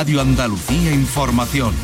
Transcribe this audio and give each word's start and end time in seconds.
Radio 0.00 0.22
Andalucía 0.22 0.92
Información. 0.92 1.74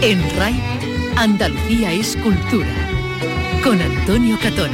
En 0.00 0.36
RAI, 0.36 0.60
Andalucía 1.14 1.92
es 1.92 2.16
cultura. 2.16 2.66
Con 3.62 3.80
Antonio 3.80 4.36
Catón. 4.42 4.70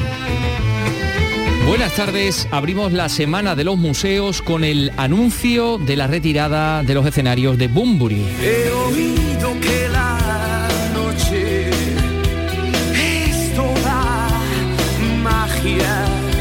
Buenas 1.67 1.93
tardes, 1.97 2.49
abrimos 2.51 2.93
la 2.93 3.11
semana 3.11 3.55
de 3.55 3.65
los 3.65 3.77
museos 3.77 4.41
con 4.41 4.65
el 4.65 4.91
anuncio 4.97 5.77
de 5.77 5.97
la 5.97 6.07
retirada 6.07 6.83
de 6.83 6.95
los 6.95 7.05
escenarios 7.05 7.59
de 7.59 7.69
Bumburi. 7.69 8.25
He 8.41 8.71
oído 8.71 9.61
que 9.61 9.87
la 9.91 10.52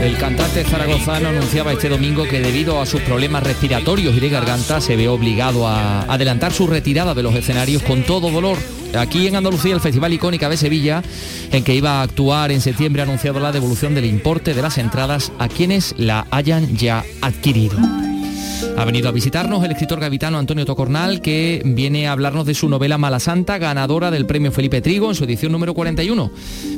El 0.02 0.18
cantante 0.18 0.64
zaragozano 0.64 1.30
anunciaba 1.30 1.74
este 1.74 1.88
domingo 1.88 2.24
que 2.24 2.40
debido 2.40 2.82
a 2.82 2.88
sus 2.88 3.02
problemas 3.02 3.44
respiratorios 3.44 4.16
y 4.16 4.20
de 4.20 4.30
garganta 4.30 4.82
se 4.82 4.96
ve 4.96 5.08
obligado 5.08 5.68
a 5.68 6.02
adelantar 6.12 6.52
su 6.52 6.66
retirada 6.66 7.14
de 7.14 7.22
los 7.22 7.36
escenarios 7.36 7.84
con 7.84 8.02
todo 8.02 8.32
dolor. 8.32 8.58
Aquí 8.98 9.28
en 9.28 9.36
Andalucía 9.36 9.76
el 9.76 9.80
Festival 9.80 10.12
Icónica 10.12 10.50
de 10.50 10.58
Sevilla, 10.58 11.04
en 11.52 11.64
que 11.64 11.76
iba 11.76 12.00
a 12.00 12.02
actuar 12.02 12.52
en 12.52 12.62
septiembre, 12.62 13.04
ha 13.04 13.06
anunciado 13.06 13.40
la 13.40 13.52
devolución 13.52 13.94
del 13.94 14.06
importe 14.06 14.56
de 14.56 14.64
las 14.64 14.80
entradas 14.80 15.32
a 15.38 15.48
quienes 15.48 15.94
la 15.98 16.26
hayan 16.32 16.76
ya 16.76 17.06
adquirido. 17.22 17.78
Ha 18.78 18.86
venido 18.86 19.10
a 19.10 19.12
visitarnos 19.12 19.64
el 19.64 19.72
escritor 19.72 20.00
gavitano 20.00 20.38
Antonio 20.38 20.66
Tocornal, 20.66 21.22
que 21.22 21.62
viene 21.64 22.08
a 22.08 22.12
hablarnos 22.12 22.46
de 22.46 22.54
su 22.54 22.68
novela 22.68 22.98
Mala 22.98 23.20
Santa, 23.20 23.58
ganadora 23.58 24.12
del 24.12 24.26
premio 24.26 24.52
Felipe 24.52 24.82
Trigo 24.82 25.10
en 25.10 25.16
su 25.16 25.24
edición 25.24 25.52
número 25.52 25.74
41. 25.74 26.32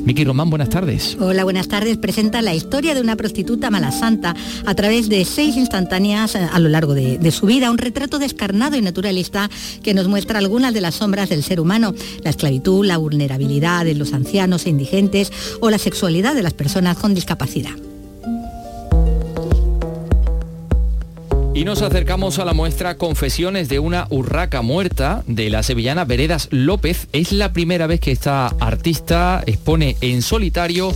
Miki 0.04 0.24
Román, 0.24 0.50
buenas 0.50 0.68
tardes. 0.68 1.16
Hola, 1.20 1.44
buenas 1.44 1.68
tardes. 1.68 1.96
Presenta 1.96 2.42
la 2.42 2.54
historia 2.54 2.94
de 2.94 3.00
una 3.00 3.16
prostituta 3.16 3.70
mala 3.70 3.90
santa 3.90 4.34
a 4.66 4.74
través 4.74 5.08
de 5.08 5.24
seis 5.24 5.56
instantáneas 5.56 6.34
eh, 6.34 6.48
a 6.52 6.58
lo 6.58 6.68
largo 6.68 6.94
de, 6.94 7.18
de 7.18 7.30
su 7.30 7.46
vida, 7.46 7.70
un 7.70 7.78
retrato 7.78 8.18
descarnado 8.18 8.76
y 8.76 8.82
naturalista 8.82 9.50
que 9.82 9.94
nos 9.94 10.08
muestra 10.08 10.38
algunas 10.38 10.74
de 10.74 10.80
las 10.80 10.96
sombras 10.96 11.28
del 11.28 11.42
ser 11.42 11.60
humano, 11.60 11.94
la 12.22 12.30
esclavitud, 12.30 12.84
la 12.84 12.98
vulnerabilidad 12.98 13.84
de 13.84 13.94
los 13.94 14.12
ancianos 14.12 14.66
e 14.66 14.70
indigentes 14.70 15.32
o 15.60 15.70
la 15.70 15.78
sexualidad 15.78 16.34
de 16.34 16.42
las 16.42 16.54
personas 16.54 16.98
con 16.98 17.14
discapacidad. 17.14 17.72
Y 21.54 21.64
nos 21.64 21.82
acercamos 21.82 22.40
a 22.40 22.44
la 22.44 22.52
muestra 22.52 22.96
Confesiones 22.96 23.68
de 23.68 23.78
una 23.78 24.08
urraca 24.10 24.60
muerta 24.60 25.22
de 25.28 25.50
la 25.50 25.62
sevillana 25.62 26.04
Veredas 26.04 26.48
López. 26.50 27.06
Es 27.12 27.30
la 27.30 27.52
primera 27.52 27.86
vez 27.86 28.00
que 28.00 28.10
esta 28.10 28.48
artista 28.58 29.40
expone 29.46 29.96
en 30.00 30.22
solitario 30.22 30.92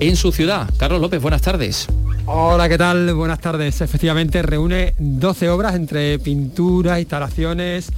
en 0.00 0.16
su 0.16 0.30
ciudad. 0.30 0.68
Carlos 0.76 1.00
López, 1.00 1.22
buenas 1.22 1.40
tardes. 1.40 1.86
Hola, 2.26 2.68
¿qué 2.68 2.76
tal? 2.76 3.14
Buenas 3.14 3.40
tardes. 3.40 3.80
Efectivamente, 3.80 4.42
reúne 4.42 4.92
12 4.98 5.48
obras 5.48 5.74
entre 5.76 6.18
pinturas, 6.18 6.98
instalaciones 6.98 7.90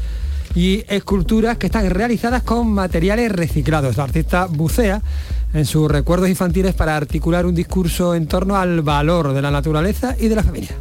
y 0.55 0.85
esculturas 0.87 1.59
que 1.59 1.67
están 1.67 1.91
realizadas 1.91 2.45
con 2.45 2.71
materiales 2.71 3.33
reciclados. 3.33 3.97
La 3.97 4.05
artista 4.05 4.47
bucea 4.47 5.03
en 5.53 5.67
sus 5.67 5.91
recuerdos 5.91 6.29
infantiles 6.29 6.75
para 6.75 6.97
articular 6.97 7.45
un 7.45 7.57
discurso 7.57 8.15
en 8.15 8.29
torno 8.29 8.55
al 8.55 8.83
valor 8.83 9.33
de 9.33 9.43
la 9.43 9.51
naturaleza 9.51 10.15
y 10.17 10.29
de 10.29 10.37
la 10.37 10.45
familia. 10.45 10.77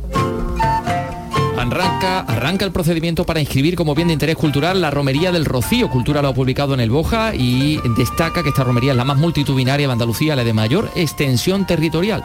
Arranca, 1.64 2.19
arranca 2.19 2.66
el 2.66 2.72
procedimiento 2.73 3.23
para 3.23 3.39
inscribir 3.39 3.78
como 3.78 3.95
bien 3.95 4.09
de 4.09 4.14
interés 4.14 4.36
cultural 4.36 4.81
la 4.81 4.92
romería 4.92 5.31
del 5.31 5.45
Rocío. 5.45 5.89
Cultura 5.89 6.22
lo 6.22 6.28
ha 6.28 6.33
publicado 6.33 6.73
en 6.73 6.81
el 6.81 6.89
Boja 6.89 7.33
y 7.33 7.80
destaca 7.95 8.44
que 8.44 8.50
esta 8.50 8.66
romería 8.66 8.92
es 8.92 8.97
la 8.97 9.05
más 9.05 9.17
multitudinaria 9.17 9.88
de 9.88 9.94
Andalucía, 9.94 10.36
la 10.36 10.44
de 10.44 10.52
mayor 10.52 10.92
extensión 10.94 11.66
territorial. 11.66 12.22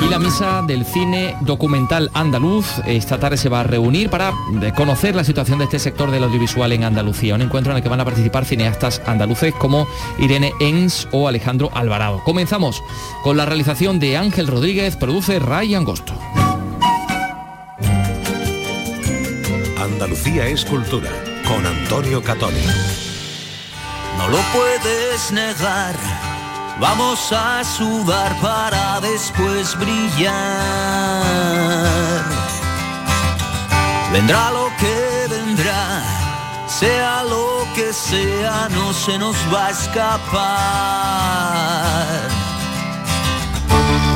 Y 0.00 0.08
la 0.08 0.20
misa 0.20 0.62
del 0.64 0.84
cine 0.84 1.36
documental 1.40 2.10
andaluz 2.14 2.66
esta 2.86 3.18
tarde 3.18 3.36
se 3.36 3.48
va 3.48 3.60
a 3.60 3.64
reunir 3.64 4.10
para 4.10 4.32
conocer 4.76 5.16
la 5.16 5.24
situación 5.24 5.58
de 5.58 5.64
este 5.64 5.80
sector 5.80 6.12
del 6.12 6.22
audiovisual 6.22 6.72
en 6.72 6.84
Andalucía. 6.84 7.34
Un 7.34 7.42
encuentro 7.42 7.72
en 7.72 7.78
el 7.78 7.82
que 7.82 7.88
van 7.88 8.00
a 8.00 8.04
participar 8.04 8.44
cineastas 8.44 9.02
andaluces 9.06 9.52
como 9.54 9.88
Irene 10.18 10.52
Ens 10.60 11.08
o 11.10 11.26
Alejandro 11.26 11.68
Alvarado. 11.74 12.22
Comenzamos 12.24 12.80
con 13.24 13.36
la 13.36 13.44
realización 13.44 13.98
de 13.98 14.16
Ángel 14.16 14.46
Rodríguez, 14.46 14.96
produce 14.96 15.40
Ray 15.40 15.74
Angosto. 15.74 16.14
Andalucía 20.00 20.46
es 20.46 20.64
cultura 20.64 21.10
con 21.46 21.66
Antonio 21.66 22.22
Catoni. 22.22 22.64
No 24.16 24.28
lo 24.28 24.38
puedes 24.50 25.30
negar. 25.30 25.94
Vamos 26.80 27.30
a 27.32 27.62
sudar 27.62 28.34
para 28.40 28.98
después 29.02 29.78
brillar. 29.78 30.32
Vendrá 34.10 34.50
lo 34.52 34.72
que 34.78 35.26
vendrá, 35.28 36.02
sea 36.66 37.22
lo 37.24 37.66
que 37.74 37.92
sea, 37.92 38.70
no 38.70 38.94
se 38.94 39.18
nos 39.18 39.36
va 39.52 39.66
a 39.66 39.70
escapar. 39.70 40.30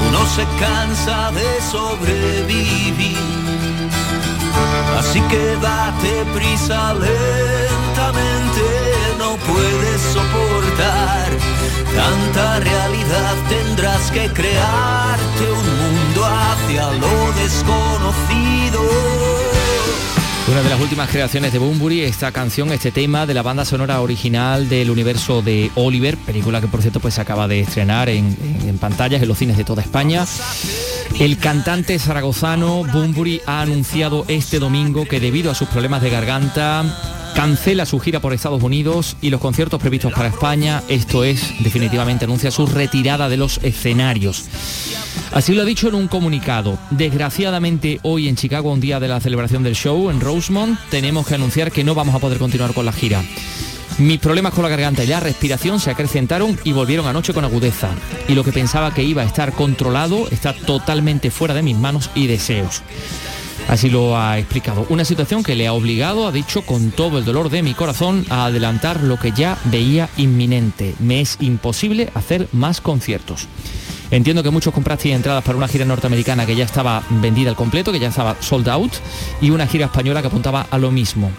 Uno 0.09 0.27
se 0.35 0.47
cansa 0.59 1.31
de 1.33 1.61
sobrevivir 1.71 3.34
Así 4.99 5.21
que 5.23 5.57
date 5.61 6.25
prisa 6.35 6.95
lentamente, 6.95 8.63
no 9.19 9.37
puedes 9.37 10.01
soportar 10.01 11.29
tanta 11.95 12.61
realidad, 12.61 13.35
tendrás 13.49 14.11
que 14.11 14.29
crearte 14.33 15.51
un 15.51 15.67
mundo 15.81 16.25
hacia 16.25 16.91
lo 16.93 17.33
desconocido. 17.43 19.44
Una 20.47 20.63
de 20.63 20.69
las 20.69 20.79
últimas 20.81 21.09
creaciones 21.09 21.53
de 21.55 21.59
Bumburi, 21.59 22.03
esta 22.03 22.31
canción, 22.31 22.71
este 22.71 22.93
tema 22.93 23.25
de 23.25 23.33
la 23.33 23.41
banda 23.43 23.65
sonora 23.65 24.01
original 24.03 24.69
del 24.69 24.91
universo 24.91 25.41
de 25.41 25.71
Oliver, 25.75 26.19
película 26.19 26.61
que 26.61 26.69
por 26.69 26.83
cierto 26.83 27.01
pues 27.01 27.15
se 27.15 27.23
acaba 27.23 27.49
de 27.49 27.61
estrenar 27.61 28.11
en, 28.11 28.37
en- 28.67 28.77
pantallas 28.79 29.23
en 29.23 29.29
los 29.29 29.39
cines 29.39 29.57
de 29.57 29.65
toda 29.65 29.81
España. 29.83 30.27
El 31.19 31.39
cantante 31.39 31.99
zaragozano 31.99 32.85
Bumburi 32.85 33.41
ha 33.47 33.63
anunciado 33.63 34.27
este 34.29 34.59
domingo 34.59 35.07
que 35.07 35.19
debido 35.19 35.51
a 35.51 35.55
sus 35.55 35.69
problemas 35.69 36.03
de 36.03 36.11
garganta 36.11 36.85
cancela 37.35 37.85
su 37.85 37.99
gira 37.99 38.21
por 38.21 38.33
Estados 38.33 38.63
Unidos 38.63 39.17
y 39.21 39.31
los 39.31 39.41
conciertos 39.41 39.81
previstos 39.81 40.13
para 40.13 40.29
España. 40.29 40.83
Esto 40.89 41.25
es, 41.25 41.53
definitivamente 41.63 42.25
anuncia 42.25 42.51
su 42.51 42.67
retirada 42.67 43.29
de 43.29 43.37
los 43.37 43.59
escenarios. 43.63 44.45
Así 45.33 45.53
lo 45.53 45.63
ha 45.63 45.65
dicho 45.65 45.89
en 45.89 45.97
un 45.97 46.09
comunicado. 46.09 46.79
Desgraciadamente 46.91 47.99
hoy 48.03 48.29
en 48.29 48.37
Chicago, 48.37 48.73
un 48.73 48.81
día 48.81 49.01
de 49.01 49.09
la 49.09 49.21
celebración 49.21 49.63
del 49.63 49.75
show 49.75 50.11
en 50.11 50.21
Rosemont, 50.21 50.79
tenemos 50.91 51.27
que 51.27 51.35
anunciar 51.35 51.73
que 51.73 51.85
no 51.85 51.95
vamos 51.95 52.15
a 52.15 52.21
poder 52.21 52.39
continuar 52.39 52.73
con 52.73 52.87
la 52.87 52.93
gira. 52.93 53.23
Mis 53.99 54.19
problemas 54.19 54.53
con 54.53 54.65
la 54.65 54.71
garganta 54.71 55.05
y 55.05 55.07
la 55.07 55.21
respiración 55.21 55.79
se 55.79 55.91
acrecentaron 55.91 56.59
y 56.65 56.73
volvieron 56.73 57.07
anoche 57.07 57.33
con 57.33 57.45
agudeza. 57.45 57.91
Y 58.29 58.35
lo 58.35 58.43
que 58.43 58.53
pensaba 58.53 58.93
que 58.93 59.05
iba 59.05 59.23
a 59.23 59.27
estar 59.27 59.53
controlado 59.53 60.29
está 60.31 60.53
totalmente 60.53 61.31
fuera 61.31 61.55
de 61.55 61.63
mis 61.63 61.77
manos 61.77 62.11
y 62.15 62.27
deseos. 62.27 62.83
Así 63.69 63.91
lo 63.91 64.17
ha 64.17 64.39
explicado. 64.39 64.87
Una 64.89 65.05
situación 65.05 65.43
que 65.43 65.55
le 65.55 65.67
ha 65.67 65.73
obligado, 65.73 66.27
ha 66.27 66.33
dicho, 66.33 66.63
con 66.63 66.91
todo 66.91 67.19
el 67.19 67.25
dolor 67.25 67.51
de 67.51 67.63
mi 67.63 67.75
corazón, 67.75 68.25
a 68.31 68.47
adelantar 68.47 69.03
lo 69.03 69.19
que 69.19 69.33
ya 69.33 69.59
veía 69.65 70.09
inminente. 70.17 70.95
Me 71.01 71.21
es 71.21 71.39
imposible 71.41 72.11
hacer 72.15 72.49
más 72.53 72.81
conciertos. 72.81 73.49
Entiendo 74.11 74.43
que 74.43 74.51
muchos 74.51 74.73
comprasteis 74.73 75.15
entradas 75.15 75.43
para 75.43 75.57
una 75.57 75.67
gira 75.67 75.85
norteamericana 75.85 76.47
que 76.47 76.55
ya 76.55 76.65
estaba 76.65 77.03
vendida 77.09 77.51
al 77.51 77.57
completo, 77.57 77.91
que 77.91 77.99
ya 77.99 78.09
estaba 78.09 78.37
sold 78.41 78.69
out, 78.69 78.93
y 79.41 79.51
una 79.51 79.67
gira 79.67 79.87
española 79.87 80.21
que 80.21 80.29
apuntaba 80.29 80.67
a 80.71 80.79
lo 80.79 80.91
mismo. 80.91 81.31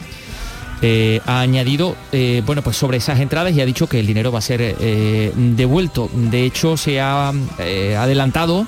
Eh, 0.81 1.21
ha 1.25 1.39
añadido 1.39 1.95
eh, 2.11 2.43
bueno 2.45 2.61
pues 2.61 2.75
sobre 2.75 2.97
esas 2.97 3.21
entradas 3.21 3.53
y 3.53 3.61
ha 3.61 3.65
dicho 3.65 3.87
que 3.87 3.99
el 4.01 4.05
dinero 4.05 4.31
va 4.31 4.39
a 4.39 4.41
ser 4.41 4.61
eh, 4.61 5.31
devuelto 5.33 6.09
de 6.13 6.43
hecho 6.43 6.75
se 6.75 6.99
ha 6.99 7.29
adelantado 7.29 8.67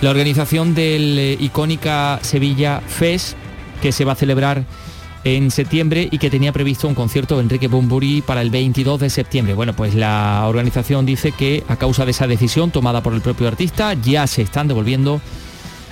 la 0.00 0.10
organización 0.10 0.74
del 0.74 1.18
eh, 1.18 1.36
icónica 1.38 2.18
Sevilla 2.22 2.80
Fest 2.80 3.36
que 3.82 3.92
se 3.92 4.04
va 4.04 4.12
a 4.12 4.16
celebrar 4.16 4.64
en 5.24 5.50
septiembre 5.50 6.08
y 6.10 6.18
que 6.18 6.30
tenía 6.30 6.52
previsto 6.52 6.88
un 6.88 6.94
concierto 6.94 7.36
de 7.36 7.42
Enrique 7.42 7.68
Bumburi 7.68 8.22
para 8.22 8.40
el 8.40 8.50
22 8.50 9.00
de 9.00 9.10
septiembre. 9.10 9.54
Bueno, 9.54 9.74
pues 9.74 9.94
la 9.94 10.44
organización 10.46 11.04
dice 11.04 11.32
que 11.32 11.62
a 11.68 11.76
causa 11.76 12.04
de 12.04 12.12
esa 12.12 12.26
decisión 12.26 12.70
tomada 12.70 13.02
por 13.02 13.12
el 13.12 13.20
propio 13.20 13.48
artista 13.48 13.94
ya 13.94 14.26
se 14.26 14.42
están 14.42 14.68
devolviendo 14.68 15.20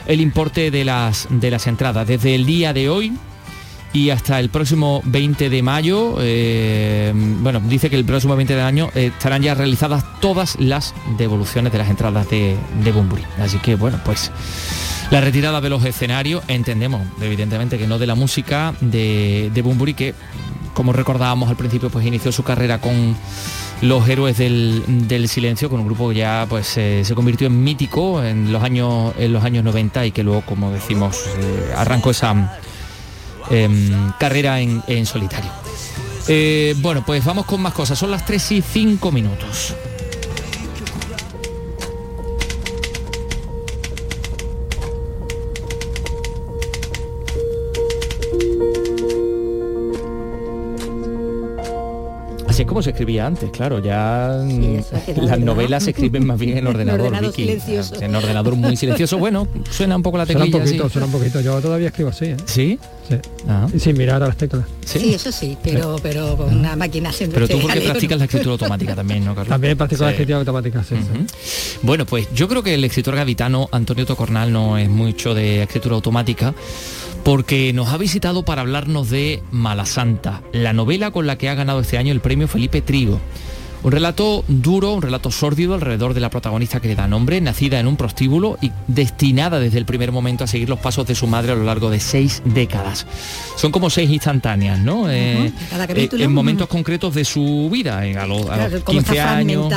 el 0.07 0.21
importe 0.21 0.71
de 0.71 0.85
las, 0.85 1.29
de 1.31 1.51
las 1.51 1.67
entradas. 1.67 2.07
Desde 2.07 2.35
el 2.35 2.47
día 2.47 2.73
de 2.73 2.89
hoy 2.89 3.13
y 3.93 4.11
hasta 4.11 4.39
el 4.41 4.51
próximo 4.51 5.01
20 5.05 5.51
de 5.51 5.63
mayo, 5.63 6.17
eh, 6.21 7.13
bueno, 7.15 7.61
dice 7.61 7.89
que 7.91 7.97
el 7.97 8.05
próximo 8.05 8.37
20 8.37 8.55
de 8.55 8.63
año 8.63 8.91
eh, 8.95 9.07
estarán 9.07 9.43
ya 9.43 9.55
realizadas 9.55 10.05
todas 10.21 10.57
las 10.61 10.95
devoluciones 11.17 11.73
de 11.73 11.79
las 11.79 11.89
entradas 11.89 12.29
de, 12.29 12.57
de 12.83 12.93
Bunbury. 12.93 13.25
Así 13.41 13.59
que 13.59 13.77
bueno, 13.77 13.99
pues 14.05 14.31
la 15.11 15.21
retirada 15.21 15.61
de 15.61 15.71
los 15.71 15.85
escenarios, 15.85 16.43
entendemos 16.49 17.03
evidentemente 17.21 17.79
que 17.79 17.87
no 17.87 17.99
de 17.99 18.07
la 18.07 18.15
música 18.15 18.75
de, 18.81 19.51
de 19.55 19.63
Bunbury, 19.63 19.95
que 19.95 20.15
como 20.75 20.93
recordábamos 20.93 21.49
al 21.49 21.57
principio, 21.57 21.91
pues 21.91 22.07
inició 22.07 22.31
su 22.31 22.45
carrera 22.45 22.81
con 22.81 23.17
los 23.81 24.09
héroes 24.09 24.39
del, 24.39 25.29
silencio, 25.29 25.71
con 25.71 25.81
un 25.81 25.87
grupo 25.87 26.11
que 26.11 26.17
ya 26.17 26.47
pues 26.49 26.67
se 26.67 27.13
convirtió 27.15 27.47
en 27.47 27.63
mítico 27.63 28.23
en 28.23 28.53
los 28.53 28.63
años 28.63 29.15
en 29.19 29.33
los 29.33 29.45
años 29.45 29.65
90 29.65 30.07
y 30.07 30.13
que 30.13 30.23
luego, 30.23 30.43
como 30.43 30.71
decimos, 30.71 31.25
eh, 31.39 31.73
arrancó 31.77 32.11
esa 32.11 32.61
carrera 34.19 34.61
en, 34.61 35.07
solitario. 35.07 35.51
Eh, 36.29 36.75
bueno, 36.79 37.05
pues 37.05 37.25
vamos 37.25 37.47
con 37.47 37.61
más 37.61 37.73
cosas. 37.73 37.99
Son 37.99 38.11
las 38.11 38.25
3 38.25 38.53
y 38.53 38.63
5 38.63 39.13
minutos. 39.13 39.75
Como 52.79 52.85
se 52.85 52.91
escribía 52.91 53.27
antes, 53.27 53.51
claro, 53.51 53.81
ya 53.81 54.41
las 55.17 55.41
novelas 55.41 55.83
se 55.83 55.91
escriben 55.91 56.25
más 56.25 56.39
bien 56.39 56.59
en 56.59 56.67
ordenador, 56.69 57.13
en 57.13 58.15
ordenador 58.15 58.55
muy 58.55 58.77
silencioso. 58.77 59.19
Bueno, 59.19 59.49
suena 59.69 59.97
un 59.97 60.03
poco 60.05 60.17
la 60.17 60.27
teclilla. 60.27 60.49
Suena 60.49 60.59
un 60.59 60.65
poquito, 60.65 60.89
suena 60.89 61.07
un 61.07 61.13
poquito. 61.13 61.41
Yo 61.41 61.61
todavía 61.61 61.89
escribo 61.89 62.11
así, 62.11 62.27
¿eh? 62.27 62.37
¿Sí? 62.45 62.79
Sí. 63.09 63.17
Ah. 63.49 63.67
Y 63.75 63.81
sin 63.81 63.99
mirar 63.99 64.23
a 64.23 64.29
las 64.29 64.37
teclas. 64.37 64.65
Sí, 64.85 65.13
eso 65.13 65.33
sí, 65.33 65.59
pero, 65.61 65.97
pero 66.01 66.37
con 66.37 66.57
una 66.57 66.77
máquina 66.77 67.11
siempre. 67.11 67.41
Pero 67.41 67.59
tú 67.59 67.67
porque 67.67 67.81
practicas 67.81 68.19
la 68.19 68.27
escritura 68.27 68.53
automática 68.53 68.95
también, 68.95 69.25
¿no, 69.25 69.35
Carlos? 69.35 69.49
También 69.49 69.77
practico 69.77 70.05
la 70.05 70.11
escritura 70.11 70.39
automática, 70.39 70.85
sí, 70.85 70.95
Bueno, 71.83 72.07
pues 72.07 72.29
yo 72.33 72.47
creo 72.47 72.63
que 72.63 72.75
el 72.75 72.85
escritor 72.85 73.17
gaditano 73.17 73.69
Antonio 73.73 74.07
Tocornal 74.07 74.53
no 74.53 74.79
es 74.79 74.89
mucho 74.89 75.35
de 75.35 75.65
escritura 75.65 75.97
automática 75.97 76.55
porque 77.25 77.73
nos 77.73 77.89
ha 77.89 77.99
visitado 77.99 78.43
para 78.45 78.63
hablarnos 78.63 79.11
de 79.11 79.43
Malasanta, 79.51 80.43
la 80.53 80.73
novela 80.73 81.11
con 81.11 81.27
la 81.27 81.37
que 81.37 81.49
ha 81.49 81.55
ganado 81.55 81.81
este 81.81 81.99
año 81.99 82.13
el 82.13 82.21
premio 82.21 82.49
Felipe 82.49 82.68
Trigo. 82.69 83.21
Un 83.83 83.93
relato 83.93 84.45
duro, 84.49 84.95
un 84.95 85.03
relato 85.03 85.31
sórdido 85.31 85.75
alrededor 85.75 86.13
de 86.13 86.21
la 86.21 86.31
protagonista 86.31 86.81
que 86.81 86.89
le 86.89 86.97
da 86.97 87.07
nombre, 87.07 87.41
nacida 87.41 87.79
en 87.79 87.87
un 87.87 87.97
prostíbulo 87.97 88.59
y 88.61 88.73
destinada 88.89 89.61
desde 89.61 89.79
el 89.79 89.85
primer 89.85 90.11
momento 90.11 90.43
a 90.43 90.47
seguir 90.49 90.69
los 90.69 90.81
pasos 90.81 91.07
de 91.07 91.15
su 91.15 91.29
madre 91.29 91.53
a 91.53 91.55
lo 91.55 91.63
largo 91.63 91.89
de 91.89 92.01
seis 92.01 92.43
décadas. 92.45 93.07
Son 93.57 93.71
como 93.71 93.89
seis 93.89 94.11
instantáneas, 94.11 94.81
¿no? 94.81 95.09
Eh, 95.09 95.53
eh, 95.73 96.09
en 96.13 96.33
momentos 96.33 96.67
concretos 96.67 97.15
de 97.15 97.25
su 97.25 97.69
vida, 97.71 98.01
a, 98.01 98.27
los, 98.27 98.47
15 98.85 99.21
años. 99.21 99.73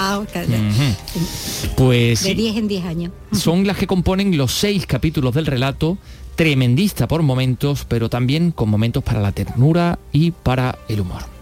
Pues 1.75 2.23
de 2.23 2.33
10 2.33 2.57
en 2.57 2.67
10 2.67 2.85
años. 2.85 3.11
Son 3.33 3.67
las 3.67 3.77
que 3.77 3.85
componen 3.85 4.35
los 4.35 4.51
seis 4.51 4.87
capítulos 4.87 5.35
del 5.35 5.45
relato 5.45 5.99
tremendista 6.35 7.07
por 7.07 7.21
momentos, 7.21 7.85
pero 7.87 8.09
también 8.09 8.49
con 8.49 8.67
momentos 8.67 9.03
para 9.03 9.21
la 9.21 9.31
ternura 9.31 9.99
y 10.11 10.31
para 10.31 10.79
el 10.87 11.01
humor. 11.01 11.40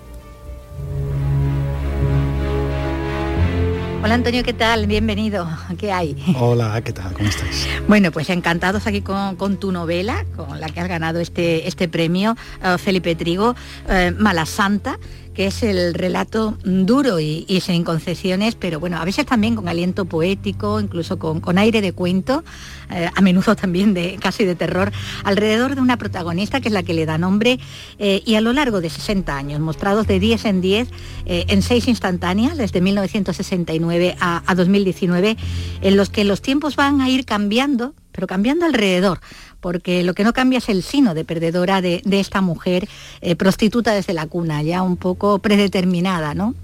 Hola 4.02 4.14
Antonio, 4.14 4.44
¿qué 4.44 4.54
tal? 4.54 4.88
Bienvenido. 4.88 5.46
¿Qué 5.78 5.92
hay? 5.92 6.16
Hola, 6.40 6.82
¿qué 6.82 6.94
tal? 6.94 7.12
¿Cómo 7.12 7.28
estáis? 7.28 7.68
Bueno, 7.90 8.14
pues 8.14 8.30
encantados 8.30 8.88
aquí 8.88 9.02
con, 9.02 9.58
tu 9.58 9.74
novela, 9.74 10.26
con 10.38 10.62
la 10.62 10.70
que 10.70 10.80
has 10.80 10.88
ganado 10.88 11.20
este, 11.20 11.68
este 11.68 11.90
premio, 11.90 12.38
eh, 12.64 12.78
Felipe 12.78 13.14
Trigo, 13.16 13.56
eh, 13.90 14.14
Mala 14.18 14.46
Santa, 14.46 14.98
que 15.40 15.48
es 15.48 15.64
el 15.64 15.94
relato 15.94 16.58
duro 16.66 17.22
y, 17.22 17.46
sin 17.62 17.86
concesiones, 17.86 18.56
pero 18.56 18.82
bueno, 18.82 18.98
a 18.98 19.06
veces 19.06 19.26
también 19.26 19.56
con 19.56 19.70
aliento 19.70 20.04
poético, 20.04 20.82
incluso 20.82 21.18
con, 21.18 21.58
aire 21.58 21.80
de 21.80 21.94
cuento, 21.94 22.44
eh, 22.92 23.10
a 23.16 23.22
menudo 23.22 23.56
también 23.56 23.94
de 23.94 24.18
casi 24.22 24.44
de 24.44 24.56
terror, 24.56 24.92
alrededor 25.24 25.76
de 25.76 25.82
una 25.82 25.96
protagonista 25.96 26.60
que 26.60 26.68
es 26.68 26.74
la 26.74 26.84
que 26.84 26.94
le 26.94 27.06
da 27.06 27.18
nombre 27.18 27.58
eh, 28.00 28.22
y 28.26 28.36
a 28.36 28.42
lo 28.42 28.52
largo 28.52 28.82
de 28.82 28.90
60 28.90 29.34
años, 29.34 29.62
mostrados 29.62 30.08
de 30.08 30.20
10 30.20 30.44
en 30.44 30.60
10, 30.60 30.90
eh, 31.26 31.46
en 31.48 31.62
seis 31.62 31.88
instantáneas, 31.88 32.58
desde 32.58 32.82
1969 32.82 34.18
a, 34.20 34.44
a 34.46 34.56
2019, 34.56 35.38
en 35.80 35.96
los 35.96 36.10
que 36.10 36.26
los 36.26 36.42
tiempos 36.42 36.76
van 36.76 37.00
a 37.00 37.10
ir 37.10 37.24
cambiando, 37.24 37.94
pero 38.12 38.28
cambiando 38.28 38.66
alrededor 38.66 39.22
porque 39.62 40.04
lo 40.04 40.14
que 40.14 40.24
no 40.24 40.34
cambia 40.34 40.60
es 40.60 40.70
el 40.70 40.84
sino 40.84 41.14
de 41.14 41.26
perdedora 41.26 41.82
de, 41.82 42.02
esta 42.12 42.42
mujer 42.42 42.88
eh, 43.22 43.36
prostituta 43.36 43.94
desde 43.94 44.14
la 44.14 44.28
cuna, 44.28 44.62
ya 44.64 44.82
un 44.82 44.98
poco 44.98 45.40
predeterminada, 45.40 46.34
¿no? 46.34 46.56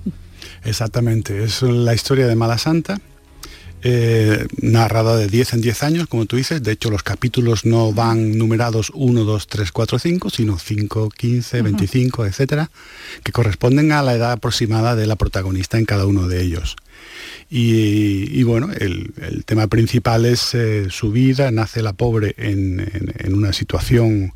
Exactamente, 0.64 1.44
es 1.44 1.62
la 1.62 1.94
historia 1.94 2.28
de 2.28 2.36
Mala 2.36 2.58
Santa, 2.58 2.98
eh, 3.88 4.48
narrada 4.62 5.16
de 5.16 5.28
10 5.28 5.54
en 5.54 5.62
10 5.62 5.84
años, 5.84 6.08
como 6.08 6.26
tú 6.26 6.38
dices. 6.38 6.64
De 6.64 6.72
hecho, 6.72 6.90
los 6.90 7.04
capítulos 7.04 7.66
no 7.66 7.94
van 7.94 8.36
numerados 8.36 8.92
1, 8.96 9.24
2, 9.24 9.48
3, 9.48 9.72
4, 9.72 10.00
5, 10.00 10.30
sino 10.32 10.58
5, 10.58 11.10
15, 11.10 11.62
25, 11.62 12.26
etcétera, 12.26 12.72
que 13.24 13.32
corresponden 13.32 13.92
a 13.92 14.02
la 14.02 14.16
edad 14.16 14.32
aproximada 14.32 14.96
de 14.96 15.06
la 15.06 15.18
protagonista 15.18 15.78
en 15.78 15.86
cada 15.86 16.08
uno 16.08 16.28
de 16.28 16.42
ellos. 16.42 16.78
Y, 17.50 18.44
bueno, 18.44 18.70
el, 18.74 19.44
tema 19.46 19.68
principal 19.68 20.26
es 20.26 20.54
eh, 20.56 20.88
su 20.90 21.12
vida, 21.12 21.52
nace 21.52 21.82
la 21.82 21.94
pobre 21.94 22.34
en 22.38 23.34
una 23.34 23.54
situación 23.54 24.34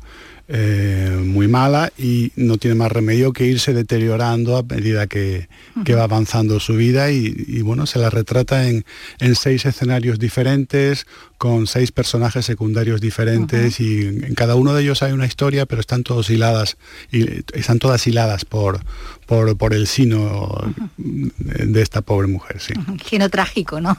eh, 0.52 1.16
muy 1.24 1.46
mala 1.46 1.92
y 1.96 2.32
no 2.34 2.58
tiene 2.58 2.74
más 2.74 2.90
remedio 2.90 3.32
que 3.32 3.46
irse 3.46 3.72
deteriorando 3.72 4.56
a 4.56 4.64
medida 4.64 5.06
que, 5.06 5.46
va 5.94 6.02
avanzando 6.02 6.58
su 6.58 6.74
vida 6.74 7.12
y, 7.12 7.62
bueno, 7.62 7.86
se 7.86 8.00
la 8.00 8.10
retrata 8.10 8.68
en, 8.68 8.84
en, 9.20 9.36
seis 9.36 9.64
escenarios 9.64 10.18
diferentes, 10.18 11.06
con 11.40 11.66
seis 11.66 11.90
personajes 11.90 12.44
secundarios 12.44 13.00
diferentes 13.00 13.80
y 13.80 14.02
en 14.02 14.34
cada 14.34 14.56
uno 14.56 14.74
de 14.74 14.82
ellos 14.82 15.02
hay 15.02 15.12
una 15.12 15.24
historia, 15.24 15.64
pero 15.64 15.80
están 15.80 16.02
todos 16.02 16.28
hiladas, 16.28 16.76
y 17.10 17.42
están 17.54 17.78
todas 17.78 18.06
hiladas 18.06 18.44
por, 18.44 18.84
por, 19.26 19.72
el 19.72 19.86
sino 19.86 20.74
de 20.98 21.80
esta 21.80 22.02
pobre 22.02 22.28
mujer, 22.28 22.60
sí. 22.60 22.74
Sino 23.08 23.30
trágico, 23.30 23.80
¿no? 23.80 23.96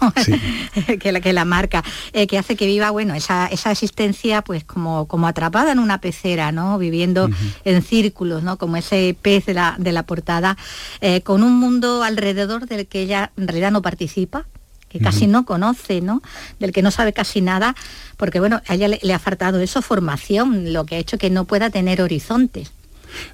que, 1.00 1.12
la, 1.12 1.20
que 1.20 1.34
la 1.34 1.44
marca, 1.44 1.84
eh, 2.14 2.28
que 2.28 2.38
hace 2.38 2.56
que 2.56 2.68
viva, 2.68 2.92
bueno, 2.92 3.16
esa, 3.16 3.48
esa 3.48 3.72
existencia 3.72 4.44
pues 4.44 4.64
como, 4.64 5.08
como 5.08 5.26
atrapada 5.26 5.72
en 5.72 5.80
una 5.80 6.00
pecera, 6.00 6.52
¿no? 6.52 6.78
Viviendo 6.78 7.28
en 7.66 7.82
círculos, 7.82 8.44
¿no? 8.44 8.60
Como 8.60 8.78
ese 8.78 9.18
pez 9.20 9.48
de 9.48 9.56
la, 9.56 9.78
de 9.80 9.92
la 9.94 10.04
portada, 10.04 10.58
eh, 11.00 11.22
con 11.22 11.42
un 11.42 11.58
mundo 11.58 12.04
alrededor 12.04 12.68
del 12.68 12.86
que 12.86 13.02
ella 13.02 13.32
en 13.36 13.48
realidad 13.48 13.72
no 13.72 13.82
participa, 13.82 14.46
que 14.92 15.00
casi 15.00 15.28
no 15.28 15.46
conoce, 15.46 16.02
¿no? 16.02 16.22
Del 16.60 16.72
que 16.72 16.82
no 16.82 16.92
sabe 16.92 17.14
casi 17.14 17.42
nada, 17.42 17.76
porque 18.18 18.40
bueno, 18.40 18.62
a 18.68 18.76
ella 18.76 18.88
le, 18.88 19.00
le, 19.02 19.14
ha 19.14 19.20
faltado 19.20 19.60
eso, 19.60 19.82
formación, 19.82 20.74
lo 20.74 20.86
que 20.86 20.96
ha 20.96 21.00
hecho 21.00 21.18
que 21.18 21.30
no 21.30 21.46
pueda 21.46 21.70
tener 21.70 22.02
horizontes. 22.02 22.72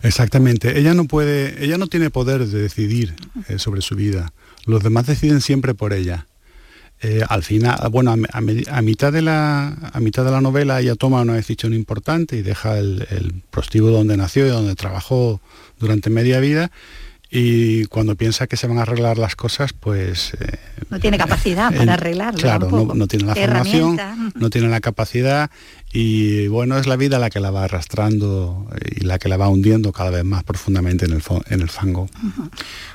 Exactamente. 0.03 0.79
Ella 0.79 0.93
no 0.93 1.05
puede, 1.05 1.63
ella 1.63 1.77
no 1.77 1.87
tiene 1.87 2.09
poder 2.09 2.45
de 2.45 2.61
decidir 2.61 3.15
eh, 3.47 3.59
sobre 3.59 3.81
su 3.81 3.95
vida. 3.95 4.31
Los 4.65 4.83
demás 4.83 5.07
deciden 5.07 5.41
siempre 5.41 5.73
por 5.73 5.93
ella. 5.93 6.27
Eh, 6.99 7.21
al 7.29 7.43
final, 7.43 7.77
bueno, 7.91 8.11
a, 8.11 8.81
mitad 8.81 9.13
de 9.13 9.21
la, 9.21 9.67
a 9.93 9.99
mitad 9.99 10.25
de 10.25 10.31
la 10.31 10.41
novela 10.41 10.81
ella 10.81 10.95
toma 10.95 11.21
una 11.21 11.35
decisión 11.35 11.75
importante 11.75 12.37
y 12.37 12.41
deja 12.41 12.79
el, 12.79 13.05
el 13.11 13.33
prostíbulo 13.51 13.93
donde 13.97 14.17
nació 14.17 14.47
y 14.47 14.49
donde 14.49 14.73
trabajó 14.73 15.39
durante 15.79 16.09
media 16.09 16.39
vida 16.39 16.71
y 17.37 17.85
cuando 17.85 18.15
piensa 18.15 18.47
que 18.47 18.57
se 18.57 18.65
van 18.65 18.79
a 18.79 18.81
arreglar 18.81 19.19
las 19.19 19.35
cosas, 19.35 19.71
pues... 19.71 20.33
Eh, 20.39 20.57
no 20.89 20.99
tiene 20.99 21.19
capacidad 21.19 21.71
para 21.71 21.93
arreglarlo. 21.93 22.39
Claro, 22.39 22.69
no, 22.95 23.07
tiene 23.07 23.25
la 23.25 23.35
formación, 23.35 23.99
no 24.33 24.49
tiene 24.49 24.69
la 24.69 24.79
capacidad 24.79 25.51
y 25.99 26.47
bueno, 26.47 26.77
es 26.77 26.85
la 26.85 26.95
vida 26.95 27.17
la 27.17 27.31
que 27.31 27.39
la 27.39 27.49
va 27.49 27.63
arrastrando 27.63 28.67
y 28.85 29.03
la 29.03 29.17
que 29.17 29.29
la 29.29 29.37
va 29.37 29.49
hundiendo 29.49 29.91
cada 29.91 30.11
vez 30.11 30.23
más 30.23 30.43
profundamente 30.43 31.05
en 31.05 31.11
el, 31.11 31.69
fango. 31.71 32.07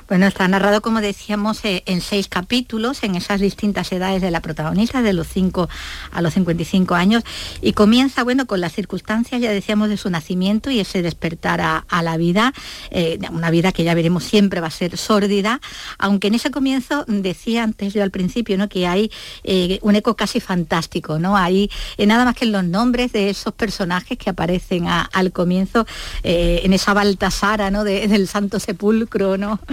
Bueno, 0.07 0.25
está 0.25 0.47
narrado, 0.47 0.81
como 0.81 1.01
decíamos, 1.01 1.65
eh, 1.65 1.83
en 1.85 1.99
seis 1.99 2.29
capítulos, 2.29 3.03
en 3.03 3.15
esas 3.15 3.41
distintas 3.41 3.91
edades 3.91 4.21
de 4.21 4.31
la 4.31 4.39
protagonista, 4.39 5.01
de 5.01 5.11
los 5.11 5.27
5 5.27 5.67
a 6.13 6.21
los 6.21 6.33
55 6.33 6.95
años, 6.95 7.23
y 7.61 7.73
comienza, 7.73 8.23
bueno, 8.23 8.45
con 8.45 8.61
las 8.61 8.71
circunstancias, 8.71 9.41
ya 9.41 9.51
decíamos, 9.51 9.89
de 9.89 9.97
su 9.97 10.09
nacimiento 10.09 10.71
y 10.71 10.79
ese 10.79 11.01
despertar 11.01 11.59
a, 11.59 12.03
la 12.03 12.15
vida, 12.15 12.53
eh, 12.89 13.19
una 13.31 13.49
vida 13.49 13.73
que 13.73 13.83
ya 13.83 13.95
veremos 13.95 14.23
siempre 14.23 14.61
va 14.61 14.67
a 14.67 14.71
ser 14.71 14.95
sórdida, 14.97 15.59
aunque 15.97 16.29
en 16.29 16.35
ese 16.35 16.51
comienzo, 16.51 17.03
decía 17.07 17.63
antes 17.63 17.93
yo 17.93 18.01
al 18.01 18.11
principio, 18.11 18.57
¿no? 18.57 18.69
que 18.69 18.87
hay 18.87 19.11
eh, 19.43 19.79
un 19.81 19.97
eco 19.97 20.15
casi 20.15 20.39
fantástico, 20.39 21.19
¿no? 21.19 21.35
Hay 21.35 21.69
nada 21.97 22.23
más 22.23 22.35
que 22.35 22.45
en 22.45 22.53
los 22.53 22.63
nombres 22.63 22.92
de 22.93 23.29
esos 23.29 23.53
personajes 23.53 24.17
que 24.17 24.29
aparecen 24.29 24.85
al 24.87 25.31
comienzo, 25.31 25.85
en 26.23 26.73
esa 26.73 26.93
Baltasara, 26.93 27.71
¿no? 27.71 27.83
del 27.83 28.27
Santo 28.27 28.59
Sepulcro, 28.59 29.37
¿no? 29.37 29.59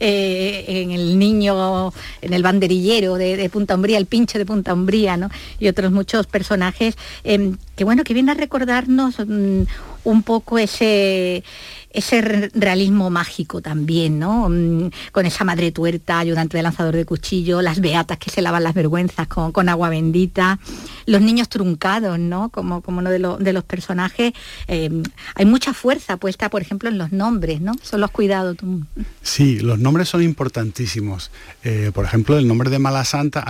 Eh, 0.00 0.64
en 0.66 0.90
el 0.90 1.18
niño, 1.18 1.92
en 2.20 2.32
el 2.32 2.42
banderillero 2.42 3.14
de, 3.14 3.48
Punta 3.50 3.74
Umbría, 3.74 3.98
el 3.98 4.06
pinche 4.06 4.38
de 4.38 4.46
Punta 4.46 4.72
Umbría, 4.72 5.16
¿no? 5.16 5.30
Y 5.60 5.68
otros 5.68 5.92
muchos 5.92 6.26
personajes 6.26 6.96
em, 7.22 7.56
que 7.76 7.84
bueno, 7.84 8.02
que 8.02 8.14
vienen 8.14 8.30
a 8.30 8.40
recordarnos 8.40 9.16
mm, 9.18 9.62
un 10.04 10.22
poco 10.22 10.58
ese 10.58 11.42
ese 11.94 12.50
realismo 12.52 13.08
mágico 13.08 13.62
también, 13.62 14.18
¿no? 14.18 14.48
Mm, 14.48 14.90
con 15.12 15.26
esa 15.26 15.44
madre 15.44 15.70
tuerta, 15.70 16.18
ayudante 16.18 16.56
de 16.56 16.62
lanzador 16.64 16.96
de 16.96 17.04
cuchillo, 17.04 17.62
las 17.62 17.80
beatas 17.80 18.18
que 18.18 18.30
se 18.30 18.42
lavan 18.42 18.64
las 18.64 18.74
vergüenzas 18.74 19.28
con, 19.28 19.68
agua 19.68 19.88
bendita, 19.88 20.58
los 21.06 21.22
niños 21.22 21.48
truncados, 21.48 22.18
¿no? 22.18 22.48
Como, 22.50 22.82
como 22.82 22.98
uno 22.98 23.10
de, 23.10 23.52
los 23.52 23.64
personajes. 23.64 24.32
Eh, 24.66 24.90
hay 25.36 25.46
mucha 25.46 25.72
fuerza 25.72 26.16
puesta, 26.16 26.50
por 26.50 26.60
ejemplo, 26.60 26.88
en 26.88 26.98
los 26.98 27.12
nombres, 27.12 27.60
¿no? 27.60 27.72
Son 27.80 28.00
los 28.00 28.10
cuidados. 28.10 28.56
Sí, 29.22 29.60
los 29.60 29.78
nombres 29.78 30.08
son 30.08 30.22
importantísimos. 30.22 31.30
Eh, 31.62 31.92
por 31.94 32.04
ejemplo, 32.04 32.36
el 32.36 32.48
nombre 32.48 32.70
de 32.70 32.80
Mala 32.80 33.04
Santa, 33.04 33.44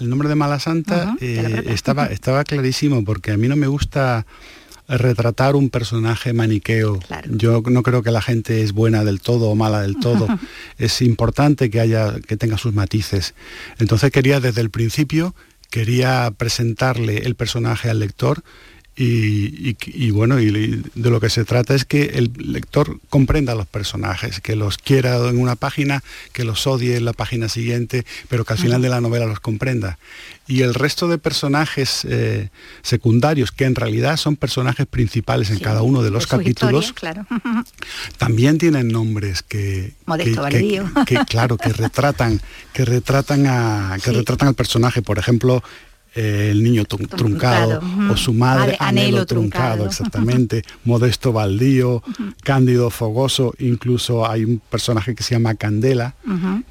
el 0.00 0.08
nombre 0.08 0.30
de 0.30 0.34
Mala 0.34 0.58
Santa 0.58 1.14
eh, 1.20 1.64
estaba, 1.66 2.06
estaba 2.06 2.42
clarísimo 2.44 3.04
porque 3.04 3.32
a 3.32 3.36
mí 3.36 3.48
no 3.48 3.56
me 3.56 3.66
gusta 3.66 4.24
retratar 4.98 5.56
un 5.56 5.70
personaje 5.70 6.32
maniqueo. 6.32 7.00
Yo 7.28 7.62
no 7.66 7.82
creo 7.82 8.02
que 8.02 8.10
la 8.10 8.22
gente 8.22 8.62
es 8.62 8.72
buena 8.72 9.04
del 9.04 9.20
todo 9.20 9.48
o 9.48 9.54
mala 9.54 9.82
del 9.82 9.96
todo. 9.96 10.26
es 10.78 11.02
importante 11.02 11.70
que 11.70 11.80
haya, 11.80 12.20
que 12.20 12.36
tenga 12.36 12.58
sus 12.58 12.74
matices. 12.74 13.34
Entonces 13.78 14.10
quería 14.10 14.40
desde 14.40 14.60
el 14.60 14.70
principio, 14.70 15.34
quería 15.70 16.32
presentarle 16.36 17.18
el 17.18 17.34
personaje 17.34 17.90
al 17.90 18.00
lector 18.00 18.42
y, 18.94 20.10
bueno, 20.10 20.38
y 20.38 20.82
de 20.94 21.10
lo 21.10 21.18
que 21.18 21.30
se 21.30 21.46
trata 21.46 21.74
es 21.74 21.86
que 21.86 22.04
el 22.14 22.30
lector 22.36 23.00
comprenda 23.08 23.54
los 23.54 23.66
personajes, 23.66 24.40
que 24.40 24.54
los 24.54 24.76
quiera 24.76 25.16
en 25.28 25.38
una 25.38 25.56
página, 25.56 26.02
que 26.32 26.44
los 26.44 26.66
odie 26.66 26.96
en 26.96 27.06
la 27.06 27.14
página 27.14 27.48
siguiente, 27.48 28.04
pero 28.28 28.44
que 28.44 28.52
al 28.52 28.58
final 28.58 28.82
de 28.82 28.90
la 28.90 29.00
novela 29.00 29.24
los 29.24 29.40
comprenda. 29.40 29.98
Y 30.46 30.60
el 30.60 30.74
resto 30.74 31.08
de 31.08 31.16
personajes 31.16 32.04
eh, 32.04 32.50
secundarios, 32.82 33.50
que 33.50 33.64
en 33.64 33.76
realidad 33.76 34.18
son 34.18 34.36
personajes 34.36 34.86
principales 34.86 35.50
en 35.50 35.60
cada 35.60 35.80
uno 35.82 36.02
de 36.02 36.10
los 36.10 36.26
capítulos, 36.26 36.92
claro. 36.92 37.26
también 38.18 38.58
tienen 38.58 38.88
nombres 38.88 39.42
que, 39.42 39.94
que, 41.06 41.18
claro, 41.26 41.56
que 41.56 41.70
retratan, 41.70 42.42
que 42.74 42.84
retratan 42.84 43.46
a, 43.46 43.96
que 44.04 44.12
retratan 44.12 44.48
al 44.48 44.54
personaje. 44.54 45.00
Por 45.00 45.18
ejemplo, 45.18 45.62
el 46.14 46.62
niño 46.62 46.84
truncado, 46.84 47.80
o 48.10 48.16
su 48.16 48.32
madre 48.32 48.76
anhelo, 48.78 49.24
truncado, 49.26 49.86
exactamente, 49.86 50.62
modesto 50.84 51.32
baldío, 51.32 52.02
cándido 52.42 52.90
fogoso, 52.90 53.54
incluso 53.58 54.28
hay 54.28 54.44
un 54.44 54.58
personaje 54.58 55.14
que 55.14 55.22
se 55.22 55.34
llama 55.34 55.54
Candela, 55.54 56.14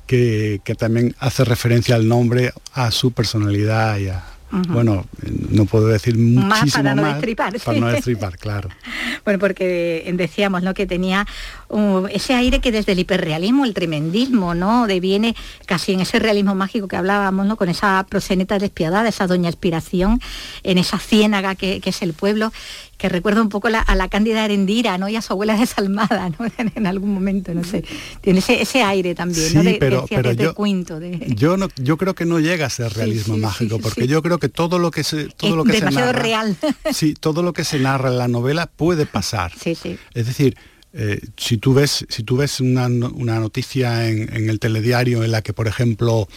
que, 0.06 0.62
que, 0.64 0.76
también 0.76 1.16
hace 1.20 1.44
referencia 1.44 1.96
al 1.96 2.08
nombre, 2.08 2.54
a 2.74 2.92
su 2.92 3.12
personalidad 3.12 3.98
y 3.98 4.10
a, 4.10 4.24
bueno, 4.52 5.06
no 5.50 5.66
puedo 5.66 5.88
decir 5.88 6.18
muchísimo 6.18 6.48
más 6.48 6.72
para 6.72 6.96
no 6.96 7.06
destripar. 7.06 7.60
Para 7.60 7.80
no 7.80 7.88
destripar, 7.88 8.38
claro. 8.38 8.70
bueno, 9.26 9.40
porque 9.40 10.12
decíamos, 10.14 10.64
¿no? 10.64 10.74
Que 10.74 10.86
tenía 10.86 11.26
uh, 11.70 12.06
ese 12.08 12.34
aire 12.34 12.60
que 12.60 12.72
desde 12.72 12.92
el 12.92 13.00
hiperrealismo, 13.00 13.66
el 13.66 13.74
tremendismo, 13.74 14.54
¿no? 14.54 14.88
Deviene 14.88 15.36
casi 15.66 15.94
en 15.94 16.02
ese 16.02 16.20
realismo 16.20 16.56
mágico 16.56 16.88
que 16.88 16.98
hablábamos, 16.98 17.46
¿no? 17.46 17.56
Con 17.56 17.70
esa 17.70 18.06
proseneta 18.10 18.60
despiadada, 18.60 19.08
esa 19.10 19.28
doña 19.28 19.50
inspiración, 19.50 20.20
en 20.64 20.78
esa 20.78 21.00
ciénaga 21.00 21.56
que, 21.56 21.80
que 21.80 21.92
es 21.92 22.02
el 22.02 22.14
pueblo 22.14 22.52
que 23.02 23.10
recuerda 23.10 23.42
un 23.42 23.50
poco 23.50 23.68
a 23.68 23.96
la 23.96 24.10
Cándida 24.10 24.44
Arendira, 24.44 25.00
¿no? 25.00 25.10
Y 25.10 25.16
a 25.16 25.24
su 25.24 25.34
abuela 25.34 25.58
desalmada, 25.60 26.30
¿no? 26.30 26.46
en 26.76 26.86
algún 26.86 27.12
momento, 27.12 27.52
no 27.56 27.64
sé. 27.64 27.84
Tiene 28.22 28.44
ese, 28.48 28.84
aire 28.84 29.16
también, 29.16 29.56
¿no? 29.56 29.64
De, 29.64 29.78
pero, 29.80 30.06
yo, 30.08 30.54
yo, 31.36 31.58
no, 31.58 31.68
yo 31.78 31.98
creo 31.98 32.14
que 32.14 32.26
no 32.26 32.40
llega 32.40 32.68
a 32.68 32.70
ser 32.70 32.94
realismo 32.94 33.38
mágico, 33.38 33.80
porque 33.80 34.06
yo 34.06 34.22
creo 34.22 34.38
que 34.38 34.50
todo 34.50 34.78
lo 34.78 34.92
que 34.92 35.04
se 35.04 35.30
todo 35.30 35.56
lo 35.56 35.64
que 35.64 35.80
se 35.80 35.90
narra, 35.90 36.12
real. 36.12 36.56
sí, 36.94 37.16
todo 37.20 37.42
lo 37.42 37.54
que 37.54 37.64
se 37.64 37.80
narra 37.80 38.10
en 38.10 38.20
la 38.20 38.28
novela 38.28 38.68
puede 38.68 39.08
pasar. 39.08 39.52
Sí, 39.60 39.74
sí. 39.74 39.98
Es 40.14 40.28
decir, 40.28 40.56
eh, 40.94 41.22
si 41.38 41.58
tú 41.58 41.74
ves, 41.74 42.06
si 42.08 42.22
tú 42.22 42.38
ves 42.38 42.60
una, 42.60 42.88
noticia 42.88 44.10
en, 44.10 44.32
en, 44.32 44.48
el 44.48 44.60
telediario 44.60 45.24
en 45.24 45.32
la 45.32 45.42
que, 45.42 45.54
por 45.54 45.68
ejemplo, 45.68 46.28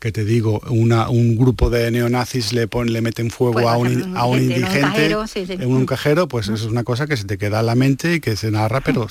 que 0.00 0.12
te 0.12 0.24
digo, 0.24 0.60
un 0.70 1.36
grupo 1.36 1.68
de 1.68 1.90
neonazis 1.90 2.54
le, 2.54 2.66
pon, 2.66 2.90
le 2.90 3.02
meten 3.02 3.30
fuego 3.30 3.52
pues 3.52 3.66
a 3.66 3.76
un, 3.76 4.16
a 4.16 4.24
un 4.24 4.40
indigente 4.40 5.14
en 5.48 5.70
un 5.70 5.84
cajero, 5.84 6.26
pues 6.26 6.46
eso 6.48 6.54
es 6.54 6.70
una 6.72 6.84
cosa 6.84 7.06
que 7.06 7.18
se 7.18 7.24
te 7.24 7.36
queda 7.36 7.60
en 7.60 7.66
la 7.66 7.74
mente 7.74 8.14
y 8.14 8.20
que 8.20 8.34
se 8.34 8.50
narra, 8.50 8.80
pero 8.80 9.08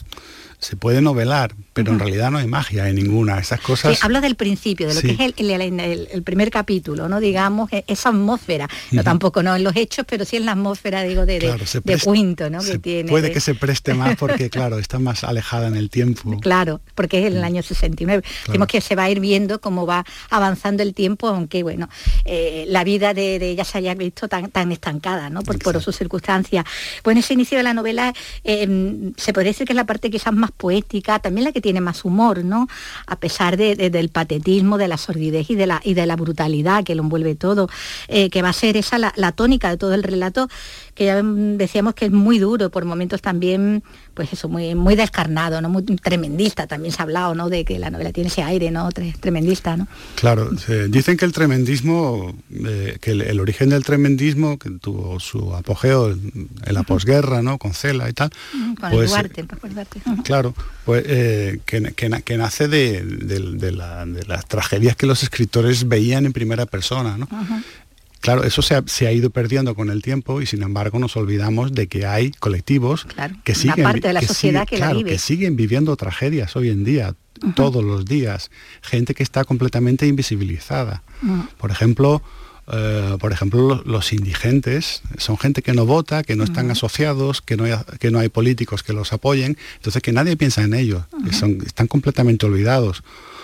se 0.60 0.75
puede 0.75 1.01
novelar, 1.01 1.56
pero 1.74 1.94
en 1.94 2.00
realidad 2.00 2.32
no 2.32 2.38
hay 2.38 2.48
magia 2.48 2.89
en 2.89 2.96
ninguna. 2.96 3.39
Esas 3.39 3.62
cosas. 3.62 3.98
Sí, 3.98 4.00
habla 4.04 4.20
del 4.20 4.36
principio, 4.36 4.89
de 4.89 4.94
lo 4.94 5.01
que 5.01 5.12
es 5.12 5.20
el, 5.20 6.24
primer 6.24 6.51
capítulo, 6.51 7.08
¿no? 7.08 7.22
Digamos, 7.22 7.72
e, 7.72 7.86
esa 7.88 8.10
atmósfera. 8.10 8.68
No 8.92 9.04
tampoco 9.04 9.42
no 9.42 9.56
en 9.56 9.63
los 9.63 9.75
hechos, 9.78 10.06
pero 10.08 10.25
sí 10.25 10.36
en 10.36 10.46
la 10.46 10.51
atmósfera, 10.51 11.04
digo, 11.04 11.25
de, 11.25 11.39
de, 11.39 11.98
Quinto, 11.98 12.50
¿no? 12.50 12.60
Que 12.62 12.78
tiene. 12.78 13.10
Puede 13.10 13.32
que 13.32 13.39
se 13.39 13.56
preste 13.56 13.94
más 13.94 14.18
porque, 14.18 14.50
claro, 14.50 14.80
está 14.80 15.00
más 15.00 15.24
alejada 15.24 15.68
en 15.68 15.78
el 15.78 15.89
tiempo. 15.89 16.38
Claro, 16.42 16.82
porque 16.94 17.20
es 17.20 17.28
en 17.28 17.38
el 17.38 17.42
mm. 17.42 17.46
año 17.46 17.63
69. 17.63 18.24
Claro. 18.44 18.68
que 18.68 18.82
se 18.82 18.96
va 18.96 19.04
a 19.04 19.10
ir 19.10 19.22
viendo 19.22 19.62
cómo 19.62 19.86
va 19.86 20.06
avanzando 20.30 20.84
el 20.84 20.94
tiempo, 20.94 21.28
aunque 21.30 21.63
bueno, 21.63 21.89
eh, 22.25 22.66
la 22.68 22.84
vida 22.84 23.13
de, 23.13 23.36
ella 23.38 23.63
se 23.63 23.78
haya 23.78 23.96
visto 23.96 24.28
tan, 24.28 24.51
tan 24.51 24.74
estancada, 24.74 25.30
¿no? 25.30 25.42
Por, 25.42 25.58
por 25.60 25.82
sus 25.82 25.96
circunstancias. 25.96 26.66
Bueno, 27.06 27.22
ese 27.22 27.34
inicio 27.34 27.58
de 27.58 27.63
la 27.63 27.74
novela 27.74 28.13
eh, 28.44 29.12
se 29.16 29.32
podría 29.32 29.51
decir 29.51 29.66
que 29.66 29.72
es 29.72 29.78
la 29.78 29.86
parte 29.86 30.10
quizás 30.10 30.34
más 30.34 30.49
poética, 30.51 31.20
también 31.20 31.46
la 31.46 31.51
que 31.51 31.62
tiene 31.62 31.82
más 31.82 32.06
humor, 32.06 32.44
¿no? 32.44 32.68
A 33.08 33.15
pesar 33.18 33.58
de, 33.58 33.75
del 33.75 34.10
patetismo, 34.10 34.77
de 34.77 34.88
la 34.88 34.98
sordidez 34.98 35.50
y 35.50 35.56
de 35.56 35.68
la, 35.68 35.82
y 35.84 35.94
de 35.94 36.06
la 36.06 36.15
brutalidad 36.15 36.84
que 36.84 36.96
lo 36.96 37.03
envuelve 37.03 37.36
todo, 37.36 37.70
eh, 38.08 38.29
que 38.29 38.41
va 38.41 38.50
a 38.50 38.53
ser 38.53 38.77
esa 38.77 38.98
la, 38.98 39.32
tónica 39.32 39.70
de 39.70 39.77
todo 39.77 39.94
el 39.94 40.03
relato, 40.03 40.50
que 40.96 41.06
ya 41.06 41.22
decíamos 41.24 41.94
que 41.94 42.06
es 42.06 42.12
muy 42.12 42.39
duro, 42.39 42.70
por 42.70 42.86
momentos 42.86 43.22
también, 43.22 43.84
pues 44.13 44.34
eso, 44.34 44.50
muy, 44.50 44.75
muy 44.75 44.96
descarnado, 44.96 45.62
¿no? 45.62 45.70
Muy 45.70 45.84
tremendista, 45.84 46.68
también 46.68 46.94
se 46.94 47.01
ha 47.01 47.04
hablado, 47.04 47.36
¿no? 47.36 47.50
De 47.50 47.66
que 47.66 47.80
la 47.80 47.89
novela 47.89 48.12
tiene 48.12 48.30
ese 48.30 48.44
aire, 48.44 48.72
¿no? 48.72 48.89
Tremendista, 48.92 49.78
¿no? 49.78 49.88
Claro, 50.16 50.50
dicen 50.89 51.18
que 51.18 51.25
el 51.25 51.32
tremendismo, 51.32 52.36
eh, 52.51 52.98
que 53.01 53.12
el, 53.12 53.39
origen 53.39 53.70
del 53.70 53.84
tremendismo, 53.84 54.58
que 54.58 54.70
tuvo 54.72 55.20
su 55.20 55.56
apogeo 55.56 56.12
en, 56.12 56.50
la 56.68 56.84
posguerra, 56.84 57.42
¿no? 57.42 57.58
Con 57.58 57.74
Cela 57.74 58.10
y 58.10 58.13
tal. 58.13 58.32
Con 58.80 58.92
pues, 58.92 59.10
Duarte, 59.10 59.46
Claro, 60.24 60.54
pues, 60.86 61.04
eh, 61.08 61.60
que, 61.66 62.38
nace 62.38 62.68
de, 62.68 63.04
las 64.28 64.46
tragedias 64.48 64.96
que 64.96 65.06
los 65.06 65.24
escritores 65.24 65.88
veían 65.88 66.25
en 66.25 66.34
primera 66.34 66.66
persona. 66.66 67.18
Claro, 68.21 68.43
eso 68.43 68.61
se 68.61 69.07
ha, 69.07 69.11
ido 69.11 69.29
perdiendo 69.29 69.75
con 69.75 69.89
el 69.89 70.01
tiempo 70.01 70.41
y 70.41 70.45
sin 70.45 70.61
embargo 70.61 70.99
nos 70.99 71.15
olvidamos 71.15 71.71
de 71.73 71.88
que 71.88 72.05
hay 72.05 72.31
colectivos 72.31 73.07
que, 73.45 73.55
siguen, 73.55 74.01
que, 75.05 75.17
siguen 75.17 75.55
viviendo 75.55 75.95
tragedias 75.95 76.55
hoy 76.55 76.69
en 76.69 76.83
día, 76.83 77.15
todos 77.55 77.83
los 77.83 78.05
días. 78.05 78.51
Gente 78.81 79.13
que 79.13 79.23
está 79.23 79.45
completamente 79.45 80.05
invisibilizada. 80.05 81.03
Por 81.57 81.71
ejemplo, 81.71 82.21
eh, 82.71 83.17
por 83.19 83.31
ejemplo, 83.31 83.81
los, 83.85 84.13
indigentes 84.13 85.01
son 85.17 85.38
gente 85.38 85.61
que 85.61 85.73
no 85.73 85.85
vota, 85.85 86.23
que 86.23 86.35
no 86.35 86.43
están 86.43 86.69
asociados, 86.69 87.41
que 87.41 87.57
no, 87.57 87.63
hay, 87.63 87.73
que 87.99 88.11
no 88.11 88.19
hay 88.19 88.29
políticos 88.29 88.83
que 88.83 88.93
los 88.93 89.11
apoyen, 89.11 89.57
entonces 89.77 90.01
que 90.01 90.11
nadie 90.11 90.38
piensa 90.38 90.61
en 90.63 90.73
ellos, 90.73 91.03
son, 91.31 91.59
están 91.65 91.88
completamente 91.88 92.45
olvidados. 92.45 93.03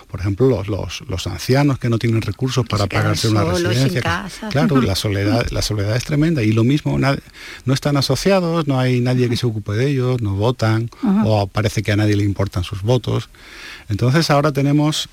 Por 0.09 0.19
ejemplo, 0.19 0.63
los, 0.63 1.01
los, 1.01 1.27
ancianos 1.27 1.79
que 1.79 1.89
no 1.89 1.97
tienen 1.97 2.21
recursos 2.21 2.65
para 2.67 2.87
pagarse 2.87 3.27
una 3.27 3.43
residencia. 3.43 4.29
Claro, 4.51 4.79
la 4.81 4.95
soledad, 4.95 5.47
la 5.49 5.61
soledad 5.61 5.95
es 5.95 6.05
tremenda 6.05 6.43
y 6.43 6.51
lo 6.51 6.63
mismo, 6.63 6.99
no 6.99 7.73
están 7.73 7.97
asociados, 7.97 8.67
no 8.67 8.79
hay 8.79 9.01
nadie 9.01 9.27
que 9.27 9.35
se 9.35 9.45
ocupe 9.47 9.73
de 9.73 9.89
ellos, 9.89 10.21
no 10.21 10.35
votan 10.35 10.89
o 11.25 11.47
parece 11.47 11.81
que 11.81 11.91
a 11.91 11.95
nadie 11.95 12.15
le 12.15 12.23
importan 12.23 12.63
sus 12.63 12.83
votos. 12.83 13.29
Entonces 13.89 14.29
ahora 14.29 14.51
tenemos 14.51 15.09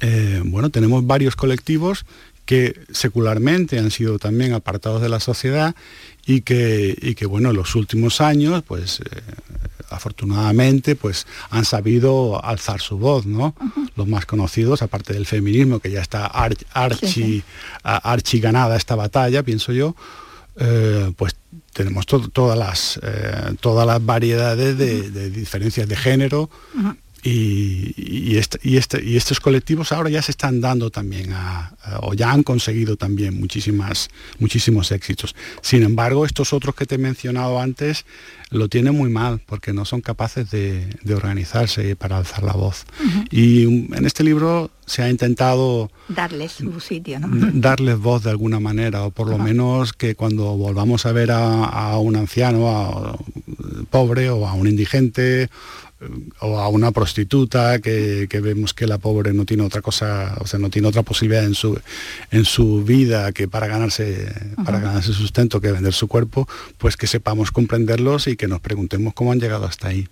eh, 0.00 0.42
bueno, 0.44 0.70
tenemos 0.70 1.06
varios 1.06 1.36
colectivos 1.36 2.04
que 2.46 2.80
secularmente 2.90 3.78
han 3.78 3.90
sido 3.90 4.18
también 4.18 4.54
apartados 4.54 5.02
de 5.02 5.08
la 5.08 5.20
sociedad 5.20 5.74
y 6.24 6.40
que, 6.40 7.14
que 7.16 7.26
bueno, 7.26 7.50
en 7.50 7.56
los 7.56 7.74
últimos 7.74 8.20
años, 8.20 8.62
pues 8.66 9.00
eh, 9.00 9.20
afortunadamente, 9.90 10.96
pues 10.96 11.26
han 11.50 11.64
sabido 11.64 12.42
alzar 12.44 12.80
su 12.80 12.98
voz, 12.98 13.26
¿no? 13.26 13.54
Los 13.96 14.08
más 14.08 14.26
conocidos, 14.26 14.82
aparte 14.82 15.12
del 15.12 15.26
feminismo, 15.26 15.80
que 15.80 15.90
ya 15.90 16.00
está 16.00 16.26
archi, 16.26 17.42
ganada 18.40 18.76
esta 18.76 18.94
batalla, 18.94 19.42
pienso 19.42 19.72
yo, 19.72 19.94
eh, 20.56 21.12
pues 21.16 21.36
tenemos 21.72 22.06
todas, 22.06 22.58
las, 22.58 22.98
eh, 23.02 23.54
todas 23.60 23.86
las 23.86 24.04
variedades 24.04 24.78
de, 24.78 25.30
diferencias 25.30 25.88
de 25.88 25.96
género 25.96 26.48
y, 27.28 28.36
este, 28.36 28.58
este, 28.62 29.02
y, 29.04 29.16
estos 29.16 29.40
colectivos 29.40 29.90
ahora 29.90 30.10
ya 30.10 30.22
se 30.22 30.30
están 30.30 30.60
dando 30.60 30.90
también 30.90 31.34
o 32.00 32.14
ya 32.14 32.30
han 32.30 32.44
conseguido 32.44 32.96
también 32.96 33.38
muchísimas, 33.38 34.10
muchísimos 34.38 34.92
éxitos. 34.92 35.34
Sin 35.60 35.82
embargo, 35.82 36.24
estos 36.24 36.52
otros 36.52 36.76
que 36.76 36.86
te 36.86 36.94
he 36.94 36.98
mencionado 36.98 37.60
antes 37.60 38.04
lo 38.50 38.68
tienen 38.68 38.94
muy 38.94 39.10
mal 39.10 39.40
porque 39.44 39.72
no 39.72 39.84
son 39.84 40.02
capaces 40.02 40.50
de, 40.50 40.86
organizarse 41.12 41.96
para 41.96 42.18
alzar 42.18 42.44
la 42.44 42.52
voz. 42.52 42.84
Y 43.30 43.64
en 43.64 44.04
este 44.04 44.22
libro 44.22 44.70
se 44.86 45.02
ha 45.02 45.10
intentado 45.10 45.90
darles 46.08 46.60
un 46.60 46.80
sitio, 46.80 47.18
¿no? 47.18 47.28
darles 47.54 47.98
voz 47.98 48.22
de 48.22 48.30
alguna 48.30 48.60
manera, 48.60 49.02
o 49.02 49.10
por 49.10 49.28
lo 49.28 49.38
menos 49.38 49.92
que 49.92 50.14
cuando 50.14 50.56
volvamos 50.56 51.06
a 51.06 51.12
ver 51.12 51.32
a, 51.32 51.98
un 51.98 52.14
anciano 52.14 53.18
pobre 53.90 54.30
o 54.30 54.46
a 54.46 54.52
un 54.52 54.68
indigente 54.68 55.50
o 56.40 56.58
a 56.58 56.68
una 56.68 56.90
prostituta 56.90 57.78
que, 57.78 58.28
vemos 58.42 58.74
que 58.74 58.86
la 58.86 58.98
pobre 58.98 59.32
no 59.32 59.44
tiene 59.46 59.62
otra 59.62 59.80
cosa, 59.80 60.36
o 60.40 60.46
sea, 60.46 60.58
no 60.58 60.68
tiene 60.68 60.88
otra 60.88 61.02
posibilidad 61.02 61.44
en 61.44 61.54
su, 61.54 61.80
en 62.30 62.44
su 62.44 62.84
vida 62.84 63.32
que 63.32 63.48
para 63.48 63.66
ganarse, 63.66 64.32
para 64.64 64.80
ganarse 64.80 65.12
sustento 65.12 65.60
que 65.60 65.72
vender 65.72 65.94
su 65.94 66.08
cuerpo, 66.08 66.46
pues 66.78 66.96
que 66.96 67.06
sepamos 67.06 67.50
comprenderlos 67.50 68.26
y 68.26 68.36
que 68.36 68.48
nos 68.48 68.60
preguntemos 68.60 69.14
cómo 69.14 69.32
han 69.32 69.40
llegado 69.40 69.64
hasta 69.64 69.88
ahí. 69.88 70.08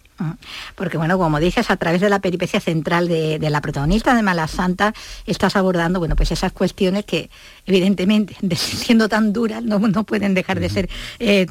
Porque 0.76 0.96
bueno, 0.96 1.18
como 1.18 1.40
dices, 1.40 1.70
a 1.70 1.76
través 1.76 2.00
de 2.00 2.08
la 2.08 2.20
peripecia 2.20 2.60
central 2.60 3.08
de, 3.08 3.38
la 3.50 3.60
protagonista 3.60 4.14
de 4.14 4.22
Mala 4.22 4.46
Santa, 4.46 4.94
estás 5.26 5.56
abordando, 5.56 5.98
bueno, 5.98 6.14
pues 6.14 6.30
esas 6.30 6.52
cuestiones 6.52 7.04
que 7.04 7.30
evidentemente, 7.66 8.36
siendo 8.56 9.08
tan 9.08 9.32
duras, 9.32 9.64
no, 9.64 9.80
no 9.80 10.04
pueden 10.04 10.34
dejar 10.34 10.60
de 10.60 10.70
ser 10.70 10.88
eh, 11.18 11.46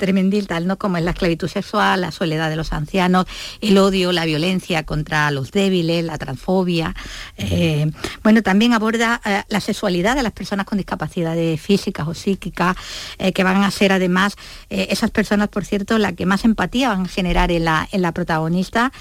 tal 0.48 0.68
¿no? 0.68 0.78
Como 0.78 0.98
es 0.98 1.04
la 1.04 1.12
esclavitud 1.12 1.50
sexual, 1.50 2.02
la 2.02 2.12
soledad 2.12 2.50
de 2.50 2.56
los 2.56 2.72
ancianos, 2.72 3.25
el 3.60 3.78
odio, 3.78 4.13
la 4.13 4.23
violencia 4.25 4.84
contra 4.84 5.32
los 5.32 5.51
débiles, 5.51 6.03
la 6.03 6.18
transfobia. 6.18 6.96
Eh, 7.38 7.92
bueno, 8.24 8.42
también 8.42 8.74
aborda 8.74 9.22
eh, 9.25 9.44
la 9.48 9.60
sexualidad 9.60 10.15
de 10.15 10.24
las 10.24 10.34
personas 10.34 10.65
con 10.65 10.77
discapacidades 10.77 11.60
físicas 11.60 12.08
o 12.08 12.13
psíquicas, 12.13 12.75
eh, 13.18 13.34
que 13.34 13.44
van 13.44 13.63
a 13.63 13.72
ser 13.72 13.92
además 13.92 14.36
esas 14.70 15.12
personas, 15.12 15.50
por 15.50 15.65
cierto, 15.65 15.98
la 15.98 16.13
que 16.13 16.25
más 16.25 16.46
empatía 16.46 16.89
van 16.89 17.01
a 17.01 17.08
generar 17.08 17.51
en 17.51 17.65
la, 17.65 17.88
en 17.92 18.01
la 18.01 18.12
protagonista, 18.12 18.92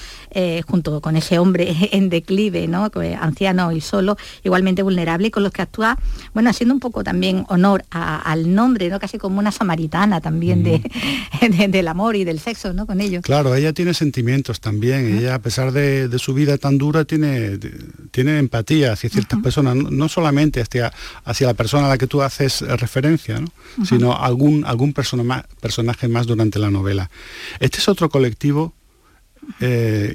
junto 0.67 1.01
con 1.01 1.17
ese 1.17 1.39
hombre 1.39 1.75
en 1.93 2.09
declive, 2.09 2.69
¿no? 2.69 2.91
anciano 3.21 3.73
y 3.73 3.81
solo, 3.81 4.17
igualmente 4.45 4.83
vulnerable, 4.83 5.29
y 5.29 5.31
con 5.31 5.43
los 5.43 5.53
que 5.53 5.63
actúa, 5.63 5.99
bueno, 6.35 6.51
haciendo 6.51 6.75
un 6.75 6.81
poco 6.81 7.05
también 7.05 7.45
honor 7.49 7.85
al 7.91 8.55
nombre, 8.55 8.89
¿no? 8.89 9.01
Casi 9.01 9.19
como 9.19 9.39
una 9.39 9.53
samaritana 9.53 10.21
también 10.21 10.63
de, 10.63 10.83
del 11.69 11.89
amor 11.89 12.17
y 12.17 12.25
del 12.25 12.41
sexo, 12.41 12.73
¿no? 12.73 12.87
Con 12.87 13.01
ellos. 13.01 13.23
Claro, 13.23 13.55
ella 13.55 13.73
tiene 13.73 13.95
sentimientos 13.95 14.61
también. 14.61 15.12
Ella, 15.19 15.35
a 15.35 15.39
pesar 15.41 15.73
de, 15.73 16.09
su 16.19 16.35
vida 16.35 16.59
tan 16.59 16.79
dura, 16.79 17.05
tiene, 17.05 17.59
tiene 18.11 18.39
empatía 18.39 18.93
hacia 18.93 19.11
ciertas 19.11 19.41
personas, 19.41 19.77
no, 19.77 20.09
solamente 20.09 20.61
hacia, 20.61 20.93
hacia 21.25 21.47
la 21.47 21.55
persona 21.55 21.87
a 21.87 21.89
la 21.91 21.99
que 21.99 22.07
tú 22.07 22.23
haces 22.23 22.61
referencia, 22.63 23.41
sino 23.85 24.17
algún, 24.17 24.65
algún 24.65 24.93
personaje 24.93 26.09
más 26.09 26.27
durante 26.27 26.59
la 26.59 26.71
novela. 26.71 27.11
Este 27.61 27.79
es 27.79 27.89
otro 27.89 28.09
colectivo 28.09 28.75
eh, 29.61 30.15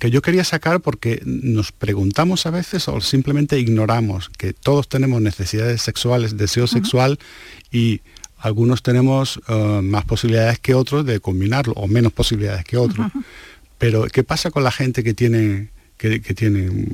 que 0.00 0.10
yo 0.10 0.20
quería 0.20 0.44
sacar 0.44 0.80
porque 0.80 1.22
nos 1.24 1.70
preguntamos 1.72 2.46
a 2.46 2.50
veces 2.50 2.88
o 2.88 3.00
simplemente 3.00 3.58
ignoramos 3.58 4.30
que 4.30 4.52
todos 4.52 4.88
tenemos 4.88 5.22
necesidades 5.22 5.80
sexuales, 5.82 6.36
deseo 6.36 6.66
sexual 6.66 7.18
y 7.70 8.00
algunos 8.38 8.82
tenemos 8.82 9.40
eh, 9.48 9.80
más 9.82 10.04
posibilidades 10.04 10.58
que 10.58 10.74
otros 10.74 11.06
de 11.06 11.20
combinarlo 11.20 11.72
o 11.74 11.86
menos 11.86 12.12
posibilidades 12.12 12.64
que 12.64 12.76
otros. 12.76 13.06
Pero 13.78 14.06
¿qué 14.06 14.24
pasa 14.24 14.50
con 14.50 14.64
la 14.64 14.72
gente 14.72 15.02
que 15.02 15.14
tiene 15.14 15.70
que, 15.96 16.34
tienen 16.34 16.92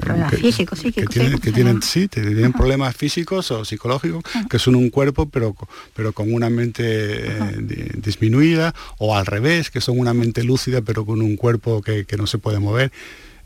problemas 0.00 0.34
físicos, 0.34 0.80
que, 0.80 0.92
tienen, 1.06 1.38
que 1.38 1.52
tienen, 1.52 1.82
sí, 1.82 2.08
tienen 2.08 2.52
problemas 2.52 2.96
físicos 2.96 3.50
o 3.50 3.64
psicológicos, 3.64 4.22
que 4.48 4.58
son 4.58 4.76
un 4.76 4.88
cuerpo 4.90 5.28
pero, 5.28 5.54
pero 5.94 6.12
con 6.12 6.32
una 6.32 6.48
mente 6.48 6.84
eh, 7.26 7.90
disminuida, 7.96 8.74
o 8.98 9.16
al 9.16 9.26
revés, 9.26 9.70
que 9.70 9.80
son 9.80 9.98
una 9.98 10.14
mente 10.14 10.42
lúcida 10.42 10.80
pero 10.80 11.04
con 11.04 11.20
un 11.20 11.36
cuerpo 11.36 11.82
que, 11.82 12.06
no 12.16 12.26
se 12.26 12.38
puede 12.38 12.60
mover. 12.60 12.92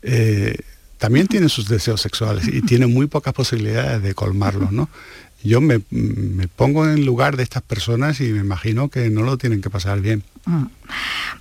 Eh, 0.03 0.55
también 0.97 1.27
tienen 1.27 1.49
sus 1.49 1.67
deseos 1.67 2.01
sexuales 2.01 2.47
y 2.47 2.61
tienen 2.61 2.93
muy 2.93 3.07
pocas 3.07 3.33
posibilidades 3.33 4.03
de 4.03 4.13
colmarlos, 4.13 4.71
¿no? 4.71 4.89
Yo 5.41 5.61
me, 5.61 5.81
me 5.89 6.47
pongo 6.49 6.85
en 6.85 7.05
lugar 7.05 7.37
de 7.37 7.43
estas 7.43 7.63
personas 7.63 8.19
y 8.19 8.25
me 8.25 8.41
imagino 8.41 8.89
que 8.89 9.09
no 9.09 9.23
lo 9.23 9.37
tienen 9.37 9.61
que 9.61 9.69
pasar 9.69 10.01
bien. 10.01 10.23
Mm. 10.45 10.65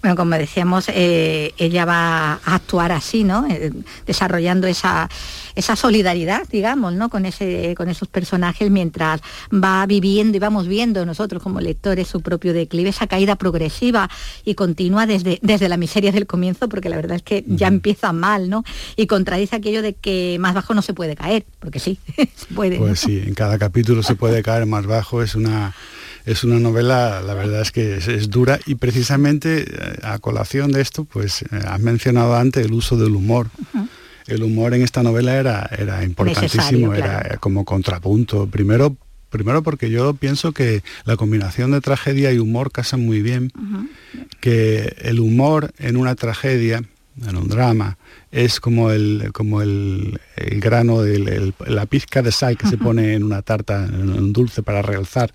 Bueno, 0.03 0.17
como 0.17 0.37
decíamos, 0.37 0.89
eh, 0.89 1.55
ella 1.57 1.85
va 1.85 2.35
a 2.35 2.55
actuar 2.55 2.93
así, 2.93 3.25
¿no? 3.25 3.47
Eh, 3.49 3.73
desarrollando 4.07 4.67
esa, 4.67 5.09
esa 5.55 5.75
solidaridad, 5.75 6.47
digamos, 6.49 6.93
¿no? 6.93 7.09
Con, 7.09 7.27
ese, 7.27 7.75
con 7.77 7.89
esos 7.89 8.09
personajes 8.09 8.71
mientras 8.71 9.21
va 9.53 9.85
viviendo 9.87 10.37
y 10.37 10.41
vamos 10.41 10.69
viendo 10.69 11.05
nosotros 11.05 11.43
como 11.43 11.61
lectores 11.61 12.07
su 12.07 12.21
propio 12.21 12.53
declive, 12.53 12.91
esa 12.91 13.07
caída 13.07 13.37
progresiva 13.37 14.09
y 14.45 14.55
continua 14.55 15.07
desde, 15.07 15.39
desde 15.43 15.69
la 15.69 15.77
miseria 15.77 16.13
del 16.13 16.27
comienzo, 16.27 16.69
porque 16.69 16.89
la 16.89 16.97
verdad 16.97 17.17
es 17.17 17.23
que 17.23 17.45
ya 17.47 17.67
empieza 17.67 18.13
mal, 18.13 18.51
¿no? 18.51 18.65
Y 18.97 19.07
contradice 19.07 19.57
aquello 19.57 19.83
de 19.83 19.95
que 19.95 20.37
más 20.39 20.55
bajo 20.55 20.75
no 20.75 20.83
se 20.83 20.95
puede 20.95 21.17
caer, 21.17 21.45
porque 21.59 21.81
sí, 21.81 21.99
se 22.17 22.55
puede. 22.55 22.77
Pues 22.77 23.01
sí, 23.01 23.23
en 23.27 23.35
cada 23.35 23.59
capítulo 23.59 24.03
se 24.03 24.15
puede 24.15 24.43
caer 24.43 24.67
más 24.67 24.87
bajo, 24.87 25.23
es 25.23 25.35
una 25.35 25.75
es 26.25 26.45
una 26.45 26.59
novela, 26.59 27.23
la 27.23 27.35
verdad 27.35 27.63
es 27.63 27.73
que 27.73 27.97
es, 27.97 28.31
dura 28.31 28.59
y 28.67 28.75
precisamente 28.75 29.63
eh, 29.63 29.99
a 30.03 30.19
colación 30.19 30.73
de 30.73 30.81
esto, 30.81 31.05
pues 31.05 31.43
eh, 31.43 31.47
has 31.67 31.81
mencionado 31.81 32.37
antes 32.37 32.67
el 32.67 32.73
uso 32.73 32.97
del 32.97 33.15
humor. 33.15 33.49
El 34.27 34.43
humor 34.43 34.75
en 34.75 34.83
esta 34.83 35.03
novela 35.03 35.37
era, 35.37 35.71
era 35.77 36.05
importantísimo, 36.05 36.93
era 36.93 37.39
como 37.41 37.65
contrapunto. 37.65 38.47
Primero, 38.47 38.95
primero 39.31 39.63
porque 39.63 39.89
yo 39.91 40.13
pienso 40.15 40.53
que 40.53 40.83
la 41.05 41.17
combinación 41.17 41.71
de 41.71 41.81
tragedia 41.81 42.31
y 42.33 42.39
humor 42.39 42.71
casa 42.71 42.99
muy 42.99 43.23
bien, 43.23 43.51
que 44.41 44.97
el 45.01 45.21
humor 45.21 45.73
en 45.79 45.97
una 45.97 46.15
tragedia, 46.15 46.83
en 47.27 47.37
un 47.37 47.49
drama, 47.49 47.97
es 48.31 48.61
como 48.61 48.91
el, 48.91 49.31
como 49.33 49.63
el, 49.63 50.21
grano, 50.37 51.01
de 51.01 51.55
la 51.67 51.87
pizca 51.87 52.21
de 52.21 52.31
sal 52.31 52.59
que 52.59 52.67
se 52.67 52.77
pone 52.77 53.15
en 53.15 53.25
una 53.25 53.41
tarta, 53.41 53.87
en 53.87 54.11
un 54.11 54.33
dulce 54.35 54.63
para 54.63 54.83
realzar 54.83 55.33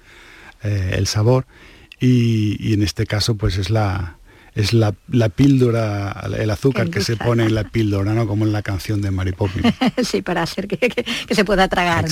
eh, 0.64 0.92
el 0.94 1.08
sabor 1.08 1.46
y, 2.00 2.74
en 2.74 2.82
este 2.82 3.06
caso 3.06 3.36
pues 3.36 3.58
es 3.58 3.70
la, 3.70 4.18
es 4.56 4.74
la, 4.74 4.94
píldora, 5.30 6.30
el 6.38 6.50
azúcar 6.50 6.90
que 6.90 7.02
se 7.02 7.18
pone 7.18 7.44
en 7.46 7.56
la 7.56 7.64
píldora, 7.64 8.14
¿no? 8.14 8.28
Como 8.28 8.46
en 8.46 8.52
la 8.52 8.62
canción 8.62 9.02
de 9.02 9.10
Mary 9.10 9.32
Poppins. 9.32 9.74
sí, 10.04 10.22
para 10.22 10.44
hacer 10.44 10.68
que, 10.68 11.06
se 11.34 11.44
pueda 11.44 11.68
tragar, 11.68 12.06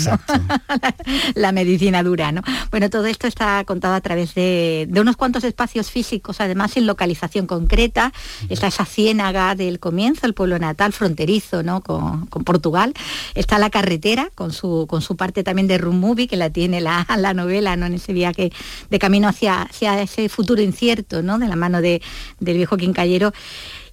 la, 1.36 1.52
medicina 1.52 2.02
dura, 2.02 2.32
¿no? 2.32 2.42
Bueno, 2.72 2.90
todo 2.90 3.06
esto 3.06 3.28
está 3.28 3.64
contado 3.66 3.94
a 3.94 4.02
través 4.02 4.34
de, 4.34 4.90
unos 4.96 5.18
cuantos 5.18 5.44
espacios 5.44 5.92
físicos, 5.92 6.42
además 6.42 6.72
sin 6.72 6.88
localización 6.88 7.46
concreta. 7.46 8.12
Está 8.50 8.68
esa 8.68 8.86
ciénaga 8.86 9.54
del 9.54 9.80
comienzo, 9.80 10.26
el 10.26 10.34
pueblo 10.34 10.58
natal, 10.58 10.94
fronterizo, 10.94 11.62
¿no? 11.62 11.82
Con, 11.82 12.28
Portugal. 12.44 12.94
Está 13.36 13.60
la 13.60 13.70
carretera, 13.70 14.30
con 14.34 14.52
su, 14.52 14.88
con 14.90 15.02
su 15.02 15.16
parte 15.16 15.44
también 15.44 15.68
de 15.68 15.78
room 15.78 16.00
movie, 16.00 16.28
que 16.28 16.38
la 16.38 16.50
tiene 16.50 16.82
la, 16.82 17.06
la 17.18 17.36
novela, 17.36 17.76
¿no? 17.76 17.86
En 17.86 17.94
ese 17.94 18.14
viaje 18.14 18.52
de 18.90 19.00
camino 19.00 19.28
hacia, 19.28 19.62
hacia 19.62 20.02
ese 20.02 20.28
futuro 20.28 20.62
incierto, 20.62 21.22
¿no? 21.22 21.38
De 21.38 21.48
la 21.48 21.56
mano 21.56 21.82
de 21.82 22.02
del 22.42 22.58
viejo 22.58 22.76
quincallero, 22.76 23.32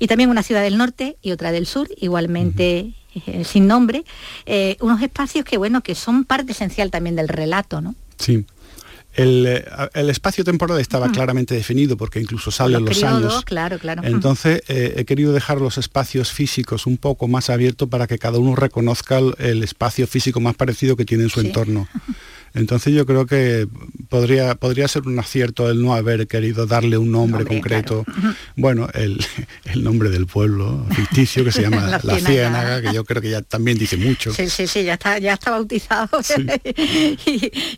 y 0.00 0.08
también 0.08 0.30
una 0.30 0.42
ciudad 0.42 0.62
del 0.62 0.76
norte 0.76 1.16
y 1.22 1.30
otra 1.30 1.52
del 1.52 1.66
sur, 1.66 1.88
igualmente 1.96 2.94
eh, 3.26 3.44
sin 3.44 3.66
nombre, 3.66 4.04
eh, 4.46 4.76
unos 4.80 5.00
espacios 5.02 5.44
que, 5.44 5.56
bueno, 5.56 5.82
que 5.82 5.94
son 5.94 6.24
parte 6.24 6.52
esencial 6.52 6.90
también 6.90 7.16
del 7.16 7.28
relato, 7.28 7.80
¿no? 7.80 7.94
Sí. 8.18 8.44
El, 9.14 9.46
eh, 9.46 9.64
espacio 9.94 10.44
temporal 10.44 10.78
estaba 10.78 11.10
claramente 11.10 11.54
definido 11.54 11.96
porque 11.96 12.20
incluso 12.20 12.50
salen 12.50 12.84
los, 12.84 13.02
años. 13.02 13.44
Claro, 13.44 13.78
claro. 13.78 14.02
Entonces 14.04 14.62
he 14.68 15.04
querido 15.06 15.32
dejar 15.32 15.60
los 15.60 15.76
espacios 15.76 16.30
físicos 16.30 16.86
un 16.86 16.98
poco 16.98 17.26
más 17.26 17.50
abiertos 17.50 17.88
para 17.88 18.06
que 18.06 18.18
cada 18.18 18.38
uno 18.38 18.54
reconozca 18.54 19.18
el, 19.38 19.62
espacio 19.64 20.06
físico 20.06 20.38
más 20.38 20.54
parecido 20.54 20.94
que 20.94 21.04
tiene 21.04 21.24
en 21.24 21.30
su 21.30 21.40
entorno. 21.40 21.88
Entonces 22.54 22.94
yo 22.94 23.06
creo 23.06 23.26
que 23.26 23.68
podría, 24.08 24.54
podría 24.54 24.88
ser 24.88 25.02
un 25.06 25.18
acierto 25.18 25.70
el 25.70 25.82
no 25.82 25.94
haber 25.94 26.26
querido 26.26 26.66
darle 26.66 26.98
un 26.98 27.10
nombre, 27.12 27.44
concreto. 27.44 28.04
Bueno, 28.56 28.88
el, 28.94 29.18
nombre 29.76 30.10
del 30.10 30.26
pueblo 30.26 30.84
ficticio 30.90 31.44
que 31.44 31.52
se 31.52 31.62
llama 31.62 32.00
La, 32.02 32.18
Ciénaga, 32.18 32.82
que 32.82 32.92
yo 32.92 33.04
creo 33.04 33.22
que 33.22 33.30
ya 33.30 33.42
también 33.42 33.78
dice 33.78 33.96
mucho. 33.96 34.32
Sí, 34.32 34.48
sí, 34.48 34.66
sí, 34.66 34.84
ya 34.84 34.94
está, 34.94 35.18
ya 35.18 35.34
está 35.34 35.50
bautizado. 35.50 36.08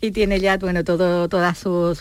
Y, 0.01 0.11
tiene 0.11 0.39
ya, 0.39 0.57
bueno, 0.57 0.83
todo, 0.83 1.27
todas 1.29 1.57
sus 1.57 1.99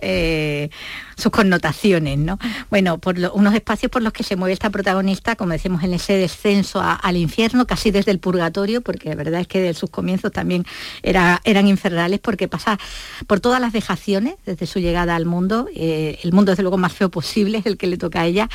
eh, 0.00 0.70
sus 1.18 1.32
connotaciones, 1.32 2.16
¿no? 2.18 2.38
Bueno, 2.70 2.98
por 2.98 3.16
unos 3.34 3.54
espacios 3.54 3.90
por 3.90 4.02
los 4.02 4.12
que 4.12 4.22
se 4.22 4.36
mueve 4.36 4.52
esta 4.52 4.70
protagonista, 4.70 5.34
como 5.36 5.52
decimos, 5.52 5.82
en 5.82 5.92
ese 5.92 6.14
descenso 6.14 6.80
al 6.80 7.16
infierno, 7.16 7.66
casi 7.66 7.90
desde 7.90 8.12
el 8.12 8.20
purgatorio, 8.20 8.80
porque 8.80 9.08
la 9.08 9.16
verdad 9.16 9.40
es 9.40 9.48
que 9.48 9.60
de 9.60 9.74
sus 9.74 9.90
comienzos 9.90 10.30
también 10.32 10.64
era, 11.02 11.40
eran 11.44 11.66
infernales, 11.66 12.20
porque 12.20 12.46
pasa 12.46 12.78
por 13.26 13.40
todas 13.40 13.60
las 13.60 13.72
dejaciones 13.72 14.36
desde 14.46 14.66
su 14.66 14.78
llegada 14.78 15.16
al 15.16 15.26
mundo, 15.26 15.68
eh, 15.74 16.18
el 16.22 16.32
mundo 16.32 16.52
desde 16.52 16.62
luego 16.62 16.78
más 16.78 16.92
feo 16.92 17.10
posible 17.10 17.58
es 17.58 17.66
el 17.66 17.76
que 17.76 17.88
le 17.88 17.96
toca 17.96 18.20
a 18.20 18.26
ella, 18.26 18.48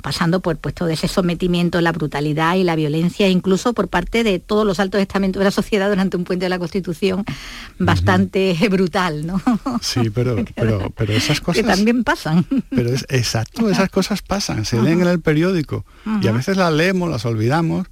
pasando 0.00 0.40
por 0.40 0.56
pues, 0.56 0.74
todo 0.74 0.88
ese 0.88 1.08
sometimiento, 1.08 1.80
la 1.80 1.92
brutalidad 1.92 2.56
y 2.56 2.64
la 2.64 2.76
violencia, 2.76 3.28
incluso 3.28 3.72
por 3.72 3.88
parte 3.88 4.24
de 4.24 4.38
todos 4.38 4.66
los 4.66 4.80
altos 4.80 5.00
estamentos 5.00 5.40
de 5.40 5.44
la 5.44 5.50
sociedad 5.50 5.88
durante 5.88 6.16
un 6.16 6.24
puente 6.24 6.46
de 6.46 6.50
la 6.50 6.58
Constitución 6.58 7.24
bastante 7.78 8.56
brutal, 8.70 9.26
¿no? 9.26 9.40
Sí, 9.80 10.10
pero, 10.10 10.44
pero, 10.54 10.90
pero 10.96 11.12
esas 11.12 11.40
cosas... 11.40 11.62
Que 11.62 11.68
también 11.68 12.04
pasan. 12.04 12.46
Pero 12.70 12.92
es, 12.92 13.06
exacto, 13.08 13.68
esas 13.70 13.90
cosas 13.90 14.22
pasan, 14.22 14.64
se 14.64 14.80
leen 14.80 15.02
en 15.02 15.08
el 15.08 15.20
periódico 15.20 15.84
y 16.22 16.28
a 16.28 16.32
veces 16.32 16.56
las 16.56 16.72
leemos, 16.72 17.10
las 17.10 17.24
olvidamos, 17.24 17.86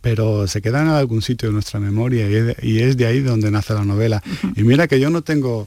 pero 0.00 0.46
se 0.46 0.60
quedan 0.60 0.88
en 0.88 0.92
algún 0.92 1.22
sitio 1.22 1.48
de 1.48 1.54
nuestra 1.54 1.80
memoria 1.80 2.28
y 2.60 2.78
es 2.78 2.96
de, 2.96 3.06
ahí 3.06 3.20
donde 3.20 3.50
nace 3.50 3.72
la 3.72 3.84
novela. 3.84 4.22
Y 4.54 4.62
mira 4.62 4.86
que 4.86 5.00
yo 5.00 5.08
no 5.08 5.22
tengo 5.22 5.66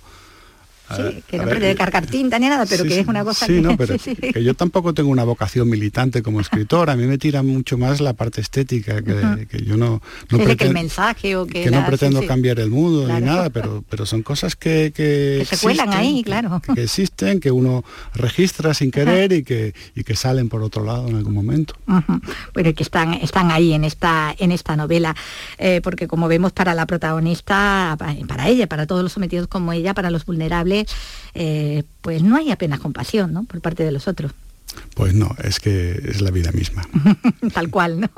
Sí, 0.96 1.24
que 1.28 1.38
no 1.38 1.44
pretende 1.44 1.76
cargar 1.76 2.06
tinta 2.06 2.40
ni 2.40 2.48
nada, 2.48 2.66
pero 2.66 2.84
que 2.86 3.00
es 3.00 3.08
una 3.08 3.24
cosa 3.24 3.46
sí, 3.46 3.56
que... 3.56 3.62
No, 3.62 3.76
pero 3.78 3.96
que 3.98 4.44
yo 4.44 4.54
tampoco 4.54 4.94
tengo 4.94 5.10
una 5.10 5.24
vocación 5.24 5.70
militante 5.70 6.24
como 6.24 6.40
escritor, 6.40 6.90
a 6.90 6.96
mí 6.96 7.06
me 7.06 7.18
tira 7.18 7.44
mucho 7.44 7.78
más 7.78 8.00
la 8.00 8.14
parte 8.14 8.42
estética, 8.42 9.02
que, 9.02 9.48
que 9.50 9.64
yo 9.64 9.76
no... 9.76 10.02
no 10.30 10.38
pretendo, 10.38 10.58
que 10.58 10.64
el 10.66 10.74
mensaje 10.74 11.36
o 11.36 11.46
que... 11.46 11.64
Que 11.64 11.72
no 11.72 11.86
pretendo 11.86 12.26
cambiar 12.26 12.60
el 12.60 12.70
mundo 12.70 13.08
ni 13.08 13.20
nada, 13.22 13.50
pero, 13.50 13.84
pero 13.90 14.06
son 14.06 14.24
cosas 14.24 14.56
que... 14.56 14.94
Que, 14.96 15.46
se 15.50 15.58
cuelan 15.58 15.94
ahí, 15.94 16.24
claro. 16.24 16.62
Que, 16.74 16.84
existen, 16.84 17.40
que 17.40 17.52
uno 17.52 17.84
registra 18.14 18.74
sin 18.74 18.92
querer 18.92 19.34
y 19.34 19.44
que, 19.44 19.74
y 19.96 20.04
que 20.04 20.16
salen 20.16 20.50
por 20.50 20.62
otro 20.64 20.84
lado 20.84 21.08
en 21.08 21.16
algún 21.16 21.34
momento. 21.34 21.76
Bueno, 22.54 22.74
que 22.74 22.84
están, 22.84 23.14
están 23.16 23.52
ahí 23.52 23.74
en 23.74 23.84
esta, 23.84 24.34
en 24.38 24.52
esta 24.52 24.76
novela, 24.76 25.16
eh, 25.58 25.82
porque 25.84 26.08
como 26.08 26.28
vemos 26.28 26.52
para 26.52 26.74
la 26.74 26.86
protagonista, 26.86 27.96
para 27.98 28.48
ella, 28.48 28.68
para 28.68 28.88
todos 28.88 29.04
los 29.04 29.12
sometidos 29.12 29.48
como 29.48 29.74
ella, 29.74 29.94
para 29.94 30.12
los 30.12 30.26
vulnerables, 30.26 30.77
eh, 31.34 31.84
pues 32.02 32.22
no 32.24 32.36
hay 32.36 32.52
apenas 32.52 32.80
compasión 32.80 33.34
¿no? 33.34 33.44
por 33.44 33.62
parte 33.62 33.84
de 33.84 33.92
los 33.92 34.08
otros. 34.08 34.34
Pues 34.94 35.14
no, 35.14 35.36
es 35.44 35.60
que 35.60 35.92
es 35.92 36.22
la 36.22 36.32
vida 36.32 36.52
misma. 36.52 36.88
Tal 37.54 37.70
cual, 37.70 38.02
¿no? 38.02 38.10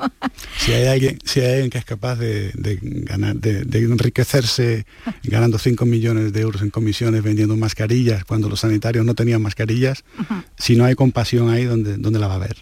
si 0.58 0.72
hay 0.72 0.86
alguien, 0.86 1.18
si 1.24 1.40
hay 1.40 1.52
alguien 1.52 1.70
que 1.70 1.78
es 1.78 1.84
capaz 1.84 2.16
de, 2.16 2.52
ganar, 2.82 3.36
de, 3.36 3.78
enriquecerse 3.78 4.86
ganando 5.24 5.58
5 5.58 5.84
millones 5.86 6.32
de 6.32 6.40
euros 6.40 6.62
en 6.62 6.70
comisiones 6.70 7.22
vendiendo 7.22 7.56
mascarillas 7.56 8.24
cuando 8.24 8.48
los 8.48 8.60
sanitarios 8.60 9.04
no 9.04 9.14
tenían 9.14 9.42
mascarillas, 9.42 10.04
si 10.58 10.76
no 10.76 10.84
hay 10.84 10.94
compasión 10.94 11.50
ahí, 11.50 11.64
¿dónde, 11.64 11.96
dónde 11.96 12.18
la 12.18 12.28
va 12.28 12.34
a 12.34 12.38
ver? 12.38 12.56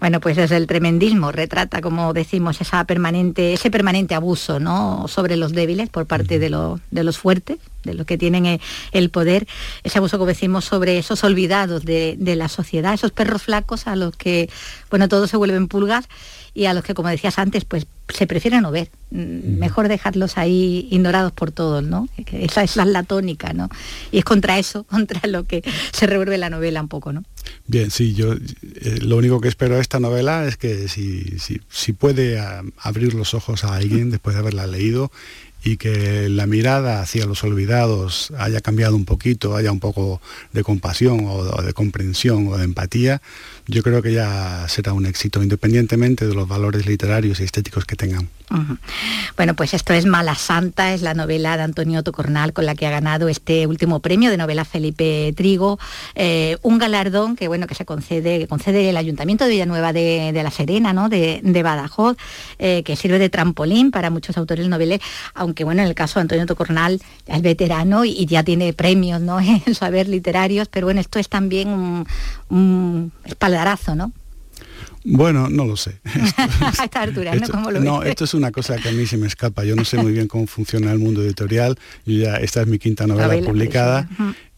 Bueno, 0.00 0.20
pues 0.20 0.36
desde 0.36 0.56
el 0.56 0.66
tremendismo 0.66 1.32
retrata, 1.32 1.80
como 1.80 2.12
decimos, 2.12 2.60
esa 2.60 2.84
permanente, 2.84 3.54
ese 3.54 3.70
permanente 3.70 4.14
abuso 4.14 4.60
¿no? 4.60 5.06
sobre 5.08 5.36
los 5.36 5.52
débiles 5.52 5.88
por 5.88 6.06
parte 6.06 6.38
de, 6.38 6.78
de 6.90 7.04
los 7.04 7.18
fuertes, 7.18 7.58
de 7.84 7.94
los 7.94 8.06
que 8.06 8.18
tienen 8.18 8.46
eh, 8.46 8.60
el 8.92 9.10
poder, 9.10 9.46
ese 9.82 9.98
abuso, 9.98 10.18
como 10.18 10.28
decimos, 10.28 10.64
sobre 10.64 10.98
esos 10.98 11.24
olvidados 11.24 11.84
de, 11.84 12.16
de 12.18 12.36
la 12.36 12.48
sociedad, 12.48 12.94
esos 12.94 13.12
perros 13.12 13.42
flacos 13.42 13.86
a 13.86 13.96
los 13.96 14.16
que, 14.16 14.48
bueno, 14.90 15.08
todos 15.08 15.30
se 15.30 15.36
vuelven 15.36 15.68
pulgas 15.68 16.08
y 16.54 16.66
a 16.66 16.74
los 16.74 16.84
que, 16.84 16.94
como 16.94 17.08
decías 17.08 17.38
antes, 17.38 17.64
pues 17.64 17.86
se 18.08 18.26
prefiere 18.28 18.60
no 18.60 18.70
ver. 18.70 18.88
Mm, 19.10 19.58
mejor 19.58 19.88
dejarlos 19.88 20.38
ahí 20.38 20.86
ignorados 20.90 21.32
por 21.32 21.50
todos, 21.50 21.82
¿no? 21.82 22.08
Esa, 22.32 22.62
es 22.62 22.76
la 22.76 23.02
tónica, 23.02 23.52
¿no? 23.52 23.68
Y 24.12 24.18
es 24.18 24.24
contra 24.24 24.58
eso, 24.58 24.84
contra 24.90 25.28
lo 25.28 25.44
que 25.44 25.62
se 25.92 26.06
revuelve 26.06 26.38
la 26.38 26.50
novela 26.50 26.80
un 26.80 26.88
poco, 26.88 27.12
¿no? 27.12 27.24
Bien, 27.66 27.90
sí, 27.90 28.14
yo 28.14 28.34
eh, 28.34 28.98
lo 29.02 29.16
único 29.16 29.40
que 29.40 29.48
espero 29.48 29.74
de 29.74 29.80
esta 29.80 30.00
novela 30.00 30.46
es 30.46 30.56
que 30.56 30.88
si, 30.88 31.38
si, 31.38 31.60
si 31.68 31.92
puede 31.92 32.38
ah, 32.38 32.62
abrir 32.78 33.14
los 33.14 33.34
ojos 33.34 33.64
a 33.64 33.74
alguien 33.74 34.10
después 34.10 34.34
de 34.34 34.40
haberla 34.40 34.66
leído 34.66 35.10
y 35.64 35.78
que 35.78 36.28
la 36.28 36.46
mirada 36.46 37.00
hacia 37.00 37.24
los 37.24 37.42
olvidados 37.42 38.32
haya 38.38 38.60
cambiado 38.60 38.94
un 38.94 39.06
poquito, 39.06 39.56
haya 39.56 39.72
un 39.72 39.80
poco 39.80 40.20
de 40.52 40.62
compasión 40.62 41.24
o 41.26 41.62
de 41.62 41.72
comprensión 41.72 42.48
o 42.48 42.58
de 42.58 42.64
empatía, 42.64 43.22
yo 43.66 43.82
creo 43.82 44.02
que 44.02 44.12
ya 44.12 44.66
será 44.68 44.92
un 44.92 45.06
éxito, 45.06 45.42
independientemente 45.42 46.26
de 46.26 46.34
los 46.34 46.46
valores 46.46 46.86
literarios 46.86 47.40
y 47.40 47.44
estéticos 47.44 47.84
que 47.84 47.96
tengan. 47.96 48.28
Bueno, 49.36 49.54
pues 49.54 49.74
esto 49.74 49.94
es 49.94 50.04
Mala 50.04 50.34
Santa, 50.34 50.92
es 50.92 51.02
la 51.02 51.14
novela 51.14 51.56
de 51.56 51.62
Antonio 51.62 52.02
Tocornal 52.02 52.52
con 52.52 52.66
la 52.66 52.74
que 52.74 52.86
ha 52.86 52.90
ganado 52.90 53.28
este 53.28 53.66
último 53.66 54.00
premio 54.00 54.30
de 54.30 54.36
novela 54.36 54.64
Felipe 54.64 55.32
Trigo, 55.34 55.78
eh, 56.14 56.58
un 56.62 56.78
galardón 56.78 57.36
que 57.36 57.48
bueno 57.48 57.66
que 57.66 57.74
se 57.74 57.84
concede, 57.84 58.38
que 58.38 58.46
concede 58.46 58.90
el 58.90 58.96
Ayuntamiento 58.96 59.44
de 59.44 59.50
Villanueva 59.50 59.92
de, 59.92 60.40
la 60.42 60.50
Serena, 60.50 60.92
¿no? 60.92 61.08
de, 61.08 61.40
Badajoz, 61.64 62.16
eh, 62.58 62.82
que 62.84 62.96
sirve 62.96 63.18
de 63.18 63.30
trampolín 63.30 63.90
para 63.90 64.10
muchos 64.10 64.36
autores 64.36 64.68
noveles, 64.68 65.00
aunque 65.32 65.64
bueno, 65.64 65.82
en 65.82 65.88
el 65.88 65.94
caso 65.94 66.18
de 66.18 66.22
Antonio 66.22 66.46
Tocornal 66.46 67.00
es 67.26 67.42
veterano 67.42 68.04
y, 68.04 68.26
ya 68.26 68.42
tiene 68.42 68.72
premios 68.72 69.20
¿no? 69.20 69.40
en 69.66 69.74
saber 69.74 70.08
literarios, 70.08 70.68
pero 70.68 70.86
bueno, 70.86 71.00
esto 71.00 71.18
es 71.18 71.28
también 71.28 71.68
un, 71.68 72.06
un 72.54 73.12
espaldarazo, 73.24 73.94
¿no? 73.94 74.12
Bueno, 75.04 75.50
no 75.50 75.66
lo 75.66 75.76
sé. 75.76 76.00
a 76.60 76.84
esta 76.84 77.02
altura, 77.02 77.34
¿no? 77.34 77.46
¿Cómo 77.48 77.70
lo 77.70 77.80
no, 77.80 78.02
esto 78.02 78.24
es 78.24 78.32
una 78.32 78.50
cosa 78.50 78.76
que 78.76 78.88
a 78.88 78.92
mí 78.92 79.06
se 79.06 79.18
me 79.18 79.26
escapa. 79.26 79.64
Yo 79.64 79.76
no 79.76 79.84
sé 79.84 79.98
muy 79.98 80.12
bien 80.12 80.28
cómo 80.28 80.46
funciona 80.46 80.90
el 80.92 80.98
mundo 80.98 81.22
editorial. 81.22 81.78
y 82.06 82.20
ya, 82.20 82.36
esta 82.36 82.62
es 82.62 82.66
mi 82.66 82.78
quinta 82.78 83.06
novela, 83.06 83.34
publicada 83.44 84.08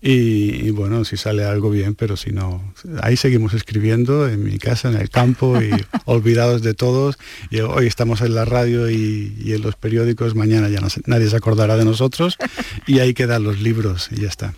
y, 0.02 0.70
bueno, 0.70 1.04
si 1.04 1.16
sale 1.16 1.44
algo 1.44 1.70
bien, 1.70 1.94
pero 1.94 2.16
si 2.16 2.30
no, 2.30 2.62
ahí 3.02 3.16
seguimos 3.16 3.54
escribiendo 3.54 4.28
en 4.28 4.44
mi 4.44 4.58
casa, 4.58 4.88
en 4.90 4.96
el 4.96 5.08
campo 5.10 5.60
y 5.60 5.70
olvidados 6.04 6.62
de 6.62 6.74
todos. 6.74 7.18
Y 7.50 7.60
hoy 7.60 7.86
estamos 7.86 8.20
en 8.20 8.34
la 8.34 8.44
radio 8.44 8.90
y, 8.90 9.34
en 9.46 9.62
los 9.62 9.74
periódicos, 9.76 10.34
mañana 10.34 10.68
ya 10.68 10.80
no 10.80 10.88
nadie 11.06 11.28
se 11.28 11.36
acordará 11.36 11.76
de 11.76 11.84
nosotros 11.84 12.36
y 12.86 13.00
ahí 13.00 13.14
quedan 13.14 13.42
los 13.42 13.60
libros 13.60 14.08
y 14.12 14.20
ya 14.20 14.28
está. 14.28 14.54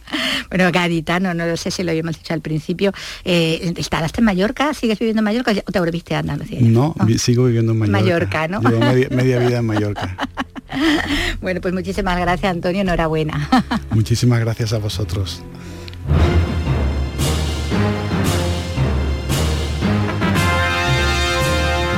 Bueno, 0.51 0.71
Gaditano, 0.73 1.35
no 1.35 1.47
lo 1.47 1.57
sé 1.57 1.71
si 1.71 1.83
lo 1.83 1.91
habíamos 1.91 2.17
dicho 2.17 2.35
al 2.35 2.41
principio, 2.41 2.93
eh, 3.25 3.75
¿estarás 3.77 4.13
en 4.17 4.25
Mallorca? 4.25 4.75
¿Sigues 4.75 4.99
viviendo 4.99 5.21
en 5.21 5.25
Mallorca 5.25 5.53
o 5.67 5.73
te 5.73 5.81
volviste 5.81 6.15
a 6.15 6.21
Andalucía? 6.21 6.59
No, 6.61 6.95
sigo 7.19 7.45
viviendo 7.45 7.73
en 7.73 7.79
Mallorca. 7.79 8.01
Mallorca, 8.01 8.49
¿no? 8.49 8.61
Llevo 8.63 9.15
media 9.15 9.39
vida 9.39 9.59
en 9.59 9.67
Mallorca. 9.67 10.17
bueno, 11.41 11.61
pues 11.61 11.75
muchísimas 11.75 12.19
gracias, 12.19 12.51
Antonio, 12.51 12.83
enhorabuena. 12.83 13.49
muchísimas 13.91 14.41
gracias 14.41 14.73
a 14.73 14.79
vosotros. 14.79 15.38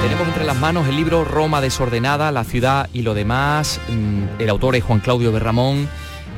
Tenemos 0.02 0.28
entre 0.28 0.44
las 0.44 0.56
manos 0.58 0.88
el 0.88 0.96
libro 0.96 1.24
Roma 1.24 1.60
desordenada, 1.60 2.32
la 2.32 2.44
ciudad 2.44 2.88
y 2.92 3.02
lo 3.02 3.14
demás. 3.14 3.80
Mm, 3.88 4.40
el 4.40 4.48
autor 4.48 4.76
es 4.76 4.84
Juan 4.84 5.00
Claudio 5.00 5.32
Berramón, 5.32 5.88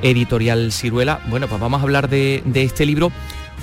editorial 0.02 0.72
Ciruela. 0.72 1.20
Bueno, 1.28 1.48
pues 1.48 1.60
vamos 1.60 1.80
a 1.80 1.82
hablar 1.82 2.08
de, 2.08 2.42
este 2.54 2.86
libro, 2.86 3.12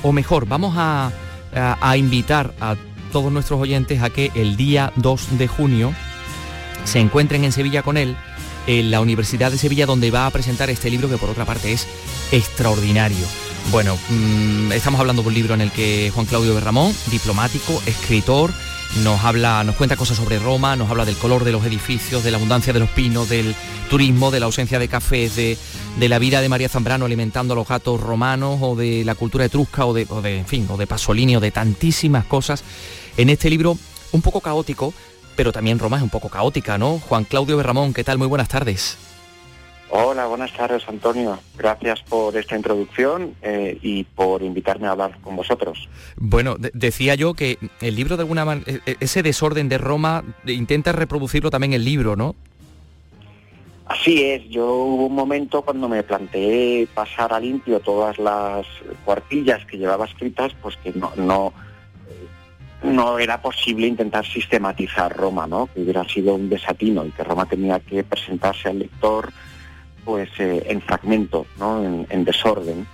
o 0.03 0.11
mejor, 0.11 0.47
vamos 0.47 0.75
a, 0.77 1.11
a 1.53 1.97
invitar 1.97 2.53
a 2.61 2.75
todos 3.11 3.31
nuestros 3.31 3.59
oyentes 3.59 4.01
a 4.01 4.09
que 4.09 4.31
el 4.35 4.55
día 4.55 4.93
2 4.95 5.37
de 5.37 5.47
junio 5.47 5.93
se 6.85 6.99
encuentren 6.99 7.43
en 7.43 7.51
Sevilla 7.51 7.83
con 7.83 7.97
él 7.97 8.15
en 8.67 8.91
la 8.91 9.01
Universidad 9.01 9.51
de 9.51 9.57
Sevilla 9.57 9.85
donde 9.85 10.11
va 10.11 10.25
a 10.25 10.31
presentar 10.31 10.69
este 10.69 10.89
libro 10.89 11.09
que 11.09 11.17
por 11.17 11.29
otra 11.29 11.45
parte 11.45 11.71
es 11.71 11.87
extraordinario. 12.31 13.25
Bueno, 13.71 13.97
mm, 14.09 14.71
estamos 14.71 14.99
hablando 14.99 15.21
de 15.21 15.27
un 15.27 15.33
libro 15.33 15.53
en 15.53 15.61
el 15.61 15.71
que 15.71 16.11
Juan 16.13 16.25
Claudio 16.25 16.55
Berramón, 16.55 16.93
diplomático, 17.11 17.81
escritor, 17.85 18.51
nos 19.03 19.23
habla, 19.23 19.63
nos 19.63 19.75
cuenta 19.75 19.95
cosas 19.95 20.17
sobre 20.17 20.39
Roma, 20.39 20.75
nos 20.75 20.89
habla 20.89 21.05
del 21.05 21.15
color 21.15 21.43
de 21.43 21.51
los 21.51 21.63
edificios, 21.65 22.23
de 22.23 22.31
la 22.31 22.37
abundancia 22.37 22.73
de 22.73 22.79
los 22.79 22.89
pinos, 22.89 23.29
del 23.29 23.55
turismo, 23.89 24.31
de 24.31 24.39
la 24.39 24.47
ausencia 24.47 24.79
de 24.79 24.87
cafés, 24.87 25.35
de, 25.35 25.57
de 25.99 26.09
la 26.09 26.17
vida 26.17 26.41
de 26.41 26.49
María 26.49 26.69
Zambrano 26.69 27.05
alimentando 27.05 27.53
a 27.53 27.55
los 27.55 27.67
gatos 27.67 28.01
romanos, 28.01 28.57
o 28.61 28.75
de 28.75 29.03
la 29.05 29.15
cultura 29.15 29.45
etrusca, 29.45 29.85
o 29.85 29.93
de, 29.93 30.07
o 30.09 30.21
de 30.21 30.39
en 30.39 30.47
fin, 30.47 30.67
o 30.69 30.77
de 30.77 30.87
Pasolini, 30.87 31.35
o 31.35 31.39
de 31.39 31.51
tantísimas 31.51 32.25
cosas. 32.25 32.63
En 33.17 33.29
este 33.29 33.49
libro, 33.49 33.77
un 34.11 34.21
poco 34.21 34.41
caótico, 34.41 34.93
pero 35.39 35.53
también 35.53 35.79
Roma 35.79 35.95
es 35.95 36.03
un 36.03 36.09
poco 36.09 36.27
caótica, 36.27 36.77
¿no? 36.77 36.99
Juan 36.99 37.23
Claudio 37.23 37.55
Berramón, 37.55 37.93
¿qué 37.93 38.03
tal? 38.03 38.17
Muy 38.17 38.27
buenas 38.27 38.49
tardes. 38.49 38.97
Hola, 39.89 40.25
buenas 40.25 40.51
tardes 40.51 40.83
Antonio. 40.85 41.39
Gracias 41.57 42.01
por 42.01 42.35
esta 42.35 42.57
introducción 42.57 43.35
eh, 43.41 43.79
y 43.81 44.03
por 44.03 44.43
invitarme 44.43 44.87
a 44.87 44.91
hablar 44.91 45.17
con 45.21 45.37
vosotros. 45.37 45.87
Bueno, 46.17 46.57
decía 46.59 47.15
yo 47.15 47.35
que 47.35 47.57
el 47.79 47.95
libro 47.95 48.17
de 48.17 48.23
alguna 48.23 48.43
manera, 48.43 48.69
e-, 48.85 48.97
ese 48.99 49.23
desorden 49.23 49.69
de 49.69 49.77
Roma, 49.77 50.25
intenta 50.45 50.91
reproducirlo 50.91 51.49
también 51.49 51.71
el 51.71 51.85
libro, 51.85 52.17
¿no? 52.17 52.35
Así 53.85 54.21
es, 54.21 54.43
yo 54.49 54.65
hubo 54.65 55.05
un 55.05 55.15
momento 55.15 55.61
cuando 55.61 55.87
me 55.87 56.03
planteé 56.03 56.85
pasar 56.93 57.31
a 57.31 57.39
limpio 57.39 57.79
todas 57.79 58.19
las 58.19 58.67
cuartillas 59.05 59.65
que 59.67 59.77
llevaba 59.77 60.03
escritas, 60.03 60.51
pues 60.61 60.75
que 60.83 60.91
no, 60.91 61.13
no 61.15 61.53
no 62.83 63.19
era 63.19 63.41
posible 63.41 63.87
intentar 63.87 64.25
sistematizar 64.25 65.15
Roma, 65.15 65.47
¿no? 65.47 65.67
que 65.73 65.81
hubiera 65.81 66.07
sido 66.07 66.35
un 66.35 66.49
desatino 66.49 67.05
y 67.05 67.11
que 67.11 67.23
Roma 67.23 67.45
tenía 67.45 67.79
que 67.79 68.03
presentarse 68.03 68.69
al 68.69 68.79
lector 68.79 69.31
pues 70.05 70.29
eh, 70.39 70.63
en 70.67 70.81
fragmentos, 70.81 71.45
¿no? 71.57 71.83
en, 71.83 72.25
desorden, 72.25 72.87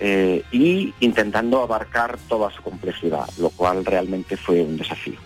eh, 0.00 0.42
y 0.52 0.94
intentando 1.00 1.62
abarcar 1.62 2.16
toda 2.28 2.50
su 2.50 2.62
complejidad, 2.62 3.28
lo 3.38 3.50
cual 3.50 3.84
realmente 3.84 4.36
fue 4.36 4.62
un 4.62 4.76
desafío. 4.76 5.18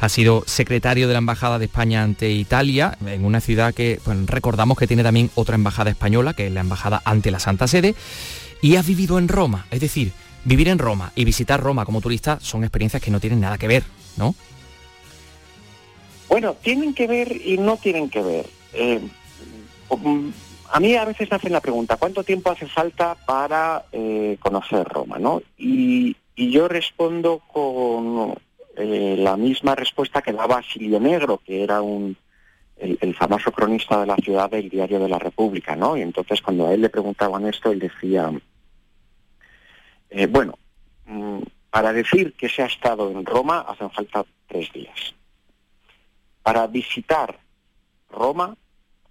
Ha 0.00 0.08
sido 0.10 0.42
secretario 0.46 1.08
de 1.08 1.14
la 1.14 1.18
Embajada 1.18 1.58
de 1.58 1.64
España 1.64 2.02
ante 2.02 2.30
Italia, 2.30 2.98
en 3.06 3.24
una 3.24 3.40
ciudad 3.40 3.72
que 3.72 3.98
recordamos 4.26 4.76
que 4.76 4.86
tiene 4.86 5.02
también 5.02 5.30
otra 5.34 5.54
embajada 5.54 5.88
española, 5.88 6.34
que 6.34 6.48
es 6.48 6.52
la 6.52 6.60
Embajada 6.60 7.00
ante 7.06 7.30
la 7.30 7.38
Santa 7.38 7.66
Sede, 7.66 7.94
y 8.60 8.76
ha 8.76 8.82
vivido 8.82 9.18
en 9.18 9.28
Roma, 9.28 9.66
es 9.70 9.80
decir, 9.80 10.12
Vivir 10.44 10.68
en 10.68 10.78
Roma 10.78 11.12
y 11.14 11.24
visitar 11.24 11.60
Roma 11.60 11.84
como 11.84 12.00
turista 12.00 12.38
son 12.40 12.64
experiencias 12.64 13.02
que 13.02 13.10
no 13.10 13.20
tienen 13.20 13.40
nada 13.40 13.58
que 13.58 13.68
ver, 13.68 13.84
¿no? 14.16 14.34
Bueno, 16.28 16.54
tienen 16.62 16.94
que 16.94 17.06
ver 17.06 17.40
y 17.44 17.58
no 17.58 17.76
tienen 17.76 18.08
que 18.08 18.22
ver. 18.22 18.46
Eh, 18.72 19.00
um, 19.88 20.32
a 20.70 20.80
mí 20.80 20.94
a 20.94 21.04
veces 21.04 21.28
me 21.30 21.36
hacen 21.36 21.52
la 21.52 21.60
pregunta, 21.60 21.96
¿cuánto 21.96 22.22
tiempo 22.22 22.50
hace 22.50 22.66
falta 22.66 23.16
para 23.26 23.84
eh, 23.92 24.36
conocer 24.40 24.86
Roma? 24.86 25.18
¿no? 25.18 25.42
Y, 25.58 26.16
yo 26.36 26.68
respondo 26.68 27.42
con 27.52 28.34
eh, 28.74 29.14
la 29.18 29.36
misma 29.36 29.74
respuesta 29.74 30.22
que 30.22 30.32
daba 30.32 30.62
Silvio 30.62 30.98
Negro, 30.98 31.38
que 31.44 31.62
era 31.62 31.82
un 31.82 32.16
el, 32.80 33.14
famoso 33.14 33.52
cronista 33.52 34.00
de 34.00 34.06
la 34.06 34.16
ciudad 34.16 34.50
del 34.50 34.70
Diario 34.70 35.00
de 35.00 35.08
la 35.08 35.18
República, 35.18 35.76
¿no? 35.76 35.98
Y 35.98 36.02
entonces 36.02 36.40
cuando 36.40 36.66
a 36.66 36.72
él 36.72 36.80
le 36.80 36.88
preguntaban 36.88 37.46
esto, 37.46 37.70
él 37.70 37.78
decía, 37.78 38.32
eh, 40.10 40.26
bueno, 40.26 40.58
mm, 41.06 41.40
para 41.70 41.92
decir 41.92 42.34
que 42.34 42.48
se 42.48 42.62
ha 42.62 42.66
estado 42.66 43.10
en 43.10 43.24
Roma 43.24 43.60
hacen 43.60 43.90
falta 43.90 44.24
tres 44.48 44.72
días. 44.72 45.14
Para 46.42 46.66
visitar 46.66 47.38
Roma 48.10 48.56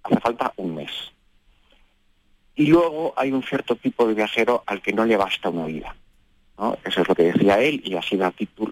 hace 0.02 0.20
falta 0.20 0.52
un 0.56 0.74
mes. 0.74 0.90
Y 2.54 2.66
luego 2.66 3.14
hay 3.16 3.32
un 3.32 3.42
cierto 3.42 3.76
tipo 3.76 4.06
de 4.06 4.14
viajero 4.14 4.62
al 4.66 4.82
que 4.82 4.92
no 4.92 5.06
le 5.06 5.16
basta 5.16 5.48
una 5.48 5.66
vida. 5.66 5.96
¿no? 6.58 6.76
Eso 6.84 7.00
es 7.00 7.08
lo 7.08 7.14
que 7.14 7.32
decía 7.32 7.58
él 7.60 7.80
y, 7.84 7.94
así 7.94 8.18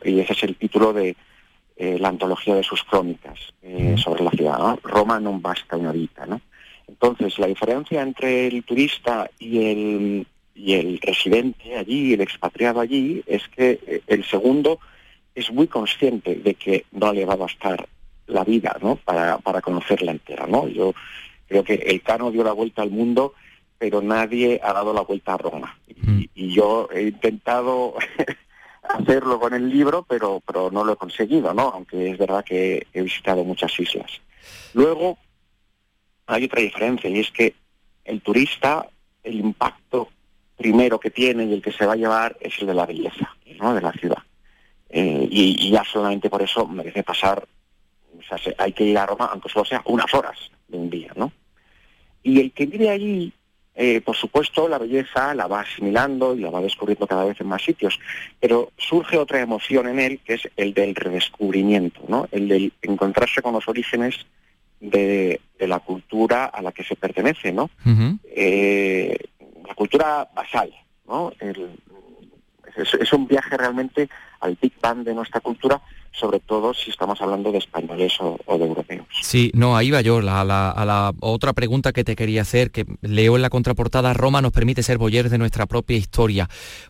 y 0.04 0.20
ese 0.20 0.32
es 0.34 0.42
el 0.42 0.56
título 0.56 0.92
de 0.92 1.16
eh, 1.76 1.98
la 1.98 2.08
antología 2.08 2.54
de 2.54 2.62
sus 2.62 2.82
crónicas 2.84 3.38
eh, 3.62 3.94
sobre 3.96 4.24
la 4.24 4.30
ciudad. 4.30 4.78
Roma 4.82 5.18
no 5.18 5.38
basta 5.40 5.76
una 5.76 5.92
vida. 5.92 6.26
¿no? 6.26 6.42
Entonces, 6.86 7.38
la 7.38 7.46
diferencia 7.46 8.02
entre 8.02 8.48
el 8.48 8.64
turista 8.64 9.30
y 9.38 9.70
el, 9.70 10.26
y 10.58 10.74
el 10.74 10.98
residente 11.00 11.76
allí, 11.76 12.14
el 12.14 12.20
expatriado 12.20 12.80
allí, 12.80 13.22
es 13.26 13.46
que 13.48 13.78
eh, 13.86 14.02
el 14.08 14.24
segundo 14.24 14.80
es 15.34 15.52
muy 15.52 15.68
consciente 15.68 16.34
de 16.34 16.54
que 16.54 16.84
no 16.90 17.12
le 17.12 17.24
va 17.24 17.34
a 17.34 17.36
bastar 17.36 17.88
la 18.26 18.42
vida 18.42 18.76
¿no? 18.82 18.96
para, 18.96 19.38
para 19.38 19.60
conocerla 19.60 20.10
entera. 20.10 20.48
¿no? 20.48 20.66
Yo 20.66 20.94
creo 21.46 21.62
que 21.62 21.74
el 21.74 22.02
Cano 22.02 22.32
dio 22.32 22.42
la 22.42 22.52
vuelta 22.52 22.82
al 22.82 22.90
mundo, 22.90 23.34
pero 23.78 24.02
nadie 24.02 24.60
ha 24.62 24.72
dado 24.72 24.92
la 24.92 25.02
vuelta 25.02 25.34
a 25.34 25.38
Roma. 25.38 25.78
y, 25.86 26.28
y 26.34 26.52
yo 26.52 26.88
he 26.92 27.02
intentado 27.02 27.94
hacerlo 28.82 29.38
con 29.38 29.54
el 29.54 29.70
libro, 29.70 30.04
pero, 30.08 30.42
pero 30.44 30.72
no 30.72 30.82
lo 30.82 30.94
he 30.94 30.96
conseguido, 30.96 31.54
¿no? 31.54 31.68
Aunque 31.68 32.10
es 32.10 32.18
verdad 32.18 32.44
que 32.44 32.84
he 32.92 33.02
visitado 33.02 33.44
muchas 33.44 33.78
islas. 33.78 34.10
Luego, 34.74 35.18
hay 36.26 36.44
otra 36.44 36.62
diferencia 36.62 37.08
y 37.08 37.20
es 37.20 37.30
que 37.30 37.54
el 38.04 38.20
turista, 38.22 38.88
el 39.22 39.36
impacto 39.36 40.08
primero 40.58 41.00
que 41.00 41.10
tiene 41.10 41.44
y 41.44 41.54
el 41.54 41.62
que 41.62 41.72
se 41.72 41.86
va 41.86 41.94
a 41.94 41.96
llevar 41.96 42.36
es 42.40 42.52
el 42.60 42.66
de 42.66 42.74
la 42.74 42.84
belleza, 42.84 43.34
¿no? 43.58 43.74
De 43.74 43.80
la 43.80 43.92
ciudad. 43.92 44.22
Eh, 44.90 45.26
y, 45.30 45.70
ya 45.70 45.84
solamente 45.84 46.28
por 46.28 46.42
eso 46.42 46.66
merece 46.66 47.02
pasar, 47.02 47.46
o 48.18 48.36
sea, 48.36 48.54
hay 48.58 48.72
que 48.72 48.84
ir 48.84 48.98
a 48.98 49.06
Roma, 49.06 49.30
aunque 49.32 49.48
solo 49.48 49.64
sea 49.64 49.82
unas 49.86 50.12
horas 50.12 50.36
de 50.66 50.76
un 50.76 50.90
día, 50.90 51.12
¿no? 51.16 51.32
Y 52.22 52.40
el 52.40 52.52
que 52.52 52.66
vive 52.66 52.90
allí 52.90 53.32
eh, 53.80 54.00
por 54.00 54.16
supuesto, 54.16 54.66
la 54.66 54.76
belleza 54.76 55.36
la 55.36 55.46
va 55.46 55.60
asimilando 55.60 56.34
y 56.34 56.40
la 56.40 56.50
va 56.50 56.60
descubriendo 56.60 57.06
cada 57.06 57.24
vez 57.24 57.40
en 57.40 57.46
más 57.46 57.62
sitios, 57.62 58.00
pero 58.40 58.72
surge 58.76 59.16
otra 59.16 59.40
emoción 59.40 59.86
en 59.86 60.00
él, 60.00 60.18
que 60.24 60.34
es 60.34 60.48
el 60.56 60.74
del 60.74 60.96
redescubrimiento, 60.96 62.00
¿no? 62.08 62.26
el 62.32 62.48
del 62.48 62.72
encontrarse 62.82 63.40
con 63.40 63.52
los 63.52 63.68
orígenes 63.68 64.26
de, 64.80 65.40
la 65.60 65.78
cultura 65.78 66.46
a 66.46 66.60
la 66.60 66.72
que 66.72 66.82
se 66.82 66.96
pertenece, 66.96 67.52
¿no? 67.52 67.70
Eh, 68.34 69.16
cultura 69.78 70.28
basal, 70.34 70.74
¿no? 71.06 71.32
es, 71.38 73.12
un 73.12 73.28
viaje 73.28 73.56
realmente 73.56 74.08
al 74.40 74.58
Big 74.60 74.72
Bang 74.80 75.04
de 75.04 75.14
nuestra 75.14 75.40
cultura, 75.40 75.80
sobre 76.10 76.40
todo 76.40 76.74
si 76.74 76.90
estamos 76.90 77.20
hablando 77.22 77.52
de 77.52 77.58
españoles 77.58 78.12
o, 78.20 78.58
de 78.58 78.64
europeos. 78.64 79.06
Sí, 79.22 79.52
no, 79.54 79.76
ahí 79.76 79.92
va 79.92 80.00
yo, 80.00 80.18
a 80.18 80.44
la 80.44 81.14
otra 81.20 81.52
pregunta 81.52 81.92
que 81.92 82.02
te 82.02 82.16
quería 82.16 82.42
hacer, 82.42 82.72
que 82.72 82.86
leo 83.02 83.36
en 83.36 83.42
la 83.42 83.50
contraportada, 83.50 84.14
Roma 84.14 84.42
nos 84.42 84.50
permite 84.50 84.82
ser 84.82 84.98
boyeros 84.98 85.30
de 85.30 85.38
nuestra 85.38 85.66
propia 85.66 85.96
historia. 85.96 86.48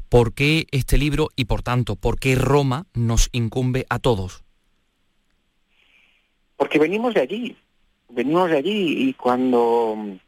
¿Por 0.09 0.33
qué 0.33 0.67
este 0.71 0.97
libro 0.97 1.29
y, 1.37 1.45
por 1.45 1.63
tanto, 1.63 1.95
por 1.95 2.19
qué 2.19 2.37
Roma 2.37 2.87
nos 2.95 3.29
incumbe 3.33 3.85
a 3.91 3.99
todos? 3.99 4.45
Porque 6.57 6.79
venimos 6.79 7.13
de 7.13 7.21
allí, 7.21 7.57
venimos 8.09 8.49
de 8.49 8.57
allí 8.57 9.09
y 9.09 9.13
cuando 9.13 10.19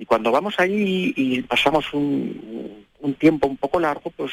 y 0.00 0.06
cuando 0.06 0.32
vamos 0.32 0.54
allí 0.56 1.12
y 1.14 1.42
pasamos 1.42 1.92
un, 1.92 2.86
tiempo 3.18 3.46
un 3.46 3.58
poco 3.58 3.78
largo, 3.78 4.08
pues 4.08 4.32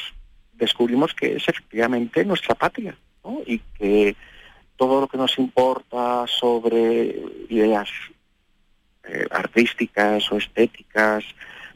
descubrimos 0.54 1.12
que 1.12 1.36
es 1.36 1.46
efectivamente 1.46 2.24
nuestra 2.24 2.54
patria. 2.54 2.96
Y 3.44 3.58
que 3.76 4.16
todo 4.78 5.02
lo 5.02 5.08
que 5.08 5.18
nos 5.18 5.38
importa 5.38 6.26
sobre 6.26 7.20
ideas 7.50 7.90
eh, 9.04 9.26
artísticas 9.30 10.32
o 10.32 10.38
estéticas, 10.38 11.22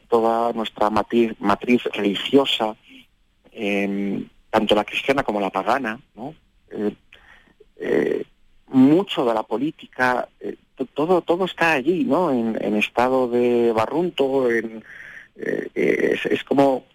toda 0.09 0.51
nuestra 0.53 0.89
matriz, 0.89 1.83
religiosa, 1.93 2.75
tanto 4.49 4.73
la 4.73 4.85
cristiana 4.85 5.21
como 5.21 5.39
la 5.39 5.51
pagana. 5.51 5.99
Eh, 6.71 6.95
eh, 7.75 8.25
mucho 8.69 9.23
de 9.23 9.35
la 9.35 9.43
política, 9.43 10.27
todo, 10.85 11.21
todo 11.21 11.45
está 11.45 11.73
allí, 11.73 12.03
¿no? 12.03 12.31
En, 12.31 12.75
estado 12.75 13.27
de 13.27 13.71
barrunto, 13.71 14.49
en, 14.49 14.83
eh, 15.35 16.17
es, 16.29 16.43
como 16.43 16.85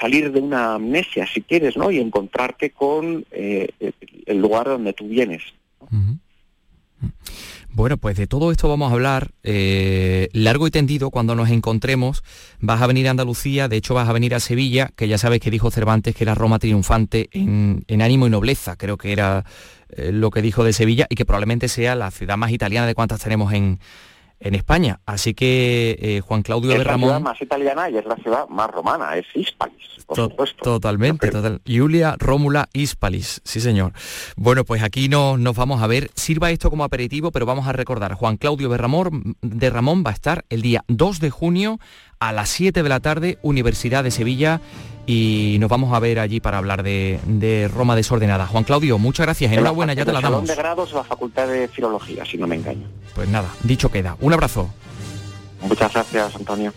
salir 0.00 0.32
de 0.32 0.40
una 0.40 0.74
amnesia, 0.74 1.26
si 1.26 1.42
quieres, 1.42 1.76
¿no? 1.76 1.90
Y 1.90 1.98
encontrarte 1.98 2.70
con 2.70 3.24
eh, 3.30 3.68
el 4.26 4.38
lugar 4.38 4.66
donde 4.66 4.92
tú 4.92 5.08
vienes. 5.08 5.42
Bueno, 7.78 7.96
pues 7.96 8.16
de 8.16 8.26
todo 8.26 8.50
esto 8.50 8.68
vamos 8.68 8.90
a 8.90 8.94
hablar 8.94 9.30
eh, 9.44 10.28
largo 10.32 10.66
y 10.66 10.70
tendido 10.72 11.10
cuando 11.10 11.36
nos 11.36 11.48
encontremos. 11.50 12.24
Vas 12.58 12.82
a 12.82 12.88
venir 12.88 13.06
a 13.06 13.12
Andalucía, 13.12 13.68
de 13.68 13.76
hecho 13.76 13.94
vas 13.94 14.08
a 14.08 14.12
venir 14.12 14.34
a 14.34 14.40
Sevilla, 14.40 14.90
que 14.96 15.06
ya 15.06 15.16
sabes 15.16 15.38
que 15.38 15.50
dijo 15.50 15.70
Cervantes 15.70 16.16
que 16.16 16.24
era 16.24 16.34
Roma 16.34 16.58
triunfante 16.58 17.28
en, 17.30 17.84
ánimo 18.02 18.26
y 18.26 18.30
nobleza, 18.30 18.74
creo 18.74 18.96
que 18.96 19.12
era 19.12 19.44
lo 19.96 20.30
que 20.30 20.42
dijo 20.42 20.64
de 20.64 20.72
Sevilla 20.72 21.06
y 21.08 21.14
que 21.14 21.24
probablemente 21.24 21.68
sea 21.68 21.94
la 21.94 22.10
ciudad 22.10 22.36
más 22.36 22.50
italiana 22.50 22.86
de 22.86 22.94
cuantas 22.94 23.20
tenemos 23.20 23.52
en, 23.52 23.78
en 24.40 24.54
España. 24.54 25.00
Así 25.06 25.34
que 25.34 25.98
eh, 26.00 26.20
Juan 26.20 26.42
Claudio 26.42 26.72
es 26.72 26.78
de 26.78 26.84
Ramón... 26.84 27.08
Es 27.08 27.12
la 27.12 27.18
ciudad 27.18 27.30
más 27.30 27.42
italiana 27.42 27.90
y 27.90 27.96
es 27.96 28.06
la 28.06 28.16
ciudad 28.16 28.48
más 28.48 28.70
romana, 28.70 29.16
es 29.16 29.26
Hispalis, 29.34 30.04
por 30.06 30.16
supuesto. 30.16 30.62
Totalmente, 30.62 31.30
total. 31.30 31.60
Julia 31.66 32.16
Rómula 32.18 32.68
Hispalis, 32.72 33.40
sí 33.44 33.60
señor. 33.60 33.92
Bueno, 34.36 34.64
pues 34.64 34.82
aquí 34.82 35.08
nos 35.08 35.56
vamos 35.56 35.82
a 35.82 35.86
ver. 35.86 36.10
Sirva 36.14 36.50
esto 36.50 36.70
como 36.70 36.84
aperitivo, 36.84 37.30
pero 37.32 37.46
vamos 37.46 37.66
a 37.66 37.72
recordar, 37.72 38.14
Juan 38.14 38.36
Claudio 38.36 38.68
de 38.68 38.76
Ramón, 38.76 39.36
de 39.42 39.70
Ramón 39.70 40.04
va 40.06 40.10
a 40.10 40.14
estar 40.14 40.44
el 40.48 40.62
día 40.62 40.84
2 40.88 41.20
de 41.20 41.30
junio 41.30 41.78
a 42.20 42.32
las 42.32 42.48
7 42.50 42.82
de 42.82 42.88
la 42.88 43.00
tarde, 43.00 43.38
Universidad 43.42 44.04
de 44.04 44.10
Sevilla 44.10 44.60
y 45.08 45.56
nos 45.58 45.70
vamos 45.70 45.94
a 45.94 46.00
ver 46.00 46.20
allí 46.20 46.38
para 46.38 46.58
hablar 46.58 46.82
de, 46.82 47.70
Roma 47.74 47.96
desordenada. 47.96 48.46
Juan 48.46 48.62
Claudio, 48.62 48.98
muchas 48.98 49.24
gracias, 49.24 49.50
enhorabuena, 49.50 49.94
ya 49.94 50.04
te 50.04 50.12
la 50.12 50.20
damos. 50.20 50.46
de 50.46 50.54
grados 50.54 50.92
la 50.92 51.02
Facultad 51.02 51.48
de 51.48 51.66
Filología, 51.66 52.26
si 52.26 52.36
no 52.36 52.46
me 52.46 52.56
engaño. 52.56 52.86
Pues 53.14 53.26
nada, 53.26 53.48
dicho 53.62 53.90
queda. 53.90 54.18
Un 54.20 54.34
abrazo. 54.34 54.68
Muchas 55.62 55.94
gracias, 55.94 56.36
Antonio. 56.36 56.74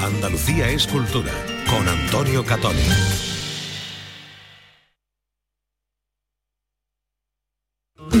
Andalucía 0.00 0.68
es 0.68 0.86
cultura, 0.86 1.32
con 1.68 1.88
Antonio 1.88 2.44
Catoni. 2.44 3.35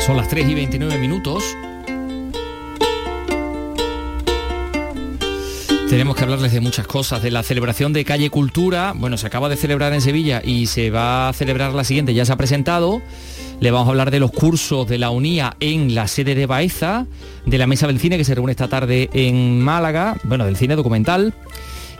Son 0.00 0.16
las 0.16 0.28
3 0.28 0.48
y 0.48 0.54
29 0.54 0.98
minutos. 0.98 1.44
Tenemos 5.90 6.16
que 6.16 6.22
hablarles 6.24 6.52
de 6.52 6.60
muchas 6.60 6.86
cosas, 6.86 7.22
de 7.22 7.30
la 7.30 7.42
celebración 7.42 7.92
de 7.92 8.04
Calle 8.04 8.30
Cultura. 8.30 8.94
Bueno, 8.96 9.18
se 9.18 9.26
acaba 9.26 9.48
de 9.48 9.56
celebrar 9.56 9.92
en 9.92 10.00
Sevilla 10.00 10.40
y 10.42 10.66
se 10.66 10.90
va 10.90 11.28
a 11.28 11.32
celebrar 11.32 11.74
la 11.74 11.84
siguiente, 11.84 12.14
ya 12.14 12.24
se 12.24 12.32
ha 12.32 12.36
presentado. 12.36 13.02
Le 13.60 13.70
vamos 13.70 13.88
a 13.88 13.90
hablar 13.90 14.10
de 14.10 14.20
los 14.20 14.30
cursos 14.30 14.88
de 14.88 14.98
la 14.98 15.10
UNIA 15.10 15.56
en 15.60 15.94
la 15.94 16.08
sede 16.08 16.34
de 16.34 16.46
Baeza, 16.46 17.06
de 17.44 17.58
la 17.58 17.66
Mesa 17.66 17.86
del 17.86 18.00
Cine 18.00 18.16
que 18.16 18.24
se 18.24 18.34
reúne 18.34 18.52
esta 18.52 18.68
tarde 18.68 19.10
en 19.12 19.60
Málaga, 19.60 20.16
bueno, 20.24 20.46
del 20.46 20.56
cine 20.56 20.76
documental. 20.76 21.34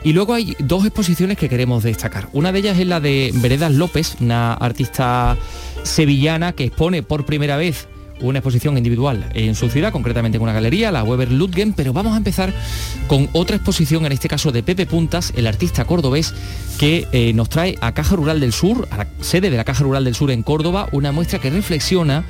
Y 0.03 0.13
luego 0.13 0.33
hay 0.33 0.55
dos 0.59 0.85
exposiciones 0.85 1.37
que 1.37 1.47
queremos 1.47 1.83
destacar. 1.83 2.27
Una 2.33 2.51
de 2.51 2.59
ellas 2.59 2.79
es 2.79 2.87
la 2.87 2.99
de 2.99 3.31
Veredas 3.35 3.71
López, 3.71 4.15
una 4.19 4.53
artista 4.53 5.37
sevillana 5.83 6.53
que 6.53 6.65
expone 6.65 7.03
por 7.03 7.25
primera 7.25 7.57
vez 7.57 7.87
una 8.21 8.39
exposición 8.39 8.77
individual 8.77 9.29
en 9.33 9.55
su 9.55 9.69
ciudad, 9.69 9.91
concretamente 9.91 10.37
en 10.37 10.43
una 10.43 10.53
galería, 10.53 10.91
la 10.91 11.03
Weber 11.03 11.31
Ludgen, 11.31 11.73
pero 11.73 11.93
vamos 11.93 12.13
a 12.13 12.17
empezar 12.17 12.53
con 13.07 13.29
otra 13.33 13.55
exposición, 13.55 14.05
en 14.05 14.11
este 14.11 14.27
caso 14.27 14.51
de 14.51 14.63
Pepe 14.63 14.85
Puntas, 14.85 15.33
el 15.35 15.47
artista 15.47 15.85
cordobés, 15.85 16.33
que 16.79 17.07
eh, 17.11 17.33
nos 17.33 17.49
trae 17.49 17.77
a 17.81 17.93
Caja 17.93 18.15
Rural 18.15 18.39
del 18.39 18.53
Sur, 18.53 18.87
a 18.91 18.97
la 18.97 19.07
sede 19.21 19.49
de 19.49 19.57
la 19.57 19.63
Caja 19.63 19.83
Rural 19.83 20.03
del 20.03 20.15
Sur 20.15 20.31
en 20.31 20.43
Córdoba, 20.43 20.87
una 20.91 21.11
muestra 21.11 21.39
que 21.39 21.49
reflexiona 21.49 22.23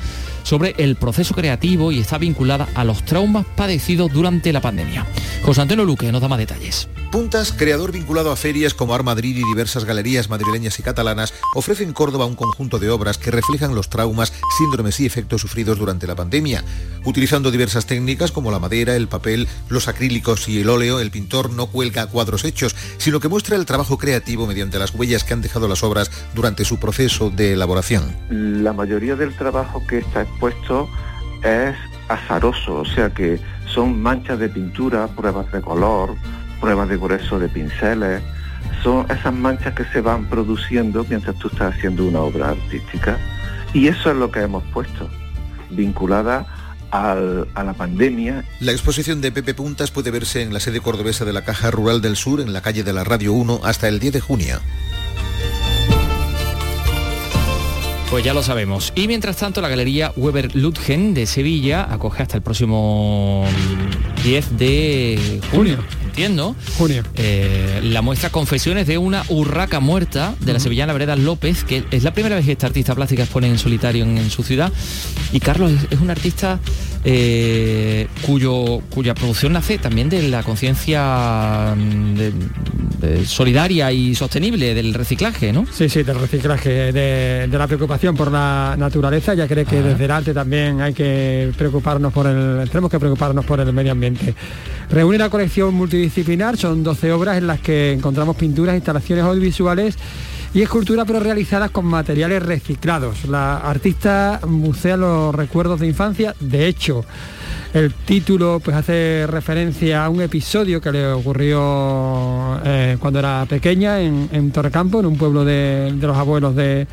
sobre 0.44 0.76
el 0.78 0.96
proceso 0.96 1.34
creativo 1.34 1.92
y 1.92 2.00
está 2.00 2.18
vinculada 2.18 2.68
a 2.74 2.84
los 2.84 3.04
traumas 3.04 3.46
padecidos 3.56 4.12
durante 4.12 4.52
la 4.54 4.62
pandemia. 4.62 5.06
José 5.44 5.62
Antonio 5.62 5.86
Luque 5.86 6.12
nos 6.12 6.22
da 6.22 6.28
más 6.28 6.40
detalles. 6.40 6.88
Puntas, 7.12 7.52
creador 7.52 7.92
vinculado 7.92 8.32
a 8.32 8.38
ferias 8.38 8.74
como 8.74 8.96
Ar 8.96 9.04
Madrid 9.04 9.36
y 9.36 9.44
diversas 9.44 9.84
galerías 9.84 10.30
madrileñas 10.30 10.80
y 10.80 10.84
catalanas, 10.84 11.34
ofrece 11.54 11.84
en 11.84 11.92
Córdoba 11.92 12.26
un 12.26 12.36
conjunto 12.36 12.80
de 12.80 12.90
obras 12.90 13.18
que 13.18 13.32
reflejan 13.32 13.76
los 13.76 13.90
traumas, 13.90 14.32
síndromes 14.58 14.98
y 15.02 15.08
efectos 15.08 15.42
sufridos 15.42 15.78
durante 15.78 16.08
la 16.08 16.16
pandemia. 16.16 16.64
Utilizando 17.04 17.52
diversas 17.52 17.86
técnicas 17.86 18.32
como 18.32 18.50
la 18.50 18.60
madera, 18.60 18.96
el 18.96 19.10
papel, 19.10 19.50
los 19.68 19.90
acrílicos 19.90 20.48
y 20.48 20.62
el 20.62 20.70
óleo, 20.70 21.02
el 21.02 21.12
pintor 21.12 21.50
no 21.50 21.66
cuelga 21.68 22.08
cuadros 22.08 22.46
hechos, 22.46 22.78
sino 22.98 23.20
que 23.20 23.28
muestra 23.28 23.58
el 23.58 23.66
trabajo 23.66 23.98
creativo 23.98 24.48
mediante 24.48 24.80
las 24.80 24.96
huellas 24.96 25.26
que 25.26 25.34
han 25.34 25.42
dejado 25.42 25.68
las 25.68 25.84
obras 25.84 26.10
durante 26.34 26.64
su 26.64 26.80
proceso 26.80 27.30
de 27.30 27.54
elaboración. 27.54 28.16
La 28.30 28.72
mayoría 28.72 29.18
del 29.18 29.36
trabajo 29.36 29.84
que 29.86 29.98
está 29.98 30.22
expuesto 30.22 30.88
es 31.44 31.76
azaroso, 32.08 32.76
o 32.76 32.86
sea 32.86 33.14
que 33.14 33.38
son 33.66 34.02
manchas 34.02 34.40
de 34.40 34.48
pintura, 34.48 35.08
pruebas 35.08 35.52
de 35.52 35.62
color, 35.62 36.16
pruebas 36.62 36.88
de 36.88 36.98
grueso 36.98 37.40
de 37.40 37.50
pinceles, 37.50 38.22
son 38.84 39.06
esas 39.12 39.34
manchas 39.34 39.74
que 39.74 39.84
se 39.86 40.02
van 40.02 40.26
produciendo 40.28 41.06
mientras 41.10 41.36
tú 41.38 41.50
estás 41.50 41.76
haciendo 41.76 42.06
una 42.06 42.22
obra 42.22 42.50
artística. 42.50 43.18
Y 43.74 43.88
eso 43.88 44.12
es 44.12 44.18
lo 44.18 44.32
que 44.32 44.42
hemos 44.42 44.64
puesto, 44.72 45.10
vinculada 45.70 46.46
al, 46.92 47.48
a 47.56 47.64
la 47.64 47.74
pandemia. 47.74 48.46
La 48.60 48.72
exposición 48.72 49.22
de 49.22 49.32
Pepe 49.32 49.54
Puntas 49.54 49.92
puede 49.92 50.12
verse 50.12 50.42
en 50.42 50.54
la 50.54 50.60
sede 50.60 50.80
cordobesa 50.80 51.26
de 51.26 51.34
la 51.34 51.44
Caja 51.44 51.72
Rural 51.72 52.02
del 52.02 52.16
Sur, 52.16 52.42
en 52.42 52.54
la 52.54 52.62
calle 52.62 52.84
de 52.84 52.94
la 52.94 53.04
Radio 53.04 53.34
1, 53.34 53.62
hasta 53.64 53.88
el 53.88 54.00
10 54.00 54.14
de 54.14 54.22
junio. 54.22 54.60
Pues 58.12 58.26
ya 58.26 58.34
lo 58.34 58.44
sabemos. 58.44 58.92
Y 58.94 59.08
mientras 59.08 59.38
tanto, 59.38 59.62
la 59.62 59.70
Galería 59.70 60.12
Weber 60.18 60.54
Ludgen 60.54 61.14
de 61.14 61.26
Sevilla 61.26 61.88
acoge 61.90 62.22
hasta 62.22 62.36
el 62.36 62.44
próximo 62.44 63.46
10 64.26 64.58
de 64.58 65.40
junio. 65.50 65.78
Entiendo. 66.12 66.56
Junio. 66.78 67.04
Eh, 67.16 67.80
la 67.84 68.02
muestra 68.02 68.30
Confesiones 68.30 68.86
de 68.86 68.98
una 68.98 69.24
urraca 69.30 69.80
muerta 69.80 70.36
de 70.42 70.52
la 70.52 70.60
sevillana 70.60 70.92
Vereda 70.92 71.16
López, 71.16 71.64
que 71.64 71.86
es 71.90 72.04
la 72.04 72.14
primera 72.14 72.36
vez 72.36 72.46
que 72.46 72.52
esta 72.52 72.68
artista 72.68 72.94
plástica 72.96 73.24
expone 73.24 73.48
en 73.48 73.58
solitario 73.58 74.04
en, 74.04 74.18
en 74.18 74.30
su 74.30 74.44
ciudad. 74.44 74.72
Y 75.32 75.40
Carlos 75.40 75.72
es, 75.72 75.88
es 75.90 76.00
un 76.02 76.10
artista 76.10 76.60
eh, 77.06 78.08
cuyo, 78.24 78.82
cuya 78.90 79.14
producción 79.16 79.54
nace 79.54 79.78
también 79.78 80.10
de 80.10 80.24
la 80.28 80.44
conciencia 80.44 81.74
mm, 81.78 83.24
solidaria 83.26 83.92
y 83.92 84.14
sostenible 84.14 84.74
del 84.76 84.94
reciclaje, 84.94 85.52
¿no? 85.54 85.66
Sí, 85.72 85.88
sí, 85.90 86.04
del 86.04 86.20
reciclaje, 86.20 86.92
de, 86.92 87.48
de 87.48 87.58
la 87.58 87.68
preocupación 87.68 88.16
por 88.16 88.32
la 88.32 88.76
naturaleza. 88.78 89.34
Ya 89.34 89.48
cree 89.48 89.66
que 89.66 89.78
Ah. 89.78 89.82
desde 89.84 90.06
el 90.06 90.12
arte 90.12 90.34
también 90.34 90.82
hay 90.82 90.94
que 90.94 91.52
preocuparnos 91.58 92.12
por 92.14 92.28
el, 92.28 92.68
tenemos 92.70 92.92
que 92.92 93.00
preocuparnos 93.00 93.46
por 93.46 93.60
el 93.62 93.72
medio 93.72 93.94
ambiente. 93.94 94.36
Reúne 94.90 95.16
una 95.16 95.30
colección 95.30 95.74
multidisciplinar, 96.02 96.58
son 96.58 96.84
12 96.84 97.12
obras 97.12 97.38
en 97.38 97.46
las 97.46 97.60
que 97.60 97.92
encontramos 97.92 98.36
pinturas, 98.36 98.76
instalaciones 98.76 99.24
audiovisuales 99.24 99.96
y 100.52 100.64
esculturas, 100.64 101.06
pero 101.06 101.20
realizadas 101.20 101.70
con 101.70 101.86
materiales 101.86 102.42
reciclados. 102.42 103.26
La 103.26 103.58
artista 103.58 104.40
bucea 104.44 104.98
los 104.98 105.34
recuerdos 105.36 105.80
de 105.80 105.88
infancia. 105.88 106.34
De 106.40 106.68
hecho, 106.68 107.06
el 107.76 107.94
título 107.94 108.60
pues 108.64 108.76
hace 108.76 109.28
referencia 109.28 110.04
a 110.04 110.10
un 110.10 110.22
episodio 110.22 110.82
que 110.82 110.92
le 110.92 111.06
ocurrió 111.06 112.60
eh, 112.66 112.98
cuando 113.00 113.20
era 113.20 113.46
pequeña 113.48 114.02
en, 114.02 114.28
en 114.32 114.52
Torrecampo, 114.52 115.02
en 115.02 115.06
un 115.06 115.18
pueblo 115.18 115.46
de, 115.46 115.94
de 115.94 116.08
los 116.08 116.18
abuelos 116.18 116.56
de, 116.56 116.88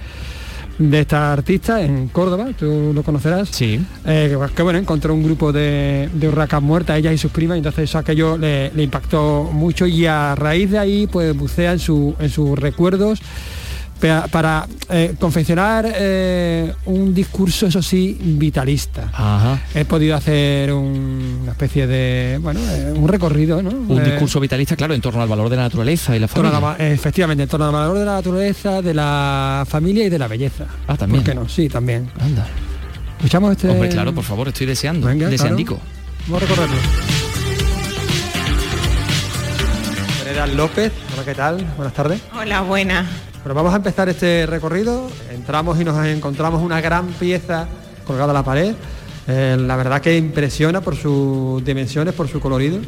de 0.79 1.01
esta 1.01 1.33
artista, 1.33 1.83
en 1.83 2.09
Córdoba, 2.09 2.49
tú 2.59 2.93
lo 2.95 3.03
conocerás. 3.03 3.49
Sí. 3.51 3.81
Eh, 4.07 4.37
que, 4.55 4.63
bueno, 4.63 4.79
encontró 4.79 5.13
un 5.13 5.23
grupo 5.23 5.53
de, 5.53 6.09
de 6.13 6.29
urracas 6.29 6.63
muertas, 6.63 6.99
ella 6.99 7.13
y 7.13 7.19
sus 7.19 7.33
primas, 7.33 7.57
y 7.57 7.59
entonces 7.59 7.85
eso 7.85 7.99
aquello 7.99 8.39
le, 8.39 8.71
le 8.73 8.83
impactó 8.83 9.51
mucho 9.53 9.87
y 9.87 10.07
a 10.07 10.35
raíz 10.35 10.71
de 10.71 10.79
ahí 10.79 11.07
pues 11.07 11.37
bucea 11.37 11.73
en, 11.73 11.79
su, 11.79 12.15
en 12.19 12.31
sus 12.31 12.59
recuerdos 12.59 13.21
para 13.99 14.67
eh, 14.91 15.15
confeccionar 15.19 15.87
eh, 15.93 16.73
un 16.87 17.13
discurso, 17.13 17.67
eso 17.67 17.83
sí, 17.83 18.17
vitalista. 18.21 19.11
Ajá. 19.13 19.61
He 19.75 19.85
podido 19.85 20.15
hacer 20.17 20.73
un- 20.73 21.41
una 21.43 21.53
especie 21.53 21.87
de, 21.87 22.39
bueno, 22.41 22.61
eh, 22.61 22.93
un 22.97 23.09
recorrido, 23.09 23.63
¿no? 23.63 23.71
Un 23.71 24.01
Eh, 24.01 24.05
discurso 24.11 24.39
vitalista, 24.41 24.77
claro, 24.77 24.95
en 24.95 25.01
torno 25.01 25.21
al 25.23 25.29
valor 25.29 25.49
de 25.49 25.57
la 25.57 25.63
naturaleza 25.63 26.15
y 26.17 26.21
la 26.21 26.29
familia. 26.29 26.77
efectivamente, 26.79 27.43
en 27.43 27.49
torno 27.49 27.67
al 27.67 27.73
valor 27.73 27.99
de 27.99 28.05
la 28.05 28.13
naturaleza, 28.15 28.81
de 28.83 28.95
la 28.95 29.65
familia 29.69 30.05
y 30.05 30.09
de 30.11 30.19
la 30.19 30.29
belleza. 30.29 30.67
Ah, 30.87 30.97
también. 30.97 31.25
¿Por 31.25 31.33
qué 31.35 31.39
no? 31.41 31.49
Sí, 31.49 31.69
también. 31.69 32.09
Anda. 32.21 32.47
Escuchamos 33.17 33.53
este... 33.53 33.69
Hombre, 33.69 33.89
claro, 33.89 34.15
por 34.15 34.23
favor, 34.25 34.47
estoy 34.49 34.67
deseando. 34.67 35.07
Venga, 35.09 35.29
deseandico. 35.29 35.75
claro. 35.77 35.91
Vamos 36.29 36.43
a 36.43 36.47
recorrerlo. 36.47 36.77
Vereda 40.25 40.47
López, 40.47 40.93
hola, 41.15 41.25
¿qué 41.25 41.35
tal? 41.35 41.67
Buenas 41.77 41.95
tardes. 41.95 42.21
Hola, 42.39 42.61
buena. 42.61 43.07
Bueno, 43.49 43.63
vamos 43.63 43.73
a 43.73 43.77
empezar 43.79 44.11
este 44.11 44.45
recorrido. 44.45 45.09
Entramos 45.33 45.81
y 45.81 45.85
nos 45.85 46.07
encontramos 46.07 46.63
una 46.63 46.83
gran 46.83 47.07
pieza 47.15 47.67
colgada 48.07 48.33
a 48.33 48.35
la 48.35 48.43
pared. 48.43 48.75
Eh, 49.27 49.57
la 49.59 49.75
verdad 49.75 50.03
que 50.03 50.19
impresiona 50.19 50.83
por 50.83 50.97
sus 50.97 51.65
dimensiones, 51.65 52.13
por 52.13 52.29
su 52.29 52.41
colorido. 52.41 52.79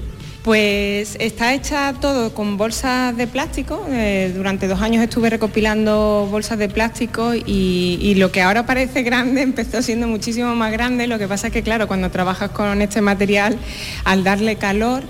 Pues 0.45 1.17
está 1.19 1.55
hecha 1.55 1.95
todo 1.99 2.35
con 2.35 2.59
bolsas 2.59 3.17
de 3.17 3.27
plástico. 3.27 3.87
Eh, 3.89 4.35
durante 4.37 4.69
dos 4.69 4.83
años 4.83 5.03
estuve 5.03 5.31
recopilando 5.31 6.29
bolsas 6.31 6.59
de 6.59 6.69
plástico 6.69 7.35
y, 7.35 7.99
y 7.99 8.17
lo 8.17 8.31
que 8.31 8.43
ahora 8.43 8.67
parece 8.67 9.03
grande 9.03 9.41
empezó 9.51 9.81
siendo 9.81 10.09
muchísimo 10.09 10.55
más 10.57 10.73
grande. 10.73 11.07
Lo 11.07 11.19
que 11.19 11.27
pasa 11.27 11.47
es 11.47 11.55
que, 11.55 11.63
claro, 11.63 11.89
cuando 11.89 12.11
trabajas 12.11 12.51
con 12.51 12.83
este 12.83 13.01
material, 13.01 13.57
al 14.05 14.25
darle 14.25 14.57
calor, 14.57 15.05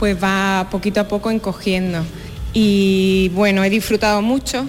pues 0.00 0.20
va 0.20 0.66
poquito 0.68 0.98
a 0.98 1.06
poco 1.06 1.30
encogiendo. 1.30 2.02
Y 2.52 3.30
bueno, 3.36 3.62
he 3.62 3.70
disfrutado 3.70 4.20
mucho. 4.20 4.66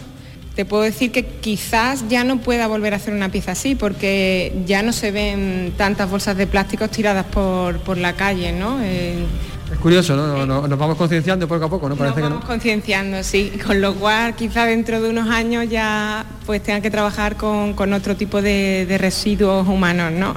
Te 0.57 0.65
puedo 0.65 0.81
decir 0.81 1.11
que 1.11 1.23
quizás 1.23 2.05
ya 2.09 2.23
no 2.23 2.39
pueda 2.39 2.65
volver 2.65 2.93
a 2.93 2.97
hacer 2.97 3.13
una 3.13 3.29
pieza 3.29 3.51
así 3.51 3.75
porque 3.75 4.51
ya 4.65 4.81
no 4.81 4.91
se 4.91 5.11
ven 5.11 5.71
tantas 5.77 6.09
bolsas 6.09 6.35
de 6.35 6.47
plástico 6.47 6.87
tiradas 6.87 7.25
por, 7.27 7.77
por 7.81 7.95
la 7.99 8.13
calle, 8.13 8.51
¿no? 8.53 8.79
Eh, 8.81 9.23
Es 9.71 9.77
curioso, 9.77 10.15
¿no? 10.15 10.47
Nos, 10.47 10.67
nos 10.67 10.79
vamos 10.79 10.97
concienciando 10.97 11.47
poco 11.47 11.65
a 11.65 11.69
poco, 11.69 11.87
¿no? 11.87 11.89
nos 11.89 11.99
Parece 11.99 12.15
que 12.15 12.21
vamos 12.23 12.39
no. 12.41 12.47
concienciando, 12.47 13.21
sí, 13.21 13.51
con 13.67 13.81
lo 13.81 13.93
cual 13.93 14.33
quizá 14.35 14.65
dentro 14.65 14.99
de 14.99 15.11
unos 15.11 15.29
años 15.29 15.69
ya 15.69 16.25
pues 16.47 16.63
tengan 16.63 16.81
que 16.81 16.89
trabajar 16.89 17.35
con, 17.35 17.73
con 17.73 17.93
otro 17.93 18.15
tipo 18.15 18.41
de, 18.41 18.87
de 18.87 18.97
residuos 18.97 19.67
humanos, 19.67 20.11
¿no? 20.11 20.33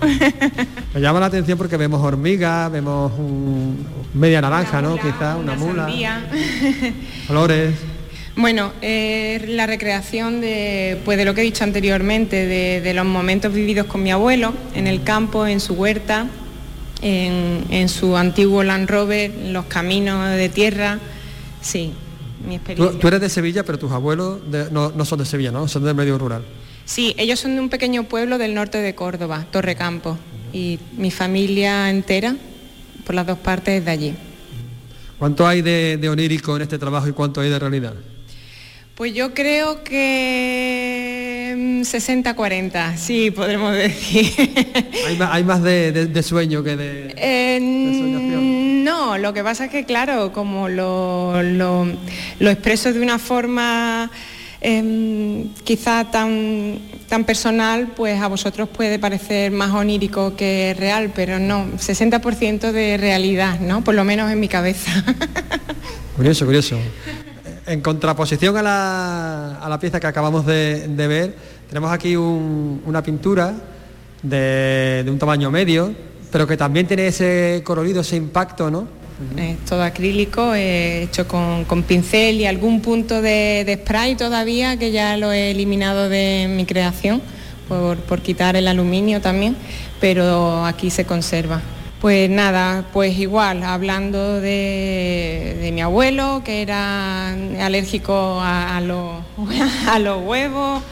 Me 0.94 1.00
llama 1.00 1.18
la 1.20 1.26
atención 1.26 1.56
porque 1.56 1.78
vemos 1.78 2.02
hormigas, 2.04 2.70
vemos 2.70 3.10
un- 3.18 3.86
media 4.12 4.42
naranja, 4.42 4.82
¿no? 4.82 4.96
Quizá 4.98 5.36
una 5.36 5.54
mula, 5.54 5.84
Sandía. 5.84 6.26
flores. 7.26 7.74
Bueno, 8.40 8.72
eh, 8.80 9.44
la 9.48 9.66
recreación 9.66 10.40
de, 10.40 10.98
pues 11.04 11.18
de 11.18 11.24
lo 11.26 11.34
que 11.34 11.42
he 11.42 11.44
dicho 11.44 11.62
anteriormente, 11.64 12.46
de, 12.46 12.80
de 12.80 12.94
los 12.94 13.04
momentos 13.04 13.52
vividos 13.52 13.86
con 13.86 14.02
mi 14.02 14.10
abuelo, 14.12 14.54
en 14.74 14.86
el 14.86 15.02
campo, 15.02 15.46
en 15.46 15.60
su 15.60 15.74
huerta, 15.74 16.26
en, 17.02 17.64
en 17.70 17.88
su 17.90 18.16
antiguo 18.16 18.62
Land 18.62 18.88
Rover, 18.88 19.30
los 19.48 19.66
caminos 19.66 20.30
de 20.30 20.48
tierra, 20.48 20.98
sí, 21.60 21.92
mi 22.46 22.50
Tú, 22.50 22.54
experiencia. 22.56 22.98
tú 23.00 23.08
eres 23.08 23.20
de 23.20 23.28
Sevilla, 23.28 23.62
pero 23.64 23.78
tus 23.78 23.92
abuelos 23.92 24.40
de- 24.50 24.70
no, 24.70 24.90
no 24.90 25.04
son 25.04 25.18
de 25.18 25.26
Sevilla, 25.26 25.50
¿no? 25.50 25.68
Son 25.68 25.84
del 25.84 25.94
medio 25.94 26.16
rural. 26.16 26.42
Sí, 26.86 27.14
ellos 27.18 27.38
son 27.38 27.54
de 27.56 27.60
un 27.60 27.68
pequeño 27.68 28.04
pueblo 28.04 28.38
del 28.38 28.54
norte 28.54 28.78
de 28.78 28.94
Córdoba, 28.94 29.44
Torrecampo, 29.50 30.16
y 30.52 30.78
mi 30.96 31.10
familia 31.10 31.90
entera, 31.90 32.36
por 33.04 33.14
las 33.14 33.26
dos 33.26 33.38
partes, 33.38 33.80
es 33.80 33.84
de 33.84 33.90
allí. 33.90 34.14
¿Cuánto 35.18 35.46
hay 35.46 35.60
de, 35.60 35.98
de 35.98 36.08
onírico 36.08 36.56
en 36.56 36.62
este 36.62 36.78
trabajo 36.78 37.06
y 37.06 37.12
cuánto 37.12 37.42
hay 37.42 37.50
de 37.50 37.58
realidad? 37.58 37.92
Pues 38.94 39.14
yo 39.14 39.32
creo 39.32 39.82
que 39.82 41.54
mm, 41.56 41.80
60-40, 41.82 42.96
sí, 42.96 43.30
podremos 43.30 43.74
decir. 43.74 44.30
Hay 45.06 45.16
más, 45.16 45.30
hay 45.32 45.44
más 45.44 45.62
de, 45.62 45.90
de- 45.92 46.06
de 46.06 46.22
sueño 46.22 46.62
que 46.62 46.76
de... 46.76 47.14
Eh, 47.16 47.58
no, 48.84 49.16
lo 49.18 49.32
que 49.32 49.42
pasa 49.42 49.64
es 49.66 49.70
que, 49.70 49.84
claro, 49.84 50.32
como 50.32 50.68
lo, 50.68 51.42
lo- 51.42 51.86
lo 52.38 52.50
expreso 52.50 52.92
de 52.92 53.00
una 53.00 53.18
forma 53.18 54.10
em, 54.60 55.48
quizá 55.64 56.10
tan, 56.10 56.78
tan 57.08 57.24
personal, 57.24 57.88
pues 57.96 58.20
a 58.20 58.28
vosotros 58.28 58.68
puede 58.68 58.98
parecer 58.98 59.50
más 59.50 59.70
onírico 59.72 60.36
que 60.36 60.74
real, 60.78 61.10
pero 61.14 61.38
no, 61.38 61.66
60% 61.78 62.70
de 62.72 62.96
realidad, 62.98 63.58
¿no? 63.60 63.82
Por 63.82 63.94
lo 63.94 64.04
menos 64.04 64.30
en 64.30 64.38
mi 64.40 64.48
cabeza. 64.48 64.92
Curioso, 66.16 66.44
curioso. 66.44 66.78
En 67.66 67.80
contraposición 67.82 68.56
a 68.56 68.62
la, 68.62 69.58
a 69.60 69.68
la 69.68 69.78
pieza 69.78 70.00
que 70.00 70.06
acabamos 70.06 70.46
de, 70.46 70.88
de 70.88 71.06
ver, 71.06 71.34
tenemos 71.68 71.92
aquí 71.92 72.16
un- 72.16 72.82
una 72.86 73.02
pintura 73.02 73.54
de, 74.22 75.04
un 75.08 75.18
tamaño 75.18 75.50
medio, 75.50 75.94
pero 76.32 76.46
que 76.46 76.56
también 76.56 76.86
tiene 76.86 77.06
ese 77.08 77.62
colorido, 77.64 78.00
ese 78.00 78.16
impacto, 78.16 78.70
¿no? 78.70 78.86
Es 79.36 79.58
todo 79.66 79.82
acrílico, 79.82 80.54
hecho 80.54 81.28
con, 81.28 81.64
pincel 81.86 82.36
y 82.40 82.46
algún 82.46 82.80
punto 82.80 83.20
de, 83.20 83.78
spray 83.82 84.14
todavía, 84.16 84.78
que 84.78 84.90
ya 84.92 85.16
lo 85.18 85.30
he 85.30 85.50
eliminado 85.50 86.08
de 86.08 86.46
mi 86.48 86.64
creación, 86.64 87.20
por 87.68 88.20
quitar 88.20 88.56
el 88.56 88.66
aluminio 88.66 89.20
también, 89.20 89.54
pero 90.00 90.64
aquí 90.64 90.88
se 90.90 91.04
conserva. 91.04 91.60
Pues 92.00 92.30
nada, 92.30 92.86
pues 92.94 93.18
igual, 93.18 93.62
hablando 93.62 94.40
de, 94.40 95.70
mi 95.74 95.82
abuelo, 95.82 96.40
que 96.42 96.62
era 96.62 97.32
alérgico 97.62 98.40
a, 98.40 98.80
los 98.80 99.22
huevos, 100.24 100.82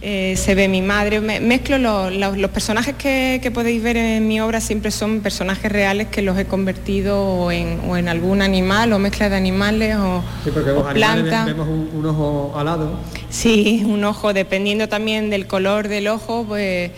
eh, 0.00 0.34
se 0.38 0.54
ve 0.54 0.68
mi 0.68 0.80
madre, 0.80 1.20
mezclo 1.20 1.76
los, 1.76 2.50
personajes 2.50 2.94
que, 2.94 3.50
podéis 3.52 3.82
ver 3.82 3.98
en 3.98 4.26
mi 4.26 4.40
obra 4.40 4.62
siempre 4.62 4.90
son 4.90 5.20
personajes 5.20 5.70
reales 5.70 6.06
que 6.06 6.22
los 6.22 6.38
he 6.38 6.46
convertido 6.46 7.50
en, 7.52 7.80
o 7.86 7.98
en 7.98 8.08
algún 8.08 8.40
animal 8.40 8.94
o 8.94 8.98
mezcla 8.98 9.28
de 9.28 9.36
animales 9.36 9.96
o, 9.96 10.22
sí, 10.42 10.50
porque 10.54 10.70
plantas. 10.94 11.44
Vemos 11.44 11.68
un, 11.68 12.06
ojo 12.06 12.54
alado. 12.56 12.98
Sí, 13.28 13.82
un 13.84 14.02
ojo, 14.04 14.32
dependiendo 14.32 14.88
también 14.88 15.28
del 15.28 15.46
color 15.46 15.88
del 15.88 16.08
ojo, 16.08 16.46
pues 16.48 16.92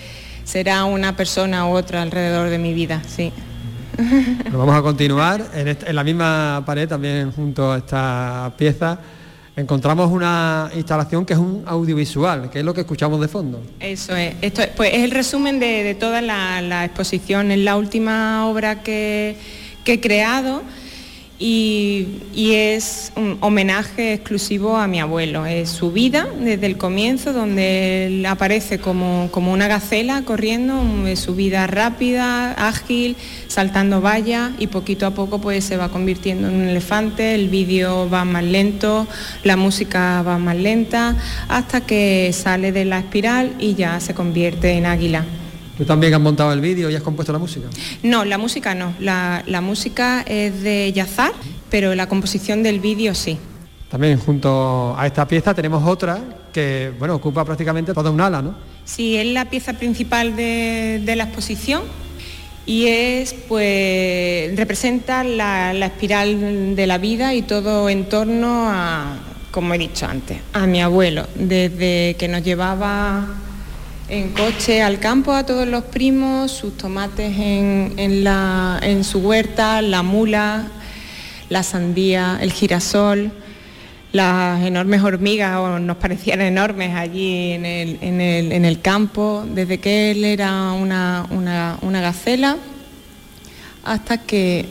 será 0.44 0.84
una 0.84 1.16
persona 1.16 1.66
u 1.66 1.70
otra 1.76 2.02
alrededor 2.02 2.50
de 2.50 2.58
mi 2.58 2.72
vida, 2.72 3.02
sí 3.04 3.32
vamos 4.52 4.74
a 4.74 4.82
continuar. 4.82 5.44
En, 5.54 5.94
la 5.94 6.04
misma 6.04 6.62
pared, 6.64 6.88
también 6.88 7.32
junto 7.32 7.72
a 7.72 7.78
esta 7.78 8.52
pieza, 8.56 8.98
encontramos 9.56 10.10
una 10.10 10.70
instalación 10.74 11.26
que 11.26 11.32
es 11.32 11.38
un 11.38 11.64
audiovisual, 11.66 12.50
que 12.50 12.60
es 12.60 12.64
lo 12.64 12.74
que 12.74 12.82
escuchamos 12.82 13.20
de 13.20 13.28
fondo. 13.28 13.62
Eso 13.80 14.16
es. 14.16 14.36
Esto 14.40 14.62
es, 14.62 14.68
pues 14.68 14.94
es 14.94 15.02
el 15.02 15.10
resumen 15.10 15.58
de, 15.58 15.96
toda 15.98 16.20
la, 16.22 16.84
exposición. 16.84 17.50
Es 17.50 17.58
la 17.58 17.76
última 17.76 18.46
obra 18.46 18.82
que 18.82 19.36
he 19.84 20.00
creado 20.00 20.62
y, 21.38 22.06
es 22.34 23.12
un 23.14 23.38
homenaje 23.40 24.12
exclusivo 24.12 24.76
a 24.76 24.86
mi 24.86 25.00
abuelo. 25.00 25.46
Es 25.46 25.68
su 25.68 25.92
vida 25.92 26.26
desde 26.40 26.66
el 26.66 26.76
comienzo, 26.76 27.32
donde 27.32 28.06
él 28.06 28.26
aparece 28.26 28.78
como, 28.78 29.30
una 29.34 29.68
gacela 29.68 30.22
corriendo, 30.22 30.82
su 31.16 31.34
vida 31.34 31.66
rápida, 31.66 32.52
ágil, 32.52 33.16
saltando 33.46 34.00
vallas 34.00 34.52
y 34.58 34.66
poquito 34.66 35.06
a 35.06 35.12
poco 35.12 35.40
pues 35.40 35.64
se 35.64 35.76
va 35.76 35.88
convirtiendo 35.88 36.48
en 36.48 36.54
un 36.54 36.68
elefante, 36.68 37.34
el 37.34 37.48
vídeo 37.48 38.08
va 38.10 38.24
más 38.24 38.44
lento, 38.44 39.06
la 39.44 39.56
música 39.56 40.22
va 40.22 40.38
más 40.38 40.56
lenta, 40.56 41.16
hasta 41.48 41.80
que 41.80 42.30
sale 42.32 42.72
de 42.72 42.84
la 42.84 42.98
espiral 42.98 43.52
y 43.58 43.74
ya 43.74 44.00
se 44.00 44.14
convierte 44.14 44.72
en 44.72 44.86
águila. 44.86 45.24
¿Tú 45.78 45.84
también 45.84 46.12
has 46.12 46.20
montado 46.20 46.52
el 46.52 46.60
vídeo 46.60 46.90
y 46.90 46.96
has 46.96 47.02
compuesto 47.02 47.32
la 47.32 47.38
música? 47.38 47.68
No, 48.02 48.24
la 48.24 48.36
música 48.36 48.74
no. 48.74 48.94
La, 48.98 49.60
música 49.62 50.22
es 50.22 50.60
de 50.60 50.92
Yazar, 50.92 51.32
pero 51.70 51.94
la 51.94 52.08
composición 52.08 52.64
del 52.64 52.80
vídeo 52.80 53.14
sí. 53.14 53.38
También 53.88 54.18
junto 54.18 54.96
a 54.98 55.06
esta 55.06 55.28
pieza 55.28 55.54
tenemos 55.54 55.88
otra 55.88 56.18
que 56.52 56.92
bueno, 56.98 57.14
ocupa 57.14 57.44
prácticamente 57.44 57.94
toda 57.94 58.10
un 58.10 58.20
ala, 58.20 58.42
¿no? 58.42 58.56
Sí, 58.84 59.16
es 59.16 59.26
la 59.26 59.48
pieza 59.48 59.74
principal 59.74 60.34
de, 60.34 61.14
la 61.16 61.24
exposición 61.24 61.82
y 62.66 62.86
es 62.86 63.32
pues 63.46 64.56
representa 64.56 65.22
la, 65.22 65.72
la, 65.72 65.86
espiral 65.86 66.74
de 66.74 66.86
la 66.88 66.98
vida 66.98 67.34
y 67.34 67.42
todo 67.42 67.88
en 67.88 68.08
torno 68.08 68.68
a, 68.68 69.16
como 69.52 69.74
he 69.74 69.78
dicho 69.78 70.06
antes, 70.06 70.38
a 70.52 70.66
mi 70.66 70.82
abuelo, 70.82 71.26
desde 71.36 72.16
que 72.18 72.26
nos 72.26 72.42
llevaba 72.42 73.28
en 74.08 74.30
coche 74.30 74.80
al 74.80 75.00
campo 75.00 75.32
a 75.32 75.44
todos 75.44 75.68
los 75.68 75.84
primos, 75.84 76.50
sus 76.50 76.76
tomates 76.76 77.36
en, 77.38 78.24
la, 78.24 78.80
en 78.82 79.04
su 79.04 79.18
huerta, 79.18 79.82
la 79.82 80.02
mula, 80.02 80.68
la 81.50 81.62
sandía, 81.62 82.38
el 82.40 82.52
girasol, 82.52 83.30
las 84.12 84.64
enormes 84.64 85.02
hormigas, 85.02 85.56
o 85.56 85.78
nos 85.78 85.98
parecían 85.98 86.40
enormes 86.40 86.94
allí 86.94 87.52
en 87.52 87.64
el, 87.66 88.80
campo, 88.80 89.44
desde 89.46 89.78
que 89.78 90.12
él 90.12 90.24
era 90.24 90.72
una, 90.72 91.26
una, 91.30 92.00
gacela 92.00 92.56
hasta 93.84 94.18
que 94.18 94.66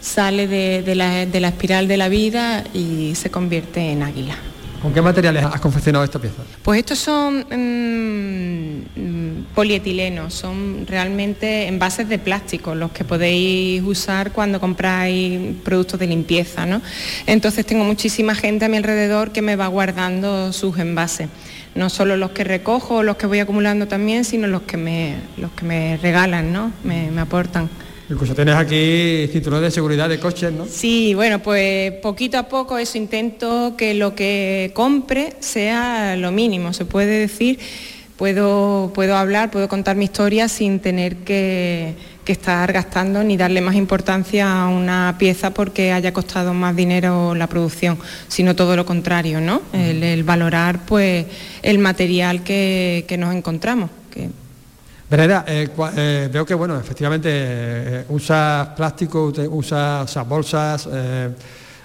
sale 0.00 0.48
de, 0.48 0.94
la, 0.94 1.26
de 1.26 1.40
la 1.40 1.48
espiral 1.48 1.86
de 1.86 1.96
la 1.98 2.08
vida 2.08 2.64
y 2.72 3.14
se 3.14 3.30
convierte 3.30 3.90
en 3.90 4.02
águila. 4.02 4.36
¿Con 4.84 4.92
qué 4.92 5.00
materiales 5.00 5.42
has 5.42 5.62
confeccionado 5.62 6.04
esta 6.04 6.18
pieza? 6.18 6.42
Pues 6.62 6.80
estos 6.80 6.98
son 6.98 7.46
mm, 7.50 9.44
polietilenos, 9.54 10.34
son 10.34 10.86
realmente 10.86 11.68
envases 11.68 12.06
de 12.06 12.18
plástico, 12.18 12.74
los 12.74 12.92
que 12.92 13.02
podéis 13.02 13.82
usar 13.82 14.32
cuando 14.32 14.60
compráis 14.60 15.56
productos 15.64 15.98
de 15.98 16.06
limpieza. 16.06 16.66
¿no? 16.66 16.82
Entonces 17.26 17.64
tengo 17.64 17.82
muchísima 17.82 18.34
gente 18.34 18.66
a 18.66 18.68
mi 18.68 18.76
alrededor 18.76 19.32
que 19.32 19.40
me 19.40 19.56
va 19.56 19.68
guardando 19.68 20.52
sus 20.52 20.76
envases. 20.78 21.30
No 21.74 21.88
solo 21.88 22.18
los 22.18 22.32
que 22.32 22.44
recojo, 22.44 23.02
los 23.02 23.16
que 23.16 23.26
voy 23.26 23.38
acumulando 23.38 23.88
también, 23.88 24.26
sino 24.26 24.48
los 24.48 24.60
que 24.62 24.76
me, 24.76 25.14
los 25.38 25.50
que 25.52 25.64
me 25.64 25.96
regalan, 25.96 26.52
¿no? 26.52 26.72
me 26.84 27.18
aportan. 27.18 27.70
Incluso 28.14 28.32
tienes 28.32 28.54
aquí 28.54 29.28
cinturón 29.32 29.60
de 29.60 29.72
seguridad 29.72 30.08
de 30.08 30.20
coches, 30.20 30.52
¿no? 30.52 30.66
Sí, 30.70 31.14
bueno, 31.14 31.40
pues 31.40 31.90
poquito 31.94 32.38
a 32.38 32.44
poco 32.44 32.78
eso 32.78 32.96
intento 32.96 33.74
que 33.76 33.92
lo 33.92 34.14
que 34.14 34.70
compre 34.72 35.34
sea 35.40 36.14
lo 36.16 36.30
mínimo. 36.30 36.72
Se 36.72 36.84
puede 36.84 37.18
decir, 37.18 37.58
puedo, 38.16 38.92
puedo 38.94 39.16
hablar, 39.16 39.50
puedo 39.50 39.68
contar 39.68 39.96
mi 39.96 40.04
historia 40.04 40.46
sin 40.46 40.78
tener 40.78 41.16
que, 41.16 42.14
estar 42.24 42.72
gastando 42.72 43.24
ni 43.24 43.36
darle 43.36 43.60
más 43.60 43.74
importancia 43.74 44.62
a 44.62 44.68
una 44.68 45.16
pieza 45.18 45.52
porque 45.52 45.92
haya 45.92 46.12
costado 46.12 46.54
más 46.54 46.76
dinero 46.76 47.34
la 47.34 47.48
producción, 47.48 47.98
sino 48.28 48.54
todo 48.54 48.76
lo 48.76 48.86
contrario, 48.86 49.40
¿no? 49.40 49.60
El, 49.72 50.22
valorar 50.22 50.86
pues 50.86 51.26
el 51.62 51.80
material 51.80 52.44
que, 52.44 53.04
que 53.08 53.18
nos 53.18 53.34
encontramos. 53.34 53.90
Que, 54.10 54.28
Vereda, 55.16 55.44
eh, 55.46 55.68
eh, 55.96 56.28
veo 56.32 56.44
que 56.44 56.54
bueno, 56.54 56.76
efectivamente 56.76 57.28
eh, 57.30 58.04
usas 58.08 58.66
plástico, 58.70 59.32
usas, 59.48 60.28
bolsas, 60.28 60.88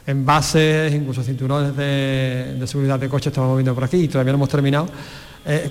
envases, 0.07 0.91
incluso 0.91 1.21
cinturones 1.21 1.77
de, 1.77 2.59
seguridad 2.65 2.99
de 2.99 3.07
coche 3.07 3.29
estamos 3.29 3.55
viendo 3.55 3.75
por 3.75 3.83
aquí 3.83 3.97
y 3.97 4.07
todavía 4.07 4.31
no 4.31 4.37
hemos 4.37 4.49
terminado. 4.49 4.87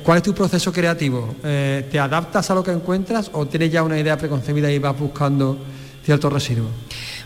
¿Cuál 0.04 0.18
es 0.18 0.22
tu 0.22 0.32
proceso 0.34 0.72
creativo? 0.72 1.34
¿Te 1.42 1.98
adaptas 1.98 2.48
a 2.48 2.54
lo 2.54 2.62
que 2.62 2.70
encuentras 2.70 3.28
o 3.32 3.44
tienes 3.46 3.72
ya 3.72 3.82
una 3.82 3.98
idea 3.98 4.16
preconcebida 4.16 4.70
y 4.70 4.78
vas 4.78 4.96
buscando 4.96 5.59
ciertos 6.04 6.32
residuos? 6.32 6.70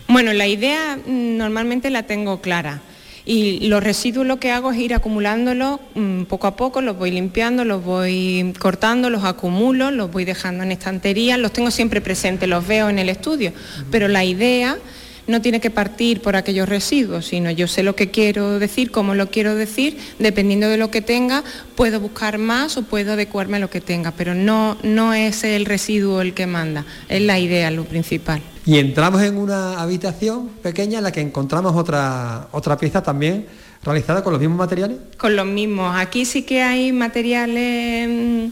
Bueno, 0.07 0.33
la 0.33 0.47
idea 0.47 0.97
mm, 0.97 1.37
normalmente 1.37 1.91
la 1.91 2.03
tengo 2.03 2.41
clara. 2.41 2.81
Y 3.25 3.67
los 3.67 3.81
residuos 3.81 4.27
lo 4.27 4.39
que 4.39 4.51
hago 4.51 4.71
es 4.71 4.79
ir 4.79 4.93
acumulándolos 4.93 5.79
mm, 5.95 6.23
poco 6.23 6.47
a 6.47 6.55
poco, 6.57 6.81
los 6.81 6.97
voy 6.97 7.11
limpiando, 7.11 7.63
los 7.63 7.83
voy 7.83 8.53
cortando, 8.59 9.09
los 9.09 9.23
acumulo, 9.23 9.91
los 9.91 10.11
voy 10.11 10.25
dejando 10.25 10.63
en 10.63 10.73
estantería, 10.73 11.37
los 11.37 11.53
tengo 11.53 11.71
siempre 11.71 12.01
presentes, 12.01 12.49
los 12.49 12.67
veo 12.67 12.89
en 12.89 12.99
el 12.99 13.07
estudio, 13.07 13.53
pero 13.91 14.09
la 14.09 14.25
idea 14.25 14.77
no 15.25 15.41
tiene 15.41 15.61
que 15.61 15.69
partir 15.69 16.21
por 16.21 16.35
aquellos 16.35 16.67
residuos, 16.67 17.27
sino 17.27 17.49
yo 17.49 17.67
sé 17.67 17.81
lo 17.81 17.95
que 17.95 18.11
quiero 18.11 18.59
decir, 18.59 18.91
cómo 18.91 19.15
lo 19.15 19.29
quiero 19.29 19.55
decir, 19.55 19.97
dependiendo 20.19 20.67
de 20.67 20.77
lo 20.77 20.91
que 20.91 21.01
tenga, 21.01 21.43
puedo 21.75 21.99
buscar 21.99 22.37
más 22.37 22.75
o 22.75 22.83
puedo 22.83 23.13
adecuarme 23.13 23.57
a 23.57 23.61
lo 23.61 23.69
que 23.69 23.79
tenga, 23.81 24.11
pero 24.11 24.35
no, 24.35 24.77
no 24.83 25.13
es 25.13 25.45
el 25.45 25.65
residuo 25.65 26.21
el 26.21 26.33
que 26.33 26.45
manda, 26.45 26.85
es 27.07 27.21
la 27.21 27.39
idea 27.39 27.71
lo 27.71 27.85
principal. 27.85 28.41
Y 28.65 28.77
entramos 28.77 29.21
en 29.21 29.37
una 29.37 29.81
habitación 29.81 30.49
pequeña 30.61 30.99
en 30.99 31.03
la 31.03 31.11
que 31.11 31.21
encontramos 31.21 31.75
otra, 31.75 32.47
otra 32.51 32.77
pieza 32.77 33.03
también 33.03 33.45
realizada 33.83 34.23
con 34.23 34.31
los 34.31 34.39
mismos 34.39 34.57
materiales. 34.57 34.97
Con 35.17 35.35
los 35.35 35.45
mismos. 35.45 35.93
Aquí 35.97 36.25
sí 36.25 36.43
que 36.43 36.61
hay 36.61 36.93
materiales 36.93 38.09
mm, 38.09 38.45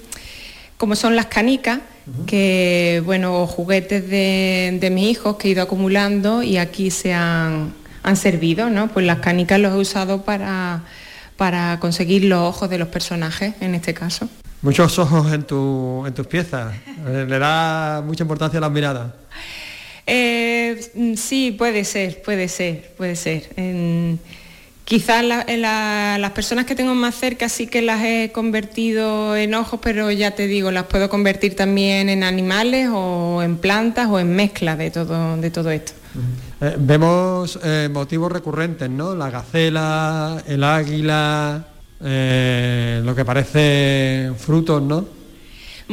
como 0.78 0.96
son 0.96 1.16
las 1.16 1.28
canicas, 1.28 1.80
que 2.26 3.04
bueno, 3.06 3.46
juguetes 3.46 4.10
de, 4.10 4.90
mis 4.92 5.12
hijos 5.12 5.38
que 5.38 5.48
he 5.48 5.52
ido 5.52 5.62
acumulando 5.62 6.42
y 6.42 6.58
aquí 6.58 6.90
se 6.90 7.14
han, 7.14 7.74
servido, 8.16 8.72
¿no? 8.72 8.88
Pues 8.88 9.06
las 9.06 9.20
canicas 9.20 9.60
los 9.60 9.74
he 9.74 9.78
usado 9.78 10.24
para, 10.24 10.82
para 11.38 11.80
conseguir 11.80 12.24
los 12.24 12.40
ojos 12.40 12.68
de 12.70 12.80
los 12.80 12.88
personajes, 12.88 13.54
en 13.62 13.76
este 13.76 13.94
caso. 13.94 14.28
Muchos 14.64 14.98
ojos 14.98 15.32
en, 15.32 15.44
tu, 15.44 16.04
en 16.08 16.14
tus 16.16 16.26
piezas. 16.26 16.74
Eh, 17.08 17.28
¿Le 17.30 17.38
da 17.38 18.02
mucha 18.04 18.24
importancia 18.24 18.58
a 18.58 18.62
las 18.62 18.72
miradas? 18.72 19.12
Eh, 20.08 21.16
sí, 21.16 21.56
puede 21.58 21.86
ser, 21.86 22.22
puede 22.22 22.48
ser, 22.48 22.92
puede 22.98 23.16
ser. 23.16 23.50
quizás 24.84 25.24
las 25.24 26.32
personas 26.32 26.66
que 26.66 26.76
tengo 26.76 26.94
más 26.96 27.16
cerca 27.16 27.48
sí 27.50 27.68
que 27.68 27.82
las 27.82 28.04
he 28.04 28.32
convertido 28.34 29.36
en 29.36 29.54
ojos, 29.54 29.80
pero 29.82 30.12
ya 30.12 30.32
te 30.32 30.48
digo, 30.48 30.72
las 30.72 30.86
puedo 30.86 31.10
convertir 31.10 31.56
también 31.56 32.10
en 32.10 32.24
animales 32.24 32.90
o 32.92 33.42
en 33.42 33.58
plantas 33.58 34.08
o 34.10 34.20
en 34.20 34.36
mezcla 34.36 34.76
de 34.76 34.92
todo, 34.92 35.38
de 35.38 35.52
todo 35.52 35.72
esto. 35.72 35.94
Eh, 36.60 36.76
vemos 36.78 37.60
eh, 37.64 37.90
motivos 37.92 38.32
recurrentes, 38.32 38.90
¿no? 38.90 39.16
La 39.16 39.30
gacela, 39.30 40.44
el 40.48 40.64
águila, 40.64 41.66
lo 42.00 43.16
que 43.16 43.24
parece 43.24 44.32
frutos, 44.38 44.82
¿no? 44.82 45.21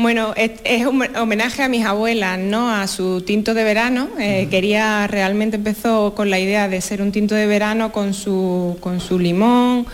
Bueno, 0.01 0.33
es, 0.37 0.87
un 0.87 1.05
homenaje 1.17 1.65
a 1.65 1.69
mis 1.69 1.85
abuelas, 1.85 2.39
¿no? 2.39 2.71
A 2.71 2.87
su 2.87 3.21
tinto 3.23 3.53
de 3.53 3.65
verano. 3.65 4.09
Eh, 4.21 4.47
quería, 4.49 5.09
realmente 5.09 5.57
empezó 5.57 6.15
con 6.15 6.31
la 6.31 6.39
idea 6.39 6.69
de 6.69 6.81
ser 6.81 7.03
un 7.03 7.11
tinto 7.11 7.35
de 7.35 7.47
verano 7.47 7.91
con 7.91 8.15
su, 8.15 8.77
con 8.79 9.01
su 9.01 9.19
limón, 9.19 9.87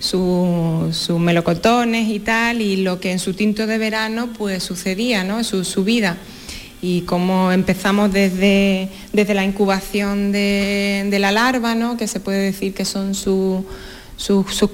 sus 0.00 1.10
melocotones 1.10 2.08
y 2.08 2.18
tal, 2.18 2.60
y 2.60 2.78
lo 2.78 2.98
que 2.98 3.12
en 3.12 3.20
su 3.20 3.34
tinto 3.34 3.68
de 3.68 3.78
verano 3.78 4.30
pues 4.36 4.64
sucedía, 4.64 5.22
¿no? 5.22 5.44
Su, 5.44 5.64
su 5.64 5.84
vida 5.84 6.16
y 6.80 7.02
cómo 7.02 7.52
empezamos 7.52 8.12
desde, 8.12 8.88
desde 9.12 9.34
la 9.34 9.44
incubación 9.44 10.32
de, 10.32 11.16
la 11.20 11.30
larva, 11.30 11.76
¿no? 11.76 11.96
que 11.96 12.08
se 12.08 12.18
puede 12.18 12.40
decir 12.42 12.74
que 12.74 12.84
son 12.84 13.14
sus 13.14 13.64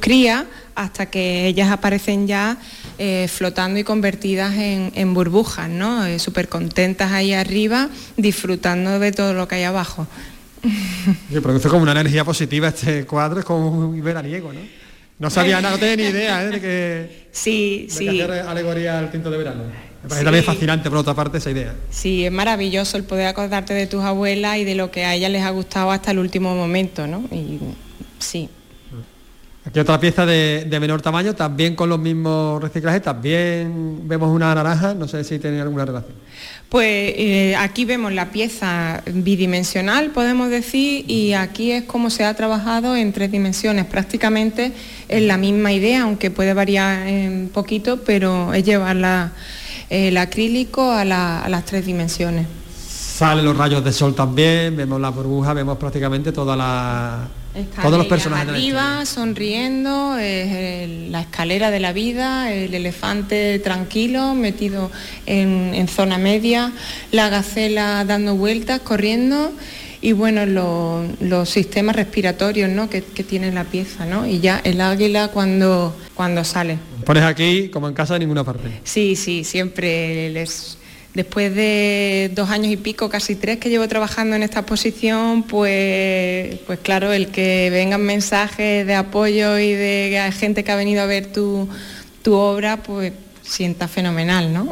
crías, 0.00 0.46
hasta 0.74 1.06
que 1.06 1.46
ellas 1.46 1.70
aparecen 1.70 2.26
ya 2.26 2.56
eh, 2.98 3.28
flotando 3.28 3.78
y 3.78 3.84
convertidas 3.84 4.54
en, 4.56 5.14
burbujas, 5.14 5.68
¿no? 5.68 6.04
Eh, 6.04 6.18
súper 6.18 6.48
contentas 6.48 7.12
ahí 7.12 7.32
arriba, 7.32 7.88
disfrutando 8.16 8.98
de 8.98 9.12
todo 9.12 9.34
lo 9.34 9.46
que 9.48 9.56
hay 9.56 9.64
abajo. 9.64 10.06
Sí, 11.32 11.40
produce 11.40 11.68
como 11.68 11.82
una 11.82 11.92
energía 11.92 12.24
positiva 12.24 12.68
este 12.68 13.06
cuadro, 13.06 13.38
es 13.38 13.44
como 13.44 13.70
muy 13.70 14.00
veraniego, 14.00 14.52
¿no? 14.52 14.60
No 15.18 15.30
sabía 15.30 15.60
nada, 15.60 15.74
no 15.74 15.78
tenía 15.78 15.96
ni 15.96 16.16
idea 16.16 16.42
¿eh? 16.42 16.48
de 16.48 16.60
que... 16.60 17.28
Sí, 17.32 17.86
de 17.88 17.94
sí. 17.94 18.04
Que 18.04 18.22
hacer 18.22 18.32
alegoría 18.46 18.98
al 18.98 19.10
tinto 19.12 19.30
de 19.30 19.38
verano. 19.38 19.62
Me 20.02 20.08
parece 20.08 20.24
también 20.24 20.44
fascinante 20.44 20.88
por 20.90 20.98
otra 20.98 21.14
parte 21.14 21.38
esa 21.38 21.50
idea. 21.50 21.74
Sí, 21.90 22.24
es 22.24 22.32
maravilloso 22.32 22.96
el 22.96 23.04
poder 23.04 23.26
acordarte 23.26 23.74
de 23.74 23.86
tus 23.86 24.02
abuelas 24.02 24.58
y 24.58 24.64
de 24.64 24.74
lo 24.74 24.90
que 24.90 25.04
a 25.04 25.14
ellas 25.14 25.30
les 25.30 25.42
ha 25.42 25.50
gustado 25.50 25.90
hasta 25.90 26.10
el 26.10 26.18
último 26.18 26.54
momento, 26.54 27.06
¿no? 27.06 27.20
Y 27.30 27.58
sí. 28.18 28.48
Aquí 29.68 29.80
otra 29.80 30.00
pieza 30.00 30.24
de, 30.24 30.78
menor 30.80 31.02
tamaño, 31.02 31.34
también 31.34 31.76
con 31.76 31.90
los 31.90 31.98
mismos 31.98 32.62
reciclajes, 32.62 33.02
también 33.02 34.08
vemos 34.08 34.30
una 34.30 34.54
naranja, 34.54 34.94
no 34.94 35.06
sé 35.06 35.22
si 35.24 35.38
tiene 35.38 35.60
alguna 35.60 35.84
relación. 35.84 36.14
Pues 36.70 36.86
eh, 36.86 37.54
aquí 37.54 37.84
vemos 37.84 38.14
la 38.14 38.30
pieza 38.30 39.02
bidimensional, 39.12 40.08
podemos 40.12 40.48
decir, 40.48 41.04
y 41.06 41.34
aquí 41.34 41.72
es 41.72 41.84
como 41.84 42.08
se 42.08 42.24
ha 42.24 42.32
trabajado 42.32 42.96
en 42.96 43.12
tres 43.12 43.30
dimensiones, 43.30 43.84
prácticamente 43.84 44.72
es 45.06 45.22
la 45.22 45.36
misma 45.36 45.70
idea, 45.70 46.04
aunque 46.04 46.30
puede 46.30 46.54
variar 46.54 47.06
un 47.06 47.50
poquito, 47.52 48.00
pero 48.06 48.54
es 48.54 48.64
llevarla 48.64 49.32
el 49.90 50.16
acrílico 50.16 50.90
a, 50.90 51.04
las 51.04 51.64
tres 51.66 51.84
dimensiones. 51.84 52.46
Salen 52.88 53.44
los 53.44 53.54
rayos 53.54 53.84
de 53.84 53.92
sol 53.92 54.14
también, 54.14 54.74
vemos 54.74 54.98
la 54.98 55.10
burbuja, 55.10 55.52
vemos 55.52 55.76
prácticamente 55.76 56.32
toda 56.32 56.56
la, 56.56 57.28
todos 57.82 57.98
los 57.98 58.06
personajes. 58.06 58.48
Arriba, 58.48 59.04
sonriendo, 59.04 60.16
la 60.16 61.20
escalera 61.20 61.70
de 61.70 61.80
la 61.80 61.92
vida, 61.92 62.52
el 62.52 62.74
elefante 62.74 63.58
tranquilo, 63.58 64.34
metido 64.34 64.90
en, 65.26 65.88
zona 65.88 66.18
media, 66.18 66.72
la 67.12 67.28
gacela 67.28 68.04
dando 68.04 68.36
vueltas, 68.36 68.80
corriendo 68.80 69.52
y 70.00 70.12
bueno, 70.12 70.46
los 71.20 71.48
sistemas 71.48 71.96
respiratorios 71.96 72.70
¿no? 72.70 72.88
que, 72.88 73.02
tiene 73.02 73.50
la 73.52 73.64
pieza, 73.64 74.06
¿no? 74.06 74.26
Y 74.26 74.38
ya 74.40 74.60
el 74.62 74.80
águila 74.80 75.28
cuando, 75.28 75.96
cuando 76.14 76.44
sale. 76.44 76.78
Pones 77.04 77.24
aquí 77.24 77.68
como 77.68 77.88
en 77.88 77.94
casa 77.94 78.14
de 78.14 78.20
ninguna 78.20 78.44
parte. 78.44 78.80
Sí, 78.84 79.16
sí, 79.16 79.42
siempre 79.44 80.30
les... 80.30 80.77
Después 81.18 81.52
de 81.52 82.30
dos 82.32 82.48
años 82.48 82.70
y 82.70 82.76
pico, 82.76 83.08
casi 83.08 83.34
tres 83.34 83.58
que 83.58 83.70
llevo 83.70 83.88
trabajando 83.88 84.36
en 84.36 84.44
esta 84.44 84.60
exposición, 84.60 85.42
pues, 85.42 86.60
pues 86.64 86.78
claro, 86.78 87.12
el 87.12 87.26
que 87.32 87.70
vengan 87.72 88.02
mensajes 88.02 88.86
de 88.86 88.94
apoyo 88.94 89.58
y 89.58 89.72
de 89.72 90.32
gente 90.38 90.62
que 90.62 90.70
ha 90.70 90.76
venido 90.76 91.02
a 91.02 91.06
ver 91.06 91.32
tu, 91.32 91.68
tu 92.22 92.34
obra, 92.34 92.84
pues 92.84 93.12
sienta 93.42 93.88
fenomenal, 93.88 94.52
¿no? 94.52 94.68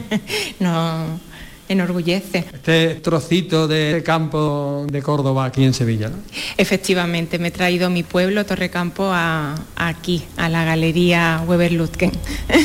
no 0.60 1.20
enorgullece. 1.68 2.46
Este 2.54 2.94
trocito 2.94 3.68
de 3.68 4.02
campo 4.02 4.86
de 4.90 5.02
Córdoba 5.02 5.44
aquí 5.44 5.62
en 5.62 5.74
Sevilla, 5.74 6.08
¿no? 6.08 6.16
Efectivamente, 6.56 7.38
me 7.38 7.48
he 7.48 7.50
traído 7.50 7.90
mi 7.90 8.02
pueblo, 8.02 8.46
Torrecampo, 8.46 9.10
a, 9.12 9.56
aquí, 9.76 10.24
a 10.38 10.48
la 10.48 10.64
Galería 10.64 11.44
Weber 11.46 11.72
Lutgen. 11.72 12.12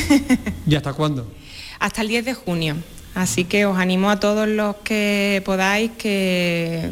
¿Y 0.66 0.74
hasta 0.76 0.94
cuándo? 0.94 1.30
Hasta 1.78 2.00
el 2.00 2.08
10 2.08 2.24
de 2.24 2.32
junio. 2.32 2.76
Así 3.14 3.44
que 3.44 3.66
os 3.66 3.78
animo 3.78 4.10
a 4.10 4.20
todos 4.20 4.46
los 4.48 4.76
que 4.76 5.42
podáis 5.44 5.90
que 5.98 6.90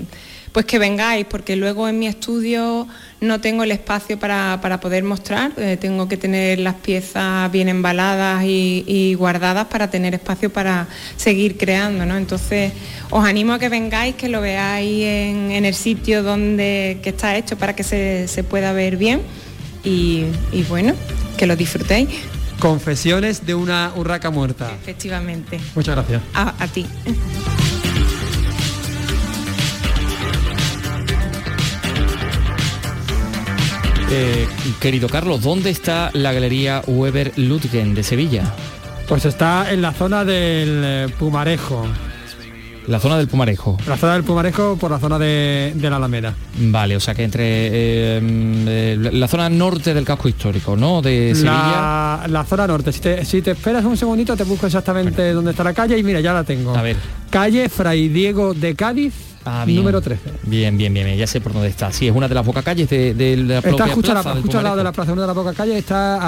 pues 0.57 0.64
que 0.64 0.79
vengáis, 0.79 1.27
porque 1.27 1.55
luego 1.55 1.87
en 1.87 1.99
mi 1.99 2.07
estudio 2.07 2.89
no 3.21 3.43
tengo 3.43 3.64
el 3.64 3.73
espacio 3.73 4.19
para, 4.19 4.59
poder 4.81 5.05
mostrar, 5.05 5.53
eh, 5.59 5.77
tengo 5.79 6.09
que 6.09 6.17
tener 6.17 6.61
las 6.61 6.77
piezas 6.77 7.53
bien 7.53 7.69
embaladas 7.69 8.43
y, 8.43 9.12
guardadas 9.19 9.67
para 9.67 9.91
tener 9.91 10.14
espacio 10.14 10.51
para 10.51 10.89
seguir 11.19 11.59
creando, 11.59 12.07
¿no? 12.07 12.17
Entonces 12.17 12.73
os 13.11 13.23
animo 13.23 13.53
a 13.53 13.59
que 13.59 13.69
vengáis, 13.69 14.14
que 14.14 14.31
lo 14.31 14.41
veáis 14.41 15.05
en, 15.05 15.51
el 15.67 15.75
sitio 15.75 16.23
donde 16.23 17.01
que 17.03 17.11
está 17.11 17.37
hecho 17.37 17.59
para 17.59 17.77
que 17.77 17.83
se, 17.83 18.43
pueda 18.45 18.73
ver 18.73 18.97
bien 18.97 19.21
y, 19.85 20.25
bueno, 20.71 20.95
que 21.37 21.45
lo 21.45 21.55
disfrutéis. 21.55 22.09
Confesiones 22.59 23.47
de 23.47 23.55
una 23.55 23.93
urraca 23.95 24.31
muerta. 24.31 24.71
Efectivamente. 24.73 25.61
Muchas 25.75 25.95
gracias. 25.95 26.23
a 26.35 26.67
ti. 26.69 26.87
Eh, 34.11 34.47
querido 34.81 35.09
Carlos, 35.09 35.43
¿dónde 35.43 35.71
está 35.71 36.11
la 36.13 36.33
Galería 36.33 36.81
Weber 36.87 37.33
Ludgen 37.37 37.95
de 37.95 38.05
Sevilla? 38.05 38.45
Pues 39.09 39.25
está 39.25 39.73
en 39.73 39.83
la 39.83 39.93
zona 39.93 40.25
del 40.25 40.83
eh, 40.85 41.09
Pumarejo. 41.19 41.87
La 42.87 43.01
zona 43.01 43.18
del 43.18 43.26
Pumarejo. 43.26 43.76
La 43.89 43.97
zona 43.97 44.14
del 44.14 44.22
Pumarejo 44.22 44.76
por 44.76 44.91
la 44.91 44.99
zona 44.99 45.18
de, 45.18 45.74
la 45.80 45.97
Alameda. 45.97 46.34
Vale, 46.59 46.97
o 46.97 47.01
sea 47.01 47.14
que 47.14 47.24
entre 47.24 47.45
eh, 47.45 48.97
la 49.12 49.26
zona 49.26 49.49
norte 49.49 49.93
del 49.93 50.05
casco 50.05 50.28
histórico, 50.28 50.76
¿no? 50.76 51.03
De 51.03 51.34
Sevilla. 51.34 52.26
La, 52.28 52.45
zona 52.49 52.66
norte. 52.66 52.93
Si 52.93 53.43
te, 53.43 53.51
esperas 53.51 53.84
un 53.84 53.97
segundito, 53.97 54.37
te 54.37 54.45
busco 54.45 54.66
exactamente 54.66 55.32
dónde 55.32 55.51
está 55.51 55.64
la 55.64 55.74
calle 55.74 55.99
y 55.99 56.03
mira, 56.05 56.20
ya 56.20 56.32
la 56.32 56.45
tengo. 56.45 56.76
A 56.76 56.82
ver. 56.82 56.97
Calle 57.30 57.68
Fray 57.68 58.09
Diego 58.09 58.55
de 58.55 58.76
Cádiz, 58.76 59.14
Ah, 59.47 59.64
número 59.66 60.01
13. 60.01 60.22
Bien, 60.42 60.76
bien, 60.76 60.92
bien, 60.92 61.16
ya 61.16 61.26
sé 61.26 61.40
por 61.40 61.53
dónde 61.53 61.68
está. 61.68 61.92
Sí, 61.92 62.09
es 62.09 62.14
una 62.14 62.26
de 62.26 62.34
las 62.34 62.44
pocas 62.44 62.64
calles 62.64 62.90
de, 62.90 63.36
la 63.36 63.62
propia 63.62 63.84
Está 63.84 63.94
justo, 63.94 64.12
plaza, 64.12 64.34
justo 64.40 64.59
al 64.59 64.64
lado 64.64 64.76
de 64.76 64.84
la 64.84 64.92
plaza, 64.92 65.12
una 65.12 65.22
de 65.22 65.26
las 65.28 65.36
pocas 65.36 65.57
calles 65.57 65.76
está 65.76 66.18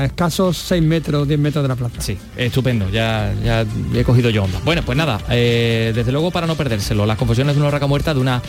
a, 0.00 0.04
escasos 0.04 0.56
6 0.56 0.82
metros, 0.82 1.26
10 1.26 1.40
metros 1.40 1.64
de 1.64 1.68
la 1.68 1.76
plaza. 1.76 2.00
Sí, 2.00 2.16
estupendo, 2.36 2.88
ya, 2.90 3.34
ya 3.44 3.66
he 3.92 4.04
cogido 4.04 4.30
yo 4.30 4.44
onda. 4.44 4.60
Bueno, 4.64 4.82
pues 4.84 4.96
nada, 4.96 5.20
eh, 5.30 5.92
desde 5.94 6.12
luego 6.12 6.30
para 6.30 6.46
no 6.46 6.54
perdérselo, 6.54 7.06
las 7.06 7.18
confesiones 7.18 7.56
de 7.56 7.60
una 7.60 7.70
raca 7.70 7.88
muerta 7.88 8.14
de 8.14 8.20
una 8.20 8.40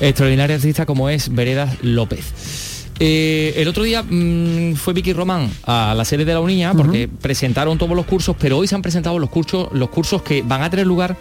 extraordinaria 0.00 0.56
artista 0.56 0.84
como 0.84 1.08
es 1.08 1.34
Veredas 1.34 1.78
López. 1.82 2.80
Eh, 3.02 3.54
el 3.56 3.66
otro 3.66 3.82
día 3.82 4.02
mm, 4.02 4.74
fue 4.74 4.92
Vicky 4.92 5.14
Román 5.14 5.50
a 5.64 5.94
la 5.96 6.04
sede 6.04 6.26
de 6.26 6.34
la 6.34 6.40
UNIA 6.40 6.74
porque 6.74 7.08
presentaron 7.08 7.78
todos 7.78 7.96
los 7.96 8.04
cursos, 8.04 8.36
pero 8.38 8.58
hoy 8.58 8.68
se 8.68 8.74
han 8.74 8.82
presentado 8.82 9.18
los 9.18 9.30
cursos, 9.30 9.68
los 9.72 9.88
cursos 9.88 10.20
que 10.20 10.42
van 10.42 10.62
a 10.62 10.68
tener 10.68 10.86
lugar 10.86 11.16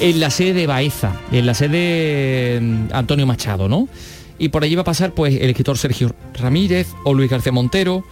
en 0.00 0.20
la 0.20 0.30
sede 0.30 0.52
de 0.52 0.66
Baeza, 0.66 1.20
en 1.32 1.46
la 1.46 1.54
sede 1.54 1.68
de 1.68 2.60
mm, 2.60 2.88
Antonio 2.92 3.26
Machado, 3.26 3.68
¿no? 3.68 3.88
Y 4.38 4.50
por 4.50 4.62
allí 4.62 4.74
va 4.74 4.82
a 4.82 4.84
pasar 4.84 5.12
pues 5.12 5.34
el 5.34 5.50
escritor 5.50 5.78
Sergio 5.78 6.14
Ramírez 6.34 6.88
o 7.04 7.14
Luis 7.14 7.30
García 7.30 7.52
Montero 7.52 8.04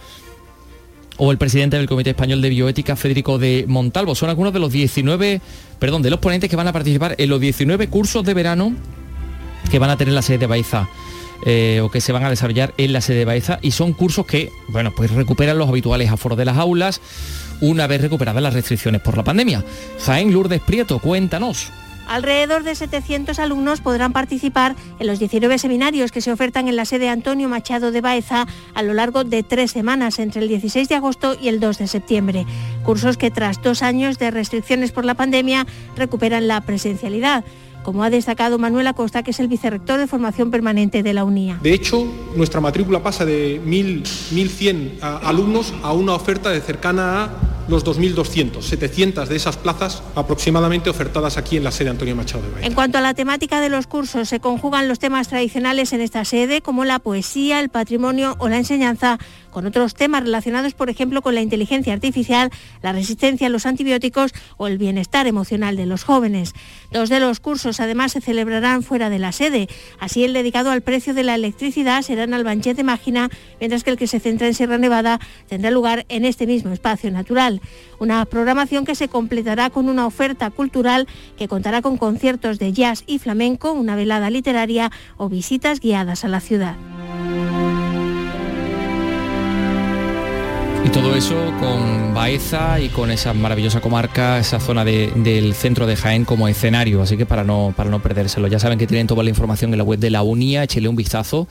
o 1.17 1.31
el 1.31 1.37
presidente 1.37 1.77
del 1.77 1.87
Comité 1.87 2.11
Español 2.11 2.41
de 2.41 2.49
Bioética, 2.49 2.95
Federico 2.95 3.37
de 3.37 3.65
Montalvo. 3.67 4.13
Son 4.13 4.29
algunos 4.29 4.53
de 4.53 4.59
los 4.59 4.71
19, 4.71 5.41
perdón, 5.79 6.01
de 6.01 6.09
los 6.09 6.19
ponentes 6.19 6.49
que 6.49 6.55
van 6.55 6.67
a 6.67 6.73
participar 6.73 7.15
en 7.17 7.29
los 7.29 7.39
19 7.39 7.87
cursos 7.87 8.23
de 8.23 8.33
verano 8.33 8.73
que 9.71 9.79
van 9.79 9.89
a 9.89 9.97
tener 9.97 10.13
la 10.13 10.21
sede 10.21 10.37
de 10.39 10.47
Baeza. 10.47 10.87
Eh, 11.45 11.81
o 11.83 11.91
que 11.91 12.01
se 12.01 12.11
van 12.11 12.23
a 12.23 12.31
desarrollar 12.31 12.73
en 12.79 12.93
la 12.93 12.99
sede 12.99 13.19
de 13.19 13.25
Baeza 13.25 13.59
y 13.61 13.69
son 13.69 13.93
cursos 13.93 14.25
que, 14.25 14.51
bueno, 14.69 14.91
pues 14.95 15.11
recuperan 15.11 15.57
los 15.59 15.69
habituales 15.69 16.09
aforos 16.09 16.35
de 16.35 16.45
las 16.45 16.57
aulas, 16.57 16.99
una 17.61 17.87
vez 17.87 18.01
recuperadas 18.01 18.43
las 18.43 18.53
restricciones 18.53 19.01
por 19.01 19.17
la 19.17 19.23
pandemia. 19.23 19.63
Jaén 20.05 20.31
Lourdes 20.31 20.61
Prieto, 20.61 20.99
cuéntanos. 20.99 21.71
Alrededor 22.07 22.63
de 22.63 22.73
700 22.73 23.37
alumnos 23.37 23.81
podrán 23.81 24.13
participar 24.13 24.75
en 24.99 25.07
los 25.07 25.19
19 25.19 25.57
seminarios 25.57 26.13
que 26.13 26.21
se 26.21 26.31
ofertan 26.31 26.69
en 26.69 26.77
la 26.77 26.85
sede 26.85 27.09
Antonio 27.09 27.49
Machado 27.49 27.91
de 27.91 27.99
Baeza 27.99 28.47
a 28.73 28.81
lo 28.81 28.93
largo 28.93 29.25
de 29.25 29.43
tres 29.43 29.71
semanas, 29.71 30.17
entre 30.19 30.41
el 30.41 30.47
16 30.47 30.87
de 30.87 30.95
agosto 30.95 31.35
y 31.39 31.49
el 31.49 31.59
2 31.59 31.79
de 31.79 31.87
septiembre. 31.87 32.45
Cursos 32.83 33.17
que 33.17 33.29
tras 33.29 33.61
dos 33.61 33.81
años 33.81 34.17
de 34.19 34.31
restricciones 34.31 34.93
por 34.93 35.03
la 35.03 35.15
pandemia 35.15 35.67
recuperan 35.97 36.47
la 36.47 36.61
presencialidad 36.61 37.43
como 37.87 38.03
ha 38.03 38.09
destacado 38.09 38.57
Manuel 38.57 38.85
Acosta, 38.87 39.23
que 39.23 39.31
es 39.31 39.39
el 39.39 39.47
vicerrector 39.47 39.97
de 39.97 40.07
formación 40.07 40.51
permanente 40.51 41.03
de 41.03 41.13
la 41.13 41.23
UNIA. 41.23 41.57
De 41.63 41.71
hecho, 41.73 42.05
nuestra 42.35 42.59
matrícula 42.59 43.01
pasa 43.01 43.23
de 43.23 43.61
1.100 43.63 44.97
alumnos 45.01 45.73
a 45.83 45.93
una 45.93 46.13
oferta 46.13 46.49
de 46.49 46.59
cercana 46.59 47.23
a 47.23 47.29
los 47.69 47.85
2.200, 47.85 48.61
700 48.61 49.29
de 49.29 49.35
esas 49.35 49.57
plazas 49.57 50.03
aproximadamente 50.15 50.89
ofertadas 50.89 51.37
aquí 51.37 51.57
en 51.57 51.63
la 51.63 51.71
sede 51.71 51.89
Antonio 51.89 52.15
Machado 52.15 52.43
de 52.43 52.51
Baeza. 52.51 52.67
En 52.67 52.73
cuanto 52.73 52.97
a 52.97 53.01
la 53.01 53.13
temática 53.13 53.61
de 53.61 53.69
los 53.69 53.87
cursos, 53.87 54.29
se 54.29 54.39
conjugan 54.39 54.87
los 54.87 54.99
temas 54.99 55.27
tradicionales 55.27 55.93
en 55.93 56.01
esta 56.01 56.23
sede, 56.25 56.61
como 56.61 56.85
la 56.85 56.99
poesía, 56.99 57.59
el 57.59 57.69
patrimonio 57.69 58.35
o 58.39 58.49
la 58.49 58.57
enseñanza, 58.57 59.17
con 59.51 59.65
otros 59.65 59.95
temas 59.95 60.23
relacionados, 60.23 60.73
por 60.73 60.89
ejemplo, 60.89 61.21
con 61.21 61.35
la 61.35 61.41
inteligencia 61.41 61.93
artificial, 61.93 62.51
la 62.81 62.93
resistencia 62.93 63.47
a 63.47 63.49
los 63.49 63.65
antibióticos 63.65 64.31
o 64.57 64.67
el 64.67 64.77
bienestar 64.77 65.27
emocional 65.27 65.75
de 65.75 65.85
los 65.85 66.03
jóvenes. 66.03 66.53
Dos 66.91 67.09
de 67.09 67.19
los 67.19 67.39
cursos 67.39 67.76
además 67.79 68.11
se 68.11 68.21
celebrarán 68.21 68.83
fuera 68.83 69.09
de 69.09 69.19
la 69.19 69.31
sede. 69.31 69.67
Así 69.99 70.23
el 70.23 70.33
dedicado 70.33 70.71
al 70.71 70.81
precio 70.81 71.13
de 71.13 71.23
la 71.23 71.35
electricidad 71.35 72.01
será 72.01 72.23
en 72.23 72.33
Albanchet 72.33 72.77
de 72.77 72.83
Mágina, 72.83 73.29
mientras 73.59 73.83
que 73.83 73.91
el 73.91 73.97
que 73.97 74.07
se 74.07 74.19
centra 74.19 74.47
en 74.47 74.53
Sierra 74.53 74.77
Nevada 74.77 75.19
tendrá 75.47 75.71
lugar 75.71 76.05
en 76.09 76.25
este 76.25 76.47
mismo 76.47 76.71
espacio 76.71 77.11
natural. 77.11 77.61
Una 77.99 78.23
programación 78.25 78.85
que 78.85 78.95
se 78.95 79.07
completará 79.07 79.69
con 79.69 79.89
una 79.89 80.05
oferta 80.05 80.49
cultural 80.49 81.07
que 81.37 81.47
contará 81.47 81.81
con 81.81 81.97
conciertos 81.97 82.59
de 82.59 82.73
jazz 82.73 83.03
y 83.07 83.19
flamenco, 83.19 83.71
una 83.71 83.95
velada 83.95 84.29
literaria 84.29 84.91
o 85.17 85.29
visitas 85.29 85.79
guiadas 85.79 86.23
a 86.23 86.27
la 86.27 86.39
ciudad. 86.39 86.75
Y 90.85 90.89
todo 90.89 91.15
eso 91.15 91.35
con 91.59 92.13
Baeza 92.13 92.79
y 92.79 92.89
con 92.89 93.11
esa 93.11 93.33
maravillosa 93.33 93.81
comarca, 93.81 94.39
esa 94.39 94.59
zona 94.59 94.85
del 94.85 95.53
centro 95.53 95.85
de 95.85 95.95
Jaén 95.95 96.25
como 96.25 96.47
escenario, 96.47 97.01
así 97.01 97.17
que 97.17 97.25
para 97.25 97.43
no, 97.43 97.73
para 97.75 97.89
no 97.89 98.01
perdérselo. 98.01 98.47
Ya 98.47 98.59
saben 98.59 98.79
que 98.79 98.87
tienen 98.87 99.07
toda 99.07 99.23
la 99.23 99.29
información 99.29 99.73
en 99.73 99.77
la 99.79 99.83
web 99.83 99.99
de 99.99 100.09
la 100.09 100.23
UNIA, 100.23 100.63
échele 100.63 100.87
un 100.87 100.95
vistazo 100.95 101.47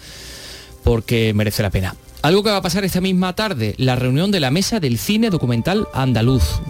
porque 0.85 1.33
merece 1.35 1.63
la 1.63 1.71
pena. 1.71 1.95
Algo 2.23 2.43
que 2.43 2.51
va 2.51 2.57
a 2.57 2.63
pasar 2.63 2.85
esta 2.85 3.01
misma 3.01 3.35
tarde, 3.35 3.75
la 3.77 3.97
reunión 3.97 4.31
de 4.31 4.41
la 4.41 4.51
mesa 4.51 4.81
del 4.81 4.99
cine 4.99 5.31
documental 5.31 5.87
andaluz, 5.93 6.61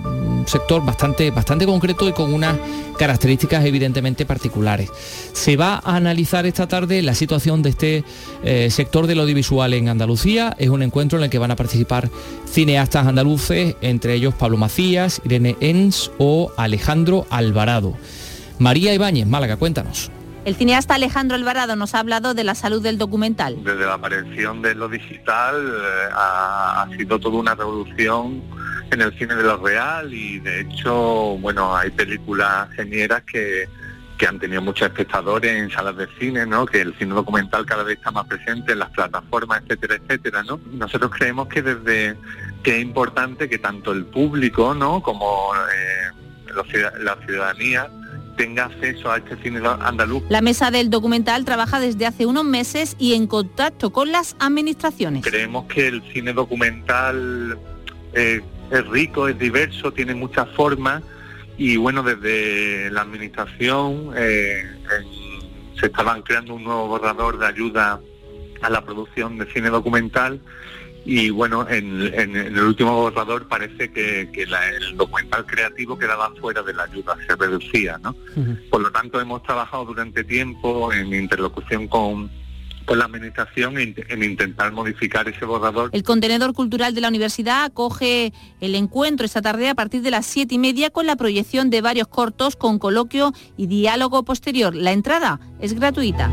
un 0.46 0.48
sector 0.48 0.84
bastante, 0.84 1.30
bastante 1.32 1.66
concreto 1.66 2.08
y 2.08 2.12
con 2.12 2.32
unas 2.32 2.56
características 2.96 3.64
evidentemente 3.64 4.24
particulares. 4.24 4.90
Se 5.32 5.56
va 5.56 5.80
a 5.84 5.96
analizar 5.96 6.46
esta 6.46 6.68
tarde 6.68 7.02
la 7.02 7.14
situación 7.14 7.62
de 7.62 7.70
este 7.70 8.04
eh, 8.44 8.70
sector 8.70 9.08
del 9.08 9.18
audiovisual 9.18 9.74
en 9.74 9.88
Andalucía. 9.88 10.54
Es 10.58 10.68
un 10.68 10.82
encuentro 10.82 11.18
en 11.18 11.24
el 11.24 11.30
que 11.30 11.38
van 11.38 11.50
a 11.50 11.56
participar 11.56 12.08
cineastas 12.48 13.06
andaluces, 13.06 13.76
entre 13.80 14.14
ellos 14.14 14.34
Pablo 14.34 14.56
Macías, 14.56 15.20
Irene 15.24 15.56
Ens 15.60 16.12
o 16.18 16.52
Alejandro 16.56 17.26
Alvarado. 17.30 17.94
María 18.60 18.94
Ibáñez, 18.94 19.26
Málaga, 19.26 19.56
cuéntanos. 19.56 20.12
El 20.46 20.54
cineasta 20.54 20.94
Alejandro 20.94 21.34
Alvarado 21.34 21.74
nos 21.74 21.96
ha 21.96 21.98
hablado 21.98 22.32
de 22.32 22.44
la 22.44 22.54
salud 22.54 22.80
del 22.80 22.98
documental. 22.98 23.64
Desde 23.64 23.84
la 23.84 23.94
aparición 23.94 24.62
de 24.62 24.76
lo 24.76 24.88
digital 24.88 25.56
eh, 25.56 26.08
ha, 26.14 26.86
sido 26.96 27.18
toda 27.18 27.36
una 27.36 27.56
revolución 27.56 28.44
en 28.90 29.00
el 29.00 29.16
cine 29.18 29.34
de 29.34 29.42
lo 29.42 29.56
real 29.58 30.12
y 30.12 30.38
de 30.38 30.60
hecho, 30.60 31.36
bueno, 31.38 31.76
hay 31.76 31.90
películas 31.90 32.70
genieras 32.74 33.22
que, 33.24 33.68
que 34.16 34.26
han 34.26 34.38
tenido 34.38 34.62
muchos 34.62 34.88
espectadores 34.88 35.56
en 35.56 35.70
salas 35.70 35.96
de 35.96 36.08
cine, 36.18 36.46
¿no? 36.46 36.66
Que 36.66 36.80
el 36.80 36.96
cine 36.98 37.14
documental 37.14 37.66
cada 37.66 37.82
vez 37.82 37.98
está 37.98 38.10
más 38.10 38.26
presente 38.26 38.72
en 38.72 38.78
las 38.78 38.90
plataformas, 38.90 39.62
etcétera, 39.62 39.96
etcétera, 39.96 40.42
¿no? 40.42 40.60
Nosotros 40.72 41.10
creemos 41.16 41.48
que 41.48 41.62
desde 41.62 42.16
que 42.62 42.76
es 42.76 42.82
importante 42.82 43.48
que 43.48 43.58
tanto 43.58 43.92
el 43.92 44.06
público, 44.06 44.74
¿no? 44.74 45.02
Como 45.02 45.52
eh, 45.54 46.10
la 47.00 47.16
ciudadanía 47.26 47.90
tenga 48.36 48.66
acceso 48.66 49.10
a 49.10 49.18
este 49.18 49.36
cine 49.42 49.60
andaluz. 49.80 50.22
La 50.28 50.40
mesa 50.40 50.70
del 50.70 50.90
documental 50.90 51.44
trabaja 51.44 51.80
desde 51.80 52.06
hace 52.06 52.26
unos 52.26 52.44
meses 52.44 52.96
y 52.98 53.14
en 53.14 53.26
contacto 53.26 53.90
con 53.90 54.12
las 54.12 54.36
administraciones. 54.38 55.24
Creemos 55.24 55.64
que 55.66 55.88
el 55.88 56.02
cine 56.12 56.32
documental 56.32 57.58
eh, 58.12 58.42
es 58.70 58.86
rico, 58.88 59.28
es 59.28 59.38
diverso, 59.38 59.92
tiene 59.92 60.14
muchas 60.14 60.48
formas 60.50 61.02
y 61.58 61.76
bueno, 61.76 62.02
desde 62.02 62.90
la 62.90 63.02
administración 63.02 64.10
eh, 64.16 64.62
se 65.78 65.86
estaban 65.86 66.22
creando 66.22 66.54
un 66.54 66.64
nuevo 66.64 66.88
borrador 66.88 67.38
de 67.38 67.46
ayuda 67.46 68.00
a 68.60 68.70
la 68.70 68.84
producción 68.84 69.38
de 69.38 69.46
cine 69.52 69.70
documental. 69.70 70.40
Y 71.08 71.30
bueno, 71.30 71.66
en, 71.68 72.02
el 72.02 72.58
último 72.58 72.92
borrador 73.00 73.46
parece 73.46 73.92
que, 73.92 74.28
el 74.34 74.96
documental 74.96 75.46
creativo 75.46 75.96
quedaba 75.96 76.32
fuera 76.40 76.62
de 76.62 76.74
la 76.74 76.82
ayuda, 76.82 77.16
se 77.26 77.36
reducía, 77.36 77.96
¿no? 78.02 78.16
Por 78.70 78.80
lo 78.80 78.90
tanto, 78.90 79.20
hemos 79.20 79.42
trabajado 79.44 79.84
durante 79.84 80.24
tiempo 80.24 80.92
en 80.92 81.14
interlocución 81.14 81.86
con, 81.86 82.28
con 82.86 82.98
la 82.98 83.04
administración 83.04 83.76
en, 83.78 84.22
intentar 84.22 84.72
modificar 84.72 85.28
ese 85.28 85.44
borrador. 85.44 85.90
El 85.92 86.02
contenedor 86.02 86.54
cultural 86.54 86.94
de 86.94 87.00
la 87.00 87.08
universidad 87.08 87.64
acoge 87.64 88.32
el 88.60 88.74
encuentro 88.74 89.26
esta 89.26 89.42
tarde 89.42 89.68
a 89.68 89.74
partir 89.74 90.02
de 90.02 90.10
las 90.10 90.24
siete 90.24 90.54
y 90.54 90.58
media 90.58 90.90
con 90.90 91.06
la 91.06 91.16
proyección 91.16 91.68
de 91.68 91.82
varios 91.82 92.08
cortos 92.08 92.56
con 92.56 92.78
coloquio 92.78 93.32
y 93.56 93.66
diálogo 93.66 94.24
posterior. 94.24 94.74
La 94.74 94.92
entrada 94.92 95.40
es 95.60 95.74
gratuita. 95.74 96.30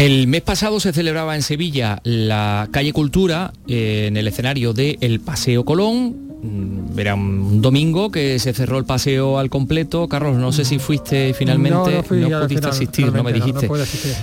El 0.00 0.28
mes 0.28 0.40
pasado 0.40 0.80
se 0.80 0.94
celebraba 0.94 1.36
en 1.36 1.42
Sevilla 1.42 2.00
la 2.04 2.70
calle 2.70 2.94
Cultura 2.94 3.52
eh, 3.68 4.06
en 4.08 4.16
el 4.16 4.28
escenario 4.28 4.72
de 4.72 4.96
El 5.02 5.20
Paseo 5.20 5.66
Colón 5.66 6.30
Mm, 6.42 6.79
era 7.00 7.14
un 7.14 7.62
domingo 7.62 8.10
que 8.10 8.38
se 8.38 8.52
cerró 8.52 8.78
el 8.78 8.84
paseo 8.84 9.38
al 9.38 9.50
completo. 9.50 10.08
Carlos, 10.08 10.36
no 10.36 10.52
sé 10.52 10.64
si 10.64 10.78
fuiste 10.78 11.34
finalmente, 11.34 12.02
no, 12.02 12.02
pudiste 12.02 12.68
asistir, 12.68 13.12
no 13.12 13.22
me 13.22 13.32
dijiste. 13.32 13.68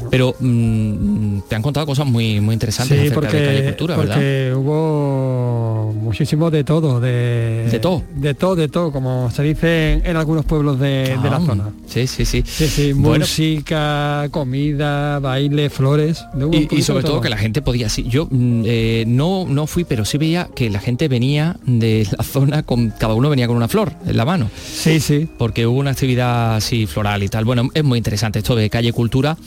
pero 0.10 0.36
mm, 0.40 1.40
te 1.48 1.56
han 1.56 1.62
contado 1.62 1.86
cosas 1.86 2.06
muy, 2.06 2.40
muy 2.42 2.54
interesantes 2.54 2.98
acerca 3.00 3.16
porque, 3.16 3.38
de 3.38 3.46
Calle 3.46 3.64
Cultura, 3.66 3.96
porque 3.96 4.54
hubo 4.56 5.94
muchísimo 5.94 6.50
de 6.50 6.64
todo, 6.64 7.00
de, 7.00 7.68
de 7.70 7.80
todo. 7.80 8.04
De 8.16 8.34
todo, 8.34 8.56
de 8.56 8.68
todo, 8.68 8.92
como 8.92 9.30
se 9.32 9.44
dice 9.44 10.02
en, 10.04 10.16
algunos 10.16 10.46
pueblos 10.46 10.80
de, 10.80 11.18
la 11.22 11.38
ah, 11.38 11.42
zona. 11.46 11.70
Sí, 11.88 12.08
sí, 12.08 12.26
sí. 12.26 12.44
sí, 12.46 12.94
música, 12.94 14.28
comida, 14.32 15.20
baile, 15.20 15.70
flores. 15.70 16.26
Y, 16.72 16.82
sobre 16.82 17.04
todo, 17.04 17.22
que 17.22 17.30
la 17.30 17.38
gente 17.38 17.62
podía, 17.62 17.90
sí, 17.90 18.06
yo 18.08 18.28
mm, 18.30 18.64
eh, 18.66 19.04
no, 19.08 19.46
no 19.48 19.68
fui, 19.68 19.84
pero 19.84 20.06
sí 20.06 20.18
veía 20.18 20.50
que 20.56 20.70
la 20.70 20.80
gente 20.80 21.08
venía 21.08 21.58
de 21.66 22.08
la 22.18 22.24
zona, 22.24 22.64
con 22.68 22.90
cada 22.92 23.14
uno 23.14 23.30
venía 23.30 23.48
con 23.48 23.56
una 23.56 23.70
flor 23.70 23.94
en 24.06 24.18
la 24.18 24.26
mano. 24.26 24.52
Sí, 24.62 25.00
sí. 25.00 25.28
Porque 25.38 25.66
hubo 25.66 25.80
una 25.80 25.92
actividad 25.92 26.58
así 26.58 26.86
floral 26.86 27.24
y 27.24 27.30
tal. 27.30 27.46
Bueno, 27.46 27.70
es 27.74 27.84
muy 27.84 27.98
interesante 27.98 28.40
esto 28.40 28.56
de 28.58 28.70
Calle 28.70 28.92
Cultura 28.92 29.38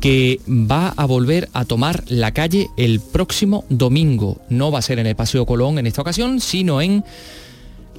que 0.00 0.40
va 0.48 0.88
a 0.88 1.06
volver 1.06 1.48
a 1.54 1.64
tomar 1.64 2.02
la 2.08 2.32
calle 2.32 2.68
el 2.76 3.00
próximo 3.00 3.64
domingo. 3.68 4.38
No 4.50 4.72
va 4.72 4.80
a 4.80 4.82
ser 4.82 4.98
en 4.98 5.06
el 5.06 5.14
Paseo 5.14 5.46
Colón 5.46 5.78
en 5.78 5.86
esta 5.86 6.02
ocasión, 6.02 6.40
sino 6.40 6.82
en 6.82 7.04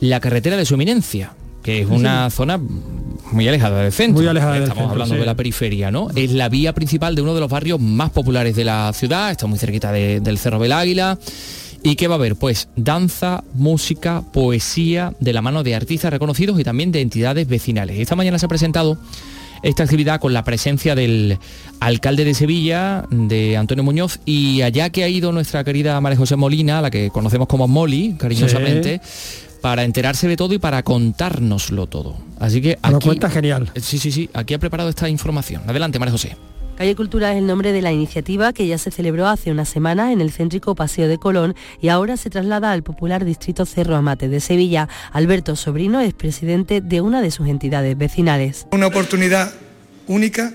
la 0.01 0.19
carretera 0.19 0.57
de 0.57 0.65
su 0.65 0.73
eminencia, 0.73 1.31
que 1.63 1.79
es 1.79 1.87
una 1.87 2.29
zona 2.29 2.59
muy 3.31 3.47
alejada 3.47 3.81
del 3.81 3.93
centro. 3.93 4.19
Muy 4.19 4.27
alejada 4.27 4.57
Estamos 4.57 4.91
hablando 4.91 5.15
de 5.15 5.25
la 5.25 5.35
periferia, 5.35 5.89
¿no? 5.89 6.09
Es 6.13 6.31
la 6.31 6.49
vía 6.49 6.73
principal 6.73 7.15
de 7.15 7.21
uno 7.21 7.33
de 7.33 7.39
los 7.39 7.49
barrios 7.49 7.79
más 7.79 8.09
populares 8.09 8.57
de 8.57 8.65
la 8.65 8.91
ciudad, 8.93 9.31
está 9.31 9.47
muy 9.47 9.57
cerquita 9.57 9.93
del 9.93 10.37
Cerro 10.37 10.59
del 10.59 10.73
Águila 10.73 11.17
¿Y 11.85 11.97
qué 11.97 12.07
va 12.07 12.15
a 12.15 12.17
haber? 12.17 12.35
Pues 12.35 12.67
danza, 12.75 13.43
música, 13.53 14.23
poesía 14.33 15.13
de 15.19 15.33
la 15.33 15.43
mano 15.43 15.61
de 15.61 15.75
artistas 15.75 16.11
reconocidos 16.11 16.59
y 16.59 16.63
también 16.63 16.91
de 16.91 16.99
entidades 16.99 17.47
vecinales. 17.47 17.99
Esta 17.99 18.15
mañana 18.15 18.39
se 18.39 18.47
ha 18.47 18.49
presentado 18.49 18.97
esta 19.61 19.83
actividad 19.83 20.19
con 20.19 20.33
la 20.33 20.43
presencia 20.43 20.95
del 20.95 21.37
alcalde 21.79 22.25
de 22.25 22.33
Sevilla, 22.33 23.05
de 23.11 23.55
Antonio 23.55 23.83
Muñoz, 23.83 24.19
y 24.25 24.63
allá 24.63 24.89
que 24.89 25.03
ha 25.03 25.07
ido 25.09 25.31
nuestra 25.31 25.63
querida 25.63 26.01
María 26.01 26.17
José 26.17 26.35
Molina, 26.35 26.81
la 26.81 26.89
que 26.89 27.11
conocemos 27.11 27.47
como 27.47 27.67
Molly, 27.67 28.15
cariñosamente, 28.17 28.99
para 29.61 29.83
enterarse 29.83 30.27
de 30.27 30.37
todo 30.37 30.55
y 30.55 30.57
para 30.57 30.81
contárnoslo 30.81 31.85
todo. 31.85 32.17
Así 32.39 32.61
que 32.61 32.79
aquí... 32.81 32.93
Lo 32.93 32.99
cuenta 32.99 33.29
genial. 33.29 33.69
Sí, 33.75 33.99
sí, 33.99 34.11
sí, 34.11 34.27
aquí 34.33 34.55
ha 34.55 34.59
preparado 34.59 34.89
esta 34.89 35.07
información. 35.07 35.61
Adelante, 35.67 35.99
María 35.99 36.13
José. 36.13 36.35
Calle 36.77 36.93
Cultura 36.93 37.31
es 37.31 37.37
el 37.37 37.47
nombre 37.47 37.71
de 37.71 37.81
la 37.81 37.93
iniciativa 37.93 38.51
que 38.51 38.67
ya 38.67 38.77
se 38.77 38.91
celebró 38.91 39.27
hace 39.27 39.49
una 39.49 39.63
semana 39.63 40.11
en 40.11 40.19
el 40.19 40.29
céntrico 40.29 40.75
Paseo 40.75 41.07
de 41.07 41.17
Colón 41.17 41.55
y 41.79 41.87
ahora 41.87 42.17
se 42.17 42.29
traslada 42.29 42.73
al 42.73 42.83
popular 42.83 43.23
distrito 43.23 43.65
Cerro 43.65 43.95
Amate 43.95 44.27
de 44.27 44.41
Sevilla. 44.41 44.89
Alberto 45.13 45.55
Sobrino 45.55 46.01
es 46.01 46.13
presidente 46.13 46.81
de 46.81 46.99
una 46.99 47.21
de 47.21 47.31
sus 47.31 47.47
entidades 47.47 47.97
vecinales. 47.97 48.67
Una 48.71 48.87
oportunidad 48.87 49.53
única 50.07 50.53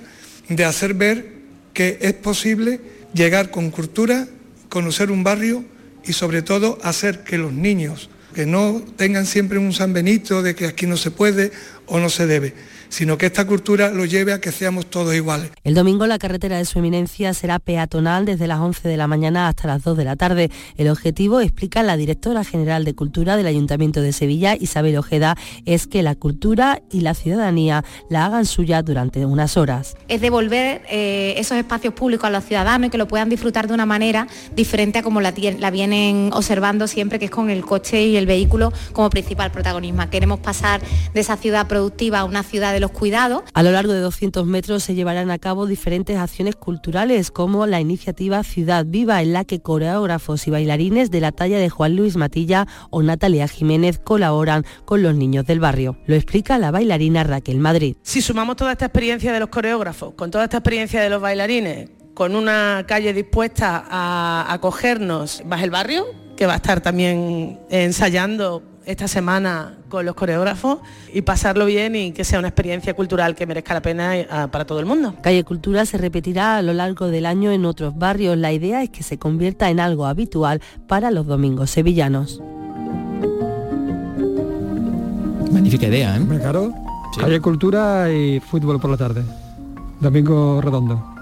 de 0.51 0.64
hacer 0.66 0.93
ver 0.93 1.41
que 1.73 1.99
es 2.03 2.12
posible 2.12 2.83
llegar 3.14 3.51
con 3.51 3.71
cultura, 3.71 4.29
conocer 4.68 5.11
un 5.11 5.25
barrio 5.25 5.64
y 6.05 6.12
sobre 6.12 6.43
todo 6.43 6.79
hacer 6.83 7.25
que 7.25 7.39
los 7.39 7.55
niños 7.55 8.11
que 8.35 8.45
no 8.45 8.83
tengan 8.97 9.27
siempre 9.27 9.59
un 9.59 9.73
San 9.73 9.93
Benito 9.93 10.43
de 10.43 10.55
que 10.55 10.66
aquí 10.66 10.87
no 10.87 10.97
se 10.97 11.11
puede 11.11 11.51
o 11.87 11.99
no 11.99 12.11
se 12.11 12.27
debe, 12.27 12.55
sino 12.91 13.16
que 13.16 13.26
esta 13.26 13.47
cultura 13.47 13.91
lo 13.91 14.05
lleve 14.05 14.32
a 14.32 14.41
que 14.41 14.53
seamos 14.53 14.86
todos 14.86 15.14
iguales. 15.14 15.51
El 15.64 15.74
domingo 15.74 16.07
la 16.07 16.18
carretera 16.18 16.59
de 16.59 16.64
su 16.64 16.78
eminencia 16.80 17.32
será 17.32 17.59
peatonal 17.59 18.26
desde 18.26 18.47
las 18.47 18.59
11 18.59 18.88
de 18.88 18.97
la 18.97 19.07
mañana 19.07 19.49
hasta 19.49 19.68
las 19.68 19.82
2 19.82 19.97
de 19.97 20.05
la 20.05 20.16
tarde. 20.16 20.51
El 20.76 20.88
objetivo, 20.88 21.41
explica 21.41 21.82
la 21.82 21.97
directora 21.97 22.45
general 22.45 22.84
de 22.84 22.95
Cultura 22.95 23.36
del 23.36 23.47
Ayuntamiento 23.47 24.03
de 24.03 24.12
Sevilla, 24.12 24.57
Isabel 24.59 24.97
Ojeda, 24.99 25.36
es 25.64 25.86
que 25.86 26.03
la 26.03 26.14
cultura 26.14 26.82
y 26.91 27.01
la 27.01 27.14
ciudadanía 27.14 27.84
la 28.09 28.26
hagan 28.26 28.45
suya 28.45 28.82
durante 28.82 29.24
unas 29.24 29.57
horas. 29.57 29.97
Es 30.09 30.20
devolver 30.20 30.82
eh, 30.91 31.34
esos 31.38 31.57
espacios 31.57 31.95
públicos 31.95 32.26
a 32.26 32.30
los 32.30 32.45
ciudadanos 32.45 32.88
y 32.88 32.91
que 32.91 32.99
lo 32.99 33.07
puedan 33.07 33.28
disfrutar 33.28 33.68
de 33.68 33.74
una 33.74 33.86
manera 33.86 34.26
diferente 34.57 34.99
a 34.99 35.03
como 35.03 35.20
la, 35.20 35.32
la 35.59 35.70
vienen 35.70 36.30
observando 36.32 36.88
siempre, 36.88 37.18
que 37.18 37.26
es 37.26 37.30
con 37.30 37.51
el 37.51 37.64
coche 37.64 38.03
y 38.05 38.16
el 38.16 38.26
vehículo 38.26 38.72
como 38.93 39.11
principal 39.11 39.53
protagonismo. 39.53 40.09
Queremos 40.11 40.41
pasar 40.41 40.80
de 41.14 41.20
esa 41.20 41.36
ciudad 41.36 41.68
productiva 41.68 42.20
a 42.20 42.24
una 42.24 42.43
ciudad 42.43 42.72
de 42.72 42.80
los 42.81 42.91
cuidados. 42.91 43.43
A 43.55 43.62
lo 43.62 43.70
largo 43.70 43.93
de 43.93 44.01
200 44.01 44.47
metros 44.47 44.83
se 44.83 44.95
llevarán 44.95 45.31
a 45.31 45.39
cabo 45.39 45.66
diferentes 45.66 46.16
acciones 46.16 46.57
culturales 46.57 47.31
como 47.31 47.66
la 47.66 47.81
iniciativa 47.81 48.43
Ciudad 48.43 48.85
Viva 48.87 49.22
en 49.22 49.33
la 49.33 49.45
que 49.45 49.61
coreógrafos 49.61 50.47
y 50.47 50.51
bailarines 50.51 51.11
de 51.11 51.20
la 51.20 51.33
talla 51.33 51.59
de 51.59 51.68
Juan 51.68 51.97
Luis 51.97 52.16
Matilla 52.16 52.66
o 52.91 53.03
Natalia 53.03 53.47
Jiménez 53.47 53.99
colaboran 53.99 54.64
con 54.85 55.03
los 55.03 55.14
niños 55.14 55.47
del 55.47 55.61
barrio. 55.61 55.99
Lo 56.07 56.14
explica 56.14 56.59
la 56.59 56.70
bailarina 56.70 57.22
Raquel 57.22 57.59
Madrid. 57.59 57.97
Si 58.03 58.22
sumamos 58.22 58.57
toda 58.57 58.72
esta 58.72 58.87
experiencia 58.87 59.33
de 59.33 59.41
los 59.41 59.51
coreógrafos, 59.51 60.14
con 60.14 60.31
toda 60.31 60.45
esta 60.45 60.59
experiencia 60.59 61.01
de 61.03 61.11
los 61.11 61.20
bailarines, 61.20 61.91
con 62.14 62.35
una 62.35 62.85
calle 62.87 63.12
dispuesta 63.12 63.85
a 63.89 64.47
acogernos, 64.53 65.43
más 65.47 65.62
el 65.62 65.70
barrio, 65.70 66.07
que 66.37 66.47
va 66.47 66.55
a 66.55 66.57
estar 66.57 66.81
también 66.81 67.61
ensayando 67.70 68.62
esta 68.87 69.09
semana 69.09 69.74
con 69.89 70.05
los 70.07 70.14
coreógrafos 70.14 70.78
y 71.12 71.22
pasarlo 71.22 71.66
bien 71.66 71.95
y 71.95 72.12
que 72.12 72.24
sea 72.24 72.39
una 72.39 72.49
experiencia 72.49 72.95
cultural 72.95 73.35
que 73.35 73.47
merezca 73.47 73.74
la 73.74 73.83
pena 73.83 74.16
eh, 74.16 74.26
para 74.51 74.64
todo 74.64 74.81
el 74.81 74.87
mundo. 74.87 75.14
Calle 75.22 75.45
Cultura 75.45 75.87
se 75.87 75.99
repetirá 75.99 76.57
a 76.57 76.62
lo 76.62 76.72
largo 76.72 77.09
del 77.09 77.26
año 77.26 77.51
en 77.51 77.64
otros 77.64 77.97
barrios. 77.97 78.37
La 78.37 78.53
idea 78.53 78.83
es 78.83 78.91
que 78.91 79.03
se 79.03 79.18
convierta 79.18 79.70
en 79.70 79.81
algo 79.81 80.07
habitual 80.07 80.61
para 80.87 81.11
los 81.11 81.26
domingos 81.26 81.70
sevillanos. 81.70 82.41
Magnífica 85.53 85.87
idea, 85.87 86.16
¿eh? 86.16 86.39
Claro. 86.41 86.72
Calle 87.18 87.41
Cultura 87.41 88.11
y 88.11 88.41
fútbol 88.41 88.81
por 88.81 88.91
la 88.91 88.97
tarde. 88.97 89.24
Domingo 90.01 90.61
redondo. 90.61 91.20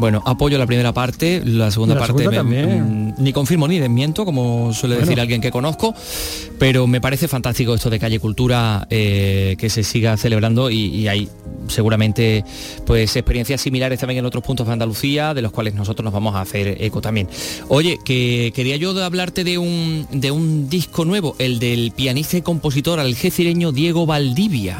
Bueno, 0.00 0.22
apoyo 0.24 0.56
la 0.56 0.66
primera 0.66 0.94
parte, 0.94 1.42
la 1.44 1.70
segunda 1.70 1.98
parte 1.98 2.26
mm, 2.26 3.16
ni 3.18 3.32
confirmo 3.34 3.68
ni 3.68 3.78
desmiento, 3.78 4.24
como 4.24 4.72
suele 4.72 4.96
decir 4.96 5.20
alguien 5.20 5.42
que 5.42 5.50
conozco, 5.50 5.94
pero 6.58 6.86
me 6.86 7.02
parece 7.02 7.28
fantástico 7.28 7.74
esto 7.74 7.90
de 7.90 7.98
Calle 7.98 8.18
Cultura 8.18 8.86
eh, 8.88 9.56
que 9.58 9.68
se 9.68 9.82
siga 9.82 10.16
celebrando 10.16 10.70
y, 10.70 11.06
hay 11.06 11.28
seguramente 11.68 12.44
pues 12.86 13.14
experiencias 13.14 13.60
similares 13.60 14.00
también 14.00 14.18
en 14.18 14.24
otros 14.24 14.42
puntos 14.42 14.66
de 14.66 14.72
Andalucía, 14.72 15.34
de 15.34 15.42
los 15.42 15.52
cuales 15.52 15.74
nosotros 15.74 16.02
nos 16.02 16.14
vamos 16.14 16.34
a 16.34 16.40
hacer 16.40 16.82
eco 16.82 17.02
también. 17.02 17.28
Oye, 17.68 17.98
que 18.02 18.52
quería 18.54 18.76
yo 18.76 18.98
hablarte 19.04 19.44
de 19.44 19.58
un, 19.58 20.06
de 20.10 20.30
un 20.30 20.70
disco 20.70 21.04
nuevo, 21.04 21.36
el 21.38 21.58
del 21.58 21.92
pianista 21.92 22.38
y 22.38 22.42
compositor 22.42 23.00
algecireño 23.00 23.70
Diego 23.70 24.06
Valdivia 24.06 24.78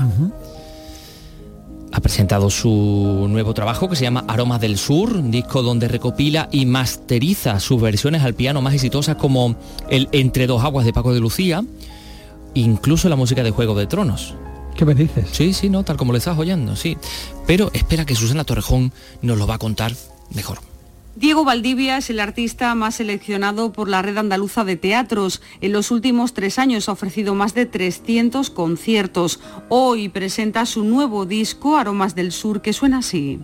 ha 2.00 2.02
presentado 2.02 2.48
su 2.48 3.26
nuevo 3.28 3.52
trabajo 3.52 3.86
que 3.90 3.94
se 3.94 4.04
llama 4.04 4.24
Aromas 4.26 4.58
del 4.58 4.78
Sur, 4.78 5.12
un 5.16 5.30
disco 5.30 5.62
donde 5.62 5.86
recopila 5.86 6.48
y 6.50 6.64
masteriza 6.64 7.60
sus 7.60 7.78
versiones 7.78 8.22
al 8.22 8.32
piano 8.32 8.62
más 8.62 8.72
exitosas 8.72 9.16
como 9.16 9.54
el 9.90 10.08
Entre 10.12 10.46
dos 10.46 10.64
aguas 10.64 10.86
de 10.86 10.94
Paco 10.94 11.12
de 11.12 11.20
Lucía, 11.20 11.62
incluso 12.54 13.10
la 13.10 13.16
música 13.16 13.42
de 13.42 13.50
Juego 13.50 13.74
de 13.74 13.86
Tronos. 13.86 14.34
¿Qué 14.74 14.86
me 14.86 14.94
dices? 14.94 15.28
Sí, 15.32 15.52
sí, 15.52 15.68
no, 15.68 15.82
tal 15.82 15.98
como 15.98 16.12
le 16.12 16.18
estás 16.18 16.38
oyendo, 16.38 16.74
sí. 16.74 16.96
Pero 17.46 17.70
espera 17.74 18.06
que 18.06 18.14
Susana 18.14 18.44
Torrejón 18.44 18.92
nos 19.20 19.36
lo 19.36 19.46
va 19.46 19.56
a 19.56 19.58
contar 19.58 19.92
mejor. 20.32 20.69
Diego 21.16 21.44
Valdivia 21.44 21.98
es 21.98 22.08
el 22.08 22.20
artista 22.20 22.74
más 22.74 22.96
seleccionado 22.96 23.72
por 23.72 23.88
la 23.88 24.00
red 24.00 24.16
andaluza 24.16 24.64
de 24.64 24.76
teatros. 24.76 25.42
En 25.60 25.72
los 25.72 25.90
últimos 25.90 26.34
tres 26.34 26.58
años 26.58 26.88
ha 26.88 26.92
ofrecido 26.92 27.34
más 27.34 27.52
de 27.52 27.66
300 27.66 28.48
conciertos. 28.50 29.40
Hoy 29.68 30.08
presenta 30.08 30.64
su 30.66 30.84
nuevo 30.84 31.26
disco, 31.26 31.76
Aromas 31.76 32.14
del 32.14 32.32
Sur, 32.32 32.62
que 32.62 32.72
suena 32.72 32.98
así. 32.98 33.40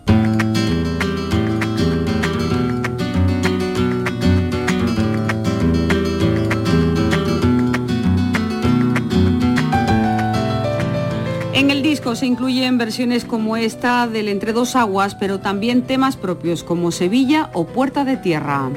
Disco 11.97 12.15
se 12.15 12.27
incluyen 12.27 12.77
versiones 12.77 13.25
como 13.25 13.57
esta 13.57 14.07
del 14.07 14.29
Entre 14.29 14.53
dos 14.53 14.77
aguas, 14.77 15.15
pero 15.15 15.41
también 15.41 15.81
temas 15.81 16.19
propios 16.19 16.63
como 16.63 16.93
Sevilla 16.93 17.49
o 17.55 17.67
Puerta 17.67 18.05
de 18.05 18.19
Tierra. 18.19 18.69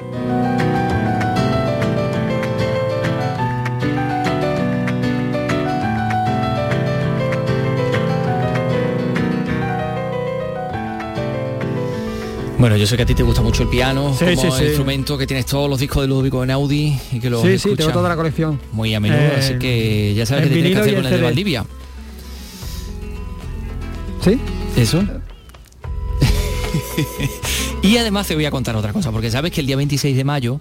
Bueno, 12.57 12.77
yo 12.77 12.87
sé 12.87 12.95
que 12.95 13.03
a 13.03 13.05
ti 13.05 13.15
te 13.15 13.23
gusta 13.23 13.41
mucho 13.41 13.63
el 13.63 13.69
piano 13.69 14.15
como 14.17 14.57
instrumento, 14.61 15.17
que 15.17 15.27
tienes 15.27 15.45
todos 15.45 15.69
los 15.69 15.77
discos 15.77 16.03
de 16.03 16.07
Ludovico 16.07 16.41
en 16.41 16.51
Audi 16.51 16.97
y 17.11 17.19
que 17.19 17.29
los 17.29 17.41
Sí, 17.41 17.59
sí, 17.59 17.75
tengo 17.75 17.91
toda 17.91 18.07
la 18.07 18.15
colección. 18.15 18.61
Muy 18.71 18.95
a 18.95 19.01
menudo, 19.01 19.19
así 19.37 19.53
eh, 19.53 19.59
que 19.59 20.13
ya 20.13 20.25
sabes 20.25 20.47
que 20.47 20.53
tienes 20.53 20.71
que 20.71 20.79
hacer 20.79 20.95
con 20.95 21.05
el 21.05 21.11
de 21.11 21.21
Valdivia. 21.21 21.65
¿Sí? 24.21 24.39
Eso. 24.75 25.03
y 27.83 27.97
además 27.97 28.27
te 28.27 28.35
voy 28.35 28.45
a 28.45 28.51
contar 28.51 28.75
otra 28.75 28.93
cosa, 28.93 29.11
porque 29.11 29.31
sabes 29.31 29.51
que 29.51 29.61
el 29.61 29.67
día 29.67 29.75
26 29.75 30.15
de 30.15 30.23
mayo 30.23 30.59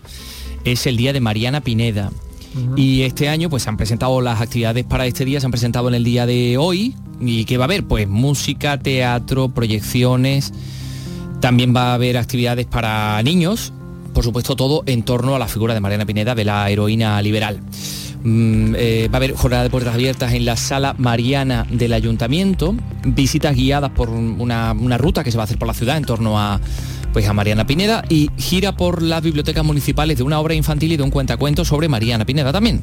es 0.65 0.87
el 0.87 0.97
día 0.97 1.13
de 1.13 1.21
Mariana 1.21 1.61
Pineda. 1.61 2.11
Y 2.77 3.03
este 3.03 3.29
año 3.29 3.51
pues 3.51 3.63
se 3.63 3.69
han 3.69 3.77
presentado 3.77 4.21
las 4.21 4.41
actividades 4.41 4.85
para 4.85 5.07
este 5.07 5.25
día, 5.25 5.39
se 5.39 5.47
han 5.47 5.53
presentado 5.53 5.89
en 5.89 5.95
el 5.95 6.03
día 6.03 6.27
de 6.27 6.57
hoy. 6.59 6.95
¿Y 7.21 7.45
qué 7.45 7.57
va 7.57 7.65
a 7.65 7.67
haber? 7.67 7.85
Pues 7.85 8.09
música, 8.09 8.79
teatro, 8.79 9.49
proyecciones. 9.51 10.53
También 11.41 11.75
va 11.77 11.91
a 11.91 11.95
haber 11.95 12.17
actividades 12.17 12.67
para 12.67 13.23
niños. 13.23 13.73
Por 14.13 14.25
supuesto 14.25 14.57
todo 14.57 14.83
en 14.87 15.03
torno 15.05 15.37
a 15.37 15.39
la 15.39 15.47
figura 15.47 15.75
de 15.75 15.81
Mariana 15.81 16.07
Pineda, 16.07 16.35
de 16.35 16.45
la 16.45 16.69
heroína 16.69 17.21
liberal. 17.23 17.61
Mm, 18.25 18.75
eh, 18.77 19.09
va 19.13 19.17
a 19.17 19.19
haber 19.19 19.35
jornada 19.35 19.63
de 19.63 19.71
puertas 19.71 19.95
abiertas 19.95 20.33
en 20.33 20.45
la 20.45 20.57
sala 20.57 20.95
Mariana 20.99 21.67
del 21.71 21.93
Ayuntamiento, 21.93 22.75
visitas 23.05 23.55
guiadas 23.55 23.91
por 23.91 24.09
una, 24.09 24.75
ruta 24.99 25.23
que 25.23 25.31
se 25.31 25.37
va 25.37 25.45
a 25.45 25.45
hacer 25.45 25.59
por 25.59 25.69
la 25.69 25.75
ciudad 25.75 25.97
en 25.97 26.05
torno 26.05 26.39
a 26.39 26.61
pues 27.13 27.27
a 27.27 27.33
Mariana 27.33 27.67
Pineda 27.67 28.05
y 28.09 28.31
gira 28.37 28.77
por 28.77 29.03
las 29.03 29.23
bibliotecas 29.23 29.65
municipales 29.65 30.19
de 30.19 30.25
una 30.25 30.41
obra 30.41 30.55
infantil 30.55 30.93
y 30.93 30.97
de 30.97 31.03
un 31.03 31.11
cuentacuentos 31.11 31.69
sobre 31.69 31.89
Mariana 31.89 32.25
Pineda 32.25 32.53
también. 32.53 32.83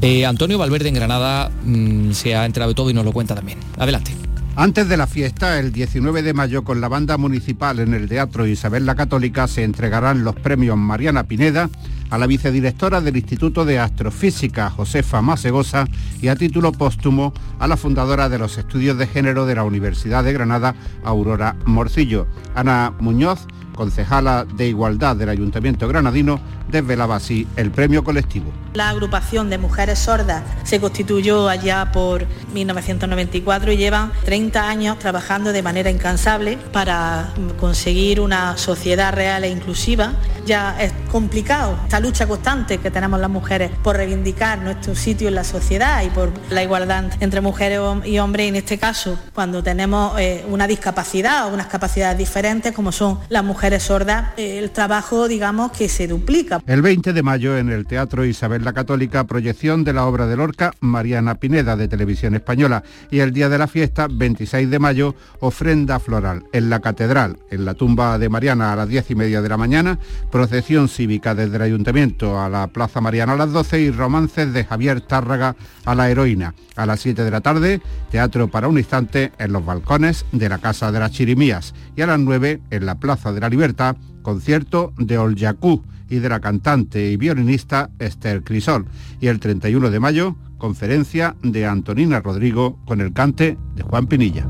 Eh, 0.00 0.26
Antonio 0.26 0.58
Valverde 0.58 0.88
en 0.88 0.94
Granada 0.94 1.50
mm, 1.64 2.12
se 2.12 2.36
ha 2.36 2.44
enterado 2.44 2.70
de 2.70 2.74
todo 2.74 2.90
y 2.90 2.94
nos 2.94 3.04
lo 3.04 3.12
cuenta 3.12 3.34
también. 3.34 3.58
Adelante. 3.78 4.12
Antes 4.54 4.86
de 4.88 4.98
la 4.98 5.06
fiesta, 5.06 5.58
el 5.58 5.72
19 5.72 6.22
de 6.22 6.34
mayo, 6.34 6.62
con 6.62 6.82
la 6.82 6.88
banda 6.88 7.16
municipal 7.16 7.78
en 7.80 7.94
el 7.94 8.06
Teatro 8.06 8.46
Isabel 8.46 8.84
la 8.84 8.94
Católica, 8.94 9.48
se 9.48 9.64
entregarán 9.64 10.24
los 10.24 10.34
premios 10.34 10.76
Mariana 10.76 11.24
Pineda 11.24 11.70
a 12.12 12.18
la 12.18 12.26
vicedirectora 12.26 13.00
del 13.00 13.16
Instituto 13.16 13.64
de 13.64 13.78
Astrofísica, 13.78 14.68
Josefa 14.68 15.22
Masegosa, 15.22 15.86
y 16.20 16.28
a 16.28 16.36
título 16.36 16.70
póstumo 16.70 17.32
a 17.58 17.66
la 17.66 17.78
fundadora 17.78 18.28
de 18.28 18.38
los 18.38 18.58
estudios 18.58 18.98
de 18.98 19.06
género 19.06 19.46
de 19.46 19.54
la 19.54 19.64
Universidad 19.64 20.22
de 20.22 20.34
Granada, 20.34 20.74
Aurora 21.04 21.56
Morcillo. 21.64 22.26
Ana 22.54 22.92
Muñoz, 23.00 23.46
concejala 23.74 24.44
de 24.44 24.68
Igualdad 24.68 25.16
del 25.16 25.30
Ayuntamiento 25.30 25.88
Granadino, 25.88 26.38
desvelaba 26.70 27.16
así 27.16 27.46
el 27.56 27.70
premio 27.70 28.04
colectivo. 28.04 28.52
La 28.74 28.88
agrupación 28.88 29.50
de 29.50 29.58
mujeres 29.58 29.98
sordas 29.98 30.42
se 30.64 30.80
constituyó 30.80 31.48
allá 31.48 31.92
por 31.92 32.26
1994 32.54 33.72
y 33.72 33.76
llevan 33.76 34.12
30 34.24 34.68
años 34.68 34.98
trabajando 34.98 35.52
de 35.52 35.62
manera 35.62 35.90
incansable 35.90 36.58
para 36.72 37.32
conseguir 37.60 38.20
una 38.20 38.56
sociedad 38.56 39.12
real 39.12 39.44
e 39.44 39.50
inclusiva. 39.50 40.12
Ya 40.46 40.80
es 40.80 40.92
complicado 41.10 41.78
lucha 42.02 42.26
constante 42.26 42.78
que 42.78 42.90
tenemos 42.90 43.20
las 43.20 43.30
mujeres 43.30 43.70
por 43.82 43.96
reivindicar 43.96 44.60
nuestro 44.60 44.96
sitio 44.96 45.28
en 45.28 45.36
la 45.36 45.44
sociedad 45.44 46.02
y 46.02 46.10
por 46.10 46.32
la 46.50 46.62
igualdad 46.62 47.04
entre 47.20 47.40
mujeres 47.40 47.78
y 48.04 48.18
hombres. 48.18 48.48
En 48.48 48.56
este 48.56 48.76
caso, 48.76 49.16
cuando 49.32 49.62
tenemos 49.62 50.18
eh, 50.18 50.44
una 50.48 50.66
discapacidad 50.66 51.46
o 51.46 51.54
unas 51.54 51.68
capacidades 51.68 52.18
diferentes 52.18 52.72
como 52.72 52.90
son 52.90 53.20
las 53.28 53.44
mujeres 53.44 53.84
sordas, 53.84 54.32
eh, 54.36 54.58
el 54.58 54.72
trabajo, 54.72 55.28
digamos, 55.28 55.70
que 55.70 55.88
se 55.88 56.08
duplica. 56.08 56.60
El 56.66 56.82
20 56.82 57.12
de 57.12 57.22
mayo 57.22 57.56
en 57.56 57.70
el 57.70 57.86
Teatro 57.86 58.24
Isabel 58.24 58.64
la 58.64 58.72
Católica, 58.72 59.24
proyección 59.24 59.84
de 59.84 59.92
la 59.92 60.04
obra 60.04 60.26
de 60.26 60.36
Lorca 60.36 60.72
Mariana 60.80 61.36
Pineda 61.36 61.76
de 61.76 61.86
Televisión 61.86 62.34
Española 62.34 62.82
y 63.12 63.20
el 63.20 63.32
día 63.32 63.48
de 63.48 63.58
la 63.58 63.68
fiesta, 63.68 64.08
26 64.10 64.68
de 64.68 64.78
mayo, 64.80 65.14
ofrenda 65.38 66.00
floral 66.00 66.42
en 66.52 66.68
la 66.68 66.80
Catedral, 66.80 67.38
en 67.52 67.64
la 67.64 67.74
tumba 67.74 68.18
de 68.18 68.28
Mariana 68.28 68.72
a 68.72 68.76
las 68.76 68.88
10 68.88 69.12
y 69.12 69.14
media 69.14 69.40
de 69.40 69.48
la 69.48 69.56
mañana, 69.56 70.00
procesión 70.32 70.88
cívica 70.88 71.36
desde 71.36 71.56
el 71.56 71.62
Ayuntamiento 71.62 71.91
A 71.92 72.48
la 72.48 72.68
Plaza 72.68 73.02
Mariana 73.02 73.34
a 73.34 73.36
las 73.36 73.52
12 73.52 73.82
y 73.82 73.90
Romances 73.90 74.54
de 74.54 74.64
Javier 74.64 75.02
Tárraga 75.02 75.56
a 75.84 75.94
la 75.94 76.08
Heroína. 76.08 76.54
A 76.74 76.86
las 76.86 77.00
7 77.00 77.22
de 77.22 77.30
la 77.30 77.42
tarde, 77.42 77.82
Teatro 78.10 78.48
para 78.48 78.66
un 78.66 78.78
instante 78.78 79.30
en 79.38 79.52
los 79.52 79.62
balcones 79.62 80.24
de 80.32 80.48
la 80.48 80.56
Casa 80.56 80.90
de 80.90 81.00
las 81.00 81.10
Chirimías. 81.10 81.74
Y 81.94 82.00
a 82.00 82.06
las 82.06 82.18
9, 82.18 82.62
en 82.70 82.86
la 82.86 82.94
Plaza 82.94 83.34
de 83.34 83.40
la 83.40 83.50
Libertad, 83.50 83.96
concierto 84.22 84.94
de 84.96 85.18
Olyakú 85.18 85.82
y 86.08 86.20
de 86.20 86.30
la 86.30 86.40
cantante 86.40 87.10
y 87.10 87.18
violinista 87.18 87.90
Esther 87.98 88.42
Crisol. 88.42 88.86
Y 89.20 89.26
el 89.26 89.38
31 89.38 89.90
de 89.90 90.00
mayo, 90.00 90.36
conferencia 90.56 91.36
de 91.42 91.66
Antonina 91.66 92.20
Rodrigo 92.20 92.78
con 92.86 93.02
el 93.02 93.12
cante 93.12 93.58
de 93.74 93.82
Juan 93.82 94.06
Pinilla. 94.06 94.46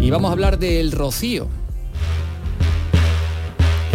Y 0.00 0.10
vamos 0.10 0.28
a 0.28 0.32
hablar 0.32 0.58
del 0.58 0.92
rocío. 0.92 1.48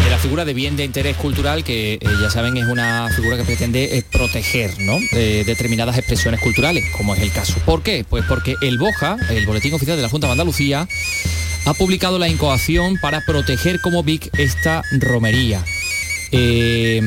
De 0.04 0.10
la 0.10 0.18
figura 0.18 0.44
de 0.44 0.54
bien 0.54 0.76
de 0.76 0.84
interés 0.84 1.16
cultural 1.16 1.64
que 1.64 1.94
eh, 1.94 2.00
ya 2.22 2.30
saben 2.30 2.58
es 2.58 2.66
una 2.66 3.10
figura 3.16 3.38
que 3.38 3.44
pretende 3.44 3.98
eh, 3.98 4.04
proteger 4.12 4.72
¿no? 4.80 4.98
Eh, 5.14 5.44
determinadas 5.46 5.98
expresiones 5.98 6.42
culturales, 6.42 6.84
como 6.98 7.16
es 7.16 7.22
el 7.22 7.32
caso. 7.32 7.56
¿Por 7.66 7.84
qué? 7.84 8.06
Pues 8.08 8.26
porque 8.28 8.56
el 8.62 8.78
BOJA, 8.78 9.16
el 9.30 9.46
Boletín 9.46 9.74
Oficial 9.74 9.96
de 9.96 10.04
la 10.04 10.10
Junta 10.10 10.28
de 10.28 10.34
Andalucía, 10.34 10.88
ha 11.66 11.74
publicado 11.74 12.20
la 12.20 12.28
incoación 12.28 12.98
para 12.98 13.22
proteger 13.22 13.80
como 13.80 14.04
BIC 14.04 14.38
esta 14.38 14.84
romería. 14.92 15.64
Eh, 16.36 16.98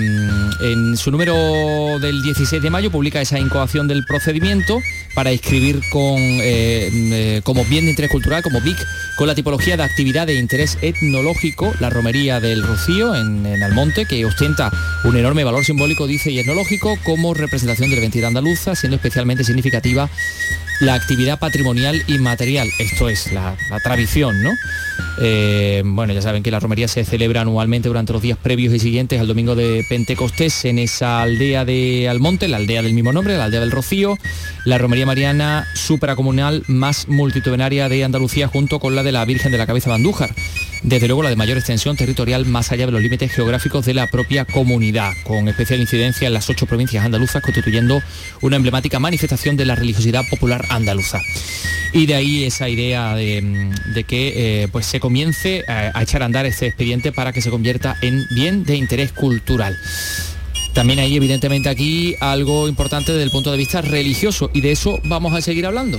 en 0.61 0.97
su 0.97 1.11
número 1.11 1.99
del 1.99 2.23
16 2.23 2.63
de 2.63 2.71
mayo 2.71 2.93
publica 2.93 3.21
esa 3.21 3.41
incoación 3.41 3.89
del 3.89 4.05
procedimiento 4.05 4.81
para 5.17 5.33
inscribir 5.33 5.83
con, 5.91 6.17
eh, 6.17 6.89
eh, 6.93 7.41
como 7.43 7.65
bien 7.65 7.87
de 7.87 7.91
interés 7.91 8.11
cultural, 8.11 8.45
como 8.45 8.61
BIC, 8.61 8.79
con 9.17 9.27
la 9.27 9.35
tipología 9.35 9.77
de 9.77 9.83
actividad 9.83 10.29
de 10.29 10.35
interés 10.35 10.79
etnológico, 10.81 11.75
la 11.81 11.91
romería 11.91 12.39
del 12.39 12.63
Rocío 12.63 13.17
en, 13.17 13.45
en 13.47 13.65
Almonte, 13.65 14.07
que 14.07 14.25
ostenta 14.25 14.71
un 15.03 15.17
enorme 15.17 15.43
valor 15.43 15.65
simbólico, 15.65 16.07
dice, 16.07 16.31
y 16.31 16.39
etnológico 16.39 16.97
como 17.03 17.35
representación 17.35 17.91
de 17.91 17.97
la 17.97 18.03
identidad 18.03 18.29
andaluza, 18.29 18.77
siendo 18.77 18.95
especialmente 18.95 19.43
significativa 19.43 20.09
la 20.81 20.95
actividad 20.95 21.39
patrimonial 21.39 22.03
inmaterial. 22.07 22.69
Esto 22.79 23.09
es 23.09 23.33
la, 23.33 23.57
tradición, 23.83 24.43
¿no? 24.43 24.53
Eh, 25.21 25.83
bueno, 25.85 26.13
ya 26.13 26.21
saben 26.21 26.43
que 26.43 26.51
la 26.51 26.61
romería 26.61 26.89
se 26.89 27.05
celebra 27.05 27.41
anualmente 27.43 27.89
durante 27.89 28.13
los 28.13 28.23
días 28.23 28.39
previos 28.39 28.75
y 28.75 28.79
siguientes 28.79 29.21
al 29.21 29.27
domingo 29.27 29.55
de 29.55 29.85
Pentecostés 29.89 30.65
en 30.65 30.79
esa 30.79 31.23
aldea 31.23 31.65
de 31.65 32.09
Almonte, 32.09 32.49
la 32.49 32.59
aldea 32.59 32.83
del 32.83 32.93
mismo 32.93 33.13
nombre, 33.13 33.37
la 33.37 33.45
aldea 33.45 33.61
del 33.61 33.71
Rocío, 33.71 34.19
la 34.65 34.79
romería 34.79 35.07
mariana 35.07 35.67
supracomunal 35.75 36.65
más 36.67 37.09
multitudinaria 37.09 37.89
de 37.89 38.05
Andalucía 38.05 38.49
junto 38.49 38.79
con 38.79 38.95
la 38.95 39.03
de 39.03 39.13
la 39.13 39.25
Virgen 39.25 39.53
de 39.53 39.59
la 39.59 39.67
Cabeza 39.67 39.91
de 39.91 39.97
Andújar. 39.97 40.35
Desde 40.87 41.09
luego 41.09 41.25
la 41.25 41.31
de 41.31 41.37
mayor 41.37 41.59
extensión 41.59 41.97
territorial 41.97 42.47
más 42.47 42.71
allá 42.71 42.87
de 42.87 42.93
los 42.93 43.03
límites 43.03 43.33
geográficos 43.33 43.85
de 43.87 43.93
la 43.93 44.07
propia 44.07 44.45
comunidad, 44.45 45.15
con 45.25 45.49
especial 45.49 45.81
incidencia 45.81 46.29
en 46.29 46.33
las 46.33 46.49
ocho 46.49 46.67
provincias 46.67 47.05
andaluzas, 47.05 47.43
constituyendo 47.43 48.01
una 48.41 48.55
emblemática 48.55 49.01
manifestación 49.01 49.57
de 49.57 49.65
la 49.65 49.75
religiosidad 49.75 50.23
popular 50.31 50.65
andaluza. 50.69 51.21
Y 51.93 52.07
de 52.07 52.15
ahí 52.15 52.45
esa 52.45 52.69
idea 52.69 53.17
de, 53.17 53.73
de 53.95 54.05
que 54.05 54.63
eh, 54.63 54.69
pues 54.69 54.87
se 54.87 55.01
comience 55.01 55.65
a, 55.67 55.91
a 55.93 56.03
echar 56.05 56.23
a 56.23 56.27
andar 56.27 56.47
este 56.47 56.69
expediente 56.69 57.11
para 57.11 57.33
que 57.33 57.43
se 57.43 57.51
convierta 57.51 57.97
en 58.01 58.25
bien 58.31 58.63
de 58.63 58.77
interés 58.77 59.11
cultural. 59.11 59.77
También 60.77 60.99
hay 60.99 61.17
evidentemente 61.17 61.71
aquí 61.71 62.15
algo 62.21 62.69
importante 62.69 63.11
desde 63.11 63.25
el 63.25 63.31
punto 63.31 63.51
de 63.51 63.57
vista 63.57 63.81
religioso 63.81 64.51
y 64.53 64.61
de 64.61 64.73
eso 64.73 65.01
vamos 65.05 65.33
a 65.33 65.41
seguir 65.41 65.65
hablando, 65.65 65.99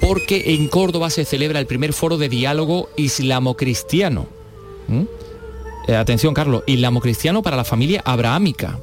porque 0.00 0.54
en 0.54 0.68
Córdoba 0.68 1.10
se 1.10 1.24
celebra 1.24 1.60
el 1.60 1.66
primer 1.66 1.92
foro 1.92 2.18
de 2.18 2.28
diálogo 2.28 2.88
islamo-cristiano. 2.96 4.26
¿Mm? 4.88 5.02
Eh, 5.88 5.96
atención, 5.96 6.34
Carlos, 6.34 6.62
islamo-cristiano 6.66 7.42
para 7.42 7.56
la 7.56 7.64
familia 7.64 8.02
abrahámica. 8.04 8.80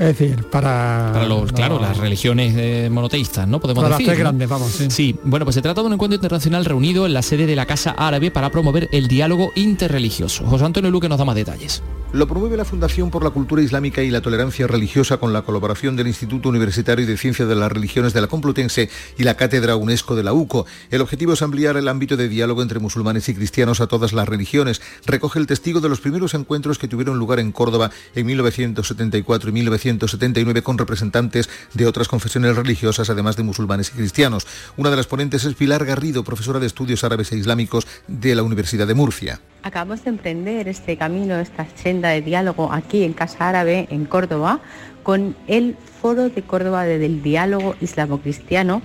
Es 0.00 0.18
decir, 0.18 0.44
para... 0.44 1.10
Para 1.12 1.26
los, 1.26 1.52
claro, 1.52 1.78
las 1.78 1.98
religiones 1.98 2.54
eh, 2.56 2.88
monoteístas, 2.90 3.46
¿no? 3.46 3.60
Podemos 3.60 3.82
Para 3.82 3.96
las 3.96 4.02
tres 4.02 4.16
¿no? 4.16 4.24
grandes, 4.24 4.48
vamos, 4.48 4.70
sí. 4.70 4.90
Sí, 4.90 5.16
bueno, 5.24 5.44
pues 5.44 5.56
se 5.56 5.60
trata 5.60 5.82
de 5.82 5.88
un 5.88 5.92
encuentro 5.92 6.14
internacional 6.14 6.64
reunido 6.64 7.04
en 7.04 7.12
la 7.12 7.20
sede 7.20 7.44
de 7.44 7.54
la 7.54 7.66
Casa 7.66 7.90
Árabe 7.90 8.30
para 8.30 8.48
promover 8.48 8.88
el 8.92 9.08
diálogo 9.08 9.52
interreligioso. 9.56 10.46
José 10.46 10.64
Antonio 10.64 10.90
Luque 10.90 11.10
nos 11.10 11.18
da 11.18 11.26
más 11.26 11.36
detalles. 11.36 11.82
Lo 12.12 12.26
promueve 12.26 12.56
la 12.56 12.64
Fundación 12.64 13.08
por 13.12 13.22
la 13.22 13.30
Cultura 13.30 13.62
Islámica 13.62 14.02
y 14.02 14.10
la 14.10 14.20
Tolerancia 14.20 14.66
Religiosa 14.66 15.18
con 15.18 15.32
la 15.32 15.42
colaboración 15.42 15.94
del 15.94 16.08
Instituto 16.08 16.48
Universitario 16.48 17.06
de 17.06 17.16
Ciencias 17.16 17.46
de 17.46 17.54
las 17.54 17.70
Religiones 17.70 18.12
de 18.12 18.20
la 18.20 18.26
Complutense 18.26 18.90
y 19.16 19.22
la 19.22 19.36
Cátedra 19.36 19.76
UNESCO 19.76 20.16
de 20.16 20.24
la 20.24 20.32
UCO. 20.32 20.66
El 20.90 21.02
objetivo 21.02 21.34
es 21.34 21.42
ampliar 21.42 21.76
el 21.76 21.86
ámbito 21.86 22.16
de 22.16 22.28
diálogo 22.28 22.62
entre 22.62 22.80
musulmanes 22.80 23.28
y 23.28 23.34
cristianos 23.34 23.80
a 23.80 23.86
todas 23.86 24.12
las 24.12 24.28
religiones. 24.28 24.82
Recoge 25.06 25.38
el 25.38 25.46
testigo 25.46 25.80
de 25.80 25.88
los 25.88 26.00
primeros 26.00 26.34
encuentros 26.34 26.78
que 26.78 26.88
tuvieron 26.88 27.16
lugar 27.16 27.38
en 27.38 27.52
Córdoba 27.52 27.92
en 28.16 28.26
1974 28.26 29.50
y 29.50 29.52
1979 29.94 30.62
con 30.62 30.78
representantes 30.78 31.48
de 31.74 31.86
otras 31.86 32.08
confesiones 32.08 32.56
religiosas, 32.56 33.10
además 33.10 33.36
de 33.36 33.42
musulmanes 33.42 33.90
y 33.90 33.96
cristianos. 33.98 34.46
Una 34.76 34.90
de 34.90 34.96
las 34.96 35.06
ponentes 35.06 35.44
es 35.44 35.54
Pilar 35.54 35.84
Garrido, 35.84 36.24
profesora 36.24 36.58
de 36.60 36.66
Estudios 36.66 37.04
Árabes 37.04 37.32
e 37.32 37.36
Islámicos 37.36 37.86
de 38.06 38.34
la 38.34 38.42
Universidad 38.42 38.86
de 38.86 38.94
Murcia. 38.94 39.40
Acabamos 39.62 40.04
de 40.04 40.10
emprender 40.10 40.68
este 40.68 40.96
camino, 40.96 41.36
esta 41.38 41.66
senda 41.76 42.10
de 42.10 42.22
diálogo 42.22 42.72
aquí 42.72 43.04
en 43.04 43.12
Casa 43.12 43.48
Árabe, 43.48 43.88
en 43.90 44.04
Córdoba, 44.06 44.60
con 45.02 45.36
el 45.48 45.76
Foro 46.00 46.28
de 46.28 46.42
Córdoba 46.42 46.84
de- 46.84 46.98
del 46.98 47.22
Diálogo 47.22 47.74
Islamo-Cristiano 47.80 48.82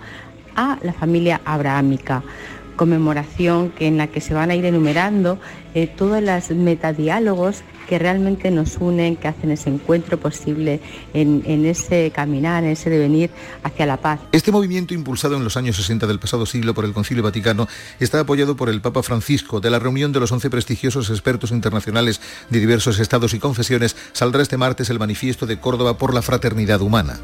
a 0.56 0.78
la 0.84 0.93
familia 0.93 1.41
abrahámica 1.45 2.24
conmemoración 2.76 3.71
que 3.71 3.88
en 3.88 3.97
la 3.97 4.07
que 4.07 4.21
se 4.21 4.34
van 4.34 4.51
a 4.51 4.55
ir 4.55 4.65
enumerando 4.65 5.39
eh, 5.73 5.88
todos 5.88 6.21
los 6.21 6.49
metadiálogos 6.51 7.63
que 7.88 7.99
realmente 7.99 8.51
nos 8.51 8.78
unen, 8.78 9.15
que 9.15 9.28
hacen 9.28 9.51
ese 9.51 9.69
encuentro 9.69 10.19
posible 10.19 10.82
en, 11.13 11.43
en 11.45 11.65
ese 11.65 12.11
caminar, 12.13 12.63
en 12.63 12.71
ese 12.71 12.89
devenir 12.89 13.30
hacia 13.63 13.86
la 13.86 13.97
paz. 13.97 14.19
Este 14.32 14.51
movimiento, 14.51 14.93
impulsado 14.93 15.36
en 15.36 15.43
los 15.43 15.57
años 15.57 15.76
60 15.76 16.07
del 16.07 16.19
pasado 16.19 16.45
siglo 16.45 16.73
por 16.73 16.86
el 16.86 16.93
Concilio 16.93 17.23
Vaticano, 17.23 17.67
está 17.99 18.19
apoyado 18.19 18.55
por 18.55 18.69
el 18.69 18.82
Papa 18.82 19.03
Francisco. 19.03 19.59
De 19.59 19.69
la 19.69 19.80
reunión 19.80 20.11
de 20.11 20.19
los 20.19 20.32
11 20.32 20.49
prestigiosos 20.49 21.09
expertos 21.09 21.51
internacionales 21.51 22.21
de 22.49 22.59
diversos 22.59 22.99
estados 22.99 23.34
y 23.34 23.39
confesiones 23.39 23.95
saldrá 24.13 24.41
este 24.41 24.57
martes 24.57 24.89
el 24.89 24.99
manifiesto 24.99 25.45
de 25.45 25.59
Córdoba 25.59 25.97
por 25.97 26.13
la 26.13 26.21
fraternidad 26.21 26.82
humana. 26.82 27.19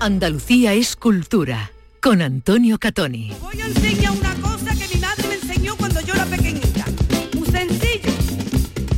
Andalucía 0.00 0.74
es 0.74 0.96
cultura. 0.96 1.70
Con 2.02 2.20
Antonio 2.20 2.80
Catoni. 2.80 3.32
Voy 3.40 3.60
a 3.60 3.66
enseñar 3.66 4.10
una 4.10 4.34
cosa 4.34 4.74
que 4.74 4.92
mi 4.92 5.00
madre 5.00 5.28
me 5.28 5.34
enseñó 5.34 5.76
cuando 5.76 6.00
yo 6.00 6.14
era 6.14 6.26
pequeñita. 6.26 6.84
Muy 7.38 7.46
sencillo. 7.46 8.10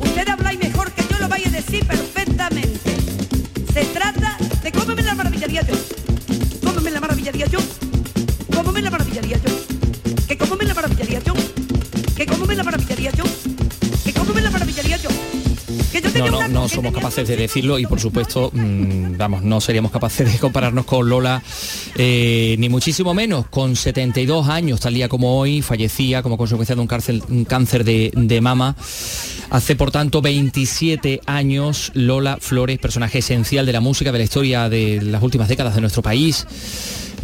Usted 0.00 0.26
habláis 0.26 0.58
mejor 0.58 0.90
que 0.90 1.02
yo 1.10 1.18
lo 1.18 1.28
vaya 1.28 1.46
a 1.48 1.50
decir 1.50 1.86
perfectamente. 1.86 2.96
Se 3.74 3.84
trata 3.92 4.38
de 4.62 4.72
cómo 4.72 4.94
me 4.96 5.02
la 5.02 5.14
maravillaría 5.14 5.60
yo. 5.66 5.74
Cómo 6.64 6.80
me 6.80 6.90
la 6.90 7.00
maravillaría 7.00 7.44
yo. 7.46 7.58
Cómo 8.54 8.72
me 8.72 8.80
la 8.80 8.90
maravillaría 8.90 9.36
yo. 9.36 9.52
Que 10.26 10.38
cómo 10.38 10.56
me 10.56 10.64
la 10.64 10.72
maravillaría 10.72 11.20
yo. 11.20 11.34
Que 12.16 12.24
cómo 12.24 12.46
me 12.46 12.54
la 12.54 12.64
maravillaría 12.64 13.10
yo. 13.10 13.24
Que 15.94 16.00
yo 16.00 16.08
No, 16.08 16.12
tenía 16.12 16.30
no, 16.30 16.48
no 16.48 16.68
somos 16.68 16.92
capaces 16.92 17.28
de 17.28 17.36
decirlo 17.36 17.78
y 17.78 17.86
por 17.86 18.00
supuesto, 18.00 18.50
mm, 18.52 19.16
vamos, 19.16 19.42
no 19.44 19.60
seríamos 19.60 19.92
capaces 19.92 20.32
de 20.32 20.38
compararnos 20.40 20.86
con 20.86 21.08
Lola, 21.08 21.40
eh, 21.94 22.56
ni 22.58 22.68
muchísimo 22.68 23.14
menos. 23.14 23.46
Con 23.46 23.76
72 23.76 24.48
años, 24.48 24.80
tal 24.80 24.94
día 24.94 25.08
como 25.08 25.38
hoy, 25.38 25.62
fallecía 25.62 26.20
como 26.24 26.36
consecuencia 26.36 26.74
de 26.74 26.80
un 26.80 26.88
cáncer, 26.88 27.22
un 27.28 27.44
cáncer 27.44 27.84
de, 27.84 28.10
de 28.12 28.40
mama. 28.40 28.74
Hace 29.50 29.76
por 29.76 29.92
tanto 29.92 30.20
27 30.20 31.20
años 31.26 31.92
Lola 31.94 32.38
Flores, 32.40 32.80
personaje 32.80 33.18
esencial 33.18 33.64
de 33.64 33.72
la 33.72 33.80
música, 33.80 34.10
de 34.10 34.18
la 34.18 34.24
historia 34.24 34.68
de 34.68 35.00
las 35.00 35.22
últimas 35.22 35.46
décadas 35.48 35.76
de 35.76 35.80
nuestro 35.80 36.02
país. 36.02 36.44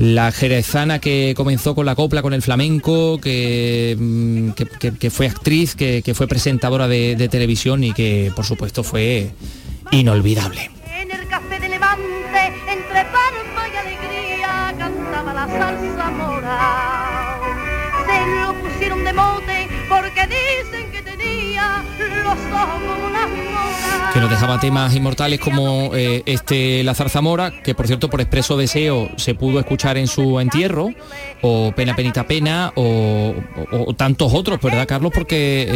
La 0.02 0.32
jerezana 0.32 0.98
que 0.98 1.34
comenzó 1.36 1.74
con 1.74 1.84
la 1.84 1.94
copla, 1.94 2.22
con 2.22 2.32
el 2.32 2.40
flamenco, 2.40 3.20
que, 3.20 3.94
mm, 4.00 4.50
que- 4.52 4.64
que- 4.64 4.96
que 4.96 5.10
fue 5.10 5.26
actriz, 5.26 5.74
que, 5.74 6.02
fue 6.14 6.26
presentadora 6.26 6.88
de, 6.88 7.16
de 7.16 7.28
televisión 7.28 7.84
y 7.84 7.92
que 7.92 8.32
por 8.34 8.46
supuesto 8.46 8.82
fue 8.82 9.30
inolvidable. 9.90 10.70
En 11.02 11.10
el 11.10 11.28
café 11.28 11.60
de 11.60 11.68
Levante, 11.68 12.46
entre 12.66 13.04
palma 13.12 13.68
y 13.70 13.76
alegría, 13.76 14.74
cantaba 14.78 15.34
la 15.34 15.46
salsa 15.46 16.10
mora. 16.12 17.38
Se 18.06 18.36
lo 18.40 18.54
pusieron 18.70 19.04
de 19.04 19.12
mote 19.12 19.68
porque 19.86 20.22
dicen 20.28 20.90
que 20.92 21.02
tenía 21.02 21.84
los 22.24 22.38
ojos 22.54 22.80
como 22.86 23.06
unas 23.06 23.28
moras. 23.28 23.89
Que 24.12 24.18
nos 24.20 24.28
dejaba 24.30 24.58
temas 24.58 24.94
inmortales 24.96 25.38
como 25.38 25.90
eh, 25.94 26.22
este 26.26 26.82
La 26.82 26.94
Zarzamora, 26.94 27.62
que 27.62 27.74
por 27.76 27.86
cierto 27.86 28.10
por 28.10 28.20
expreso 28.20 28.56
deseo 28.56 29.08
se 29.16 29.34
pudo 29.34 29.60
escuchar 29.60 29.96
en 29.98 30.08
su 30.08 30.40
entierro, 30.40 30.88
o 31.42 31.72
Pena 31.76 31.94
Penita 31.94 32.26
Pena, 32.26 32.72
o, 32.74 33.34
o- 33.72 33.84
o 33.90 33.94
tantos 33.94 34.32
otros, 34.34 34.60
¿verdad, 34.60 34.86
Carlos? 34.88 35.12
Porque 35.14 35.66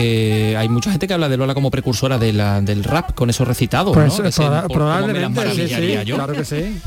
eh, 0.53 0.57
hay 0.57 0.68
mucha 0.68 0.91
gente 0.91 1.07
que 1.07 1.14
habla 1.14 1.28
de 1.28 1.37
Lola 1.37 1.55
como 1.55 1.70
precursora 1.70 2.18
de 2.18 2.32
la- 2.32 2.61
del 2.61 2.82
rap 2.82 3.12
con 3.14 3.30
esos 3.30 3.47
recitados, 3.47 3.95
Pues 3.95 4.07
¿no? 4.09 4.16
por- 4.16 4.24
me 4.24 4.30
las 4.30 4.66
probablemente, 4.68 5.51
sí, 5.55 5.68
sí, 5.68 6.05
yo. 6.05 6.16
claro 6.16 6.32
que 6.32 6.45
sí. 6.45 6.80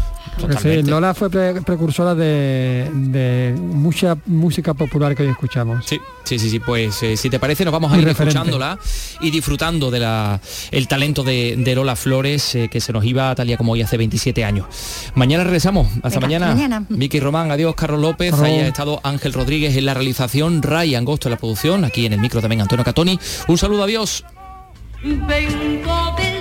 Sí, 0.62 0.84
Lola 0.84 1.14
fue 1.14 1.30
pre- 1.30 1.62
precursora 1.62 2.14
de, 2.16 2.90
de 2.94 3.56
mucha 3.58 4.16
música 4.28 4.74
popular 4.74 5.16
que 5.16 5.24
hoy 5.24 5.30
escuchamos. 5.30 5.86
Sí, 5.86 6.00
sí, 6.24 6.38
sí, 6.40 6.50
sí, 6.50 6.60
pues 6.60 7.02
eh, 7.04 7.18
si 7.18 7.30
te 7.30 7.40
parece 7.40 7.64
nos 7.66 7.72
vamos 7.72 7.90
a 7.92 7.96
Muy 7.96 8.02
ir 8.04 8.08
referente. 8.08 8.38
escuchándola 8.38 8.80
y 9.22 9.32
disfrutando 9.32 9.90
de 9.92 10.00
la, 10.00 10.40
el 10.72 10.88
talento 10.88 11.24
de, 11.24 11.56
de 11.58 11.76
Lola 11.76 11.96
Flores 11.96 12.56
eh, 12.56 12.70
que 12.72 12.80
se 12.82 12.94
nos 12.94 13.04
iba 13.06 13.34
tal 13.36 13.48
día 13.48 13.58
como 13.58 13.72
hoy 13.74 13.82
hace 13.82 13.98
27 13.98 14.44
años. 14.46 14.66
Mañana 15.16 15.44
regresamos, 15.44 15.88
hasta 16.04 16.20
Venga, 16.20 16.40
mañana. 16.40 16.48
mañana. 16.54 16.86
Vicky 16.90 17.20
Román, 17.20 17.52
adiós 17.52 17.76
Carlos 17.76 18.02
López, 18.02 18.34
ahí 18.36 18.60
ha 18.60 18.68
estado 18.68 19.00
Ángel 19.04 19.34
Rodríguez 19.34 19.76
en 19.76 19.86
la 19.86 19.94
realización, 19.94 20.62
Ray 20.62 20.96
Angosto 20.96 21.28
en 21.30 21.32
la 21.32 21.38
producción, 21.38 21.84
aquí 21.86 22.06
en 22.06 22.14
el 22.14 22.20
micro 22.20 22.42
también 22.42 22.62
Antonio 22.62 22.86
Catoni. 22.86 23.20
Un 23.48 23.58
saludo, 23.58 23.84
adiós. 23.84 24.24
Vengo 25.04 26.16
del 26.18 26.37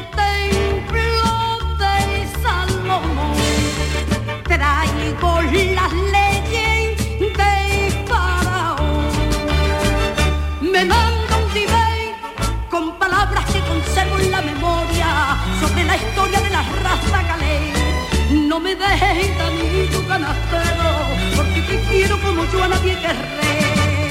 No 18.57 18.61
me 18.61 18.75
dejes 18.75 19.37
tanito 19.37 20.03
canastero, 20.09 20.91
porque 21.37 21.61
te 21.61 21.79
quiero 21.91 22.19
como 22.23 22.43
yo 22.51 22.65
a 22.65 22.69
nadie 22.69 22.99
querré. 23.03 24.09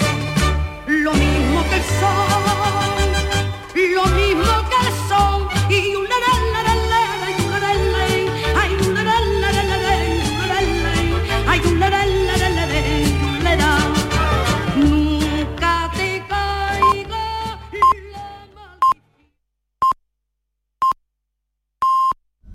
Lo 0.86 1.14
mismo 1.14 1.64
que 1.68 1.76
el 1.78 1.84
sol. 2.00 2.45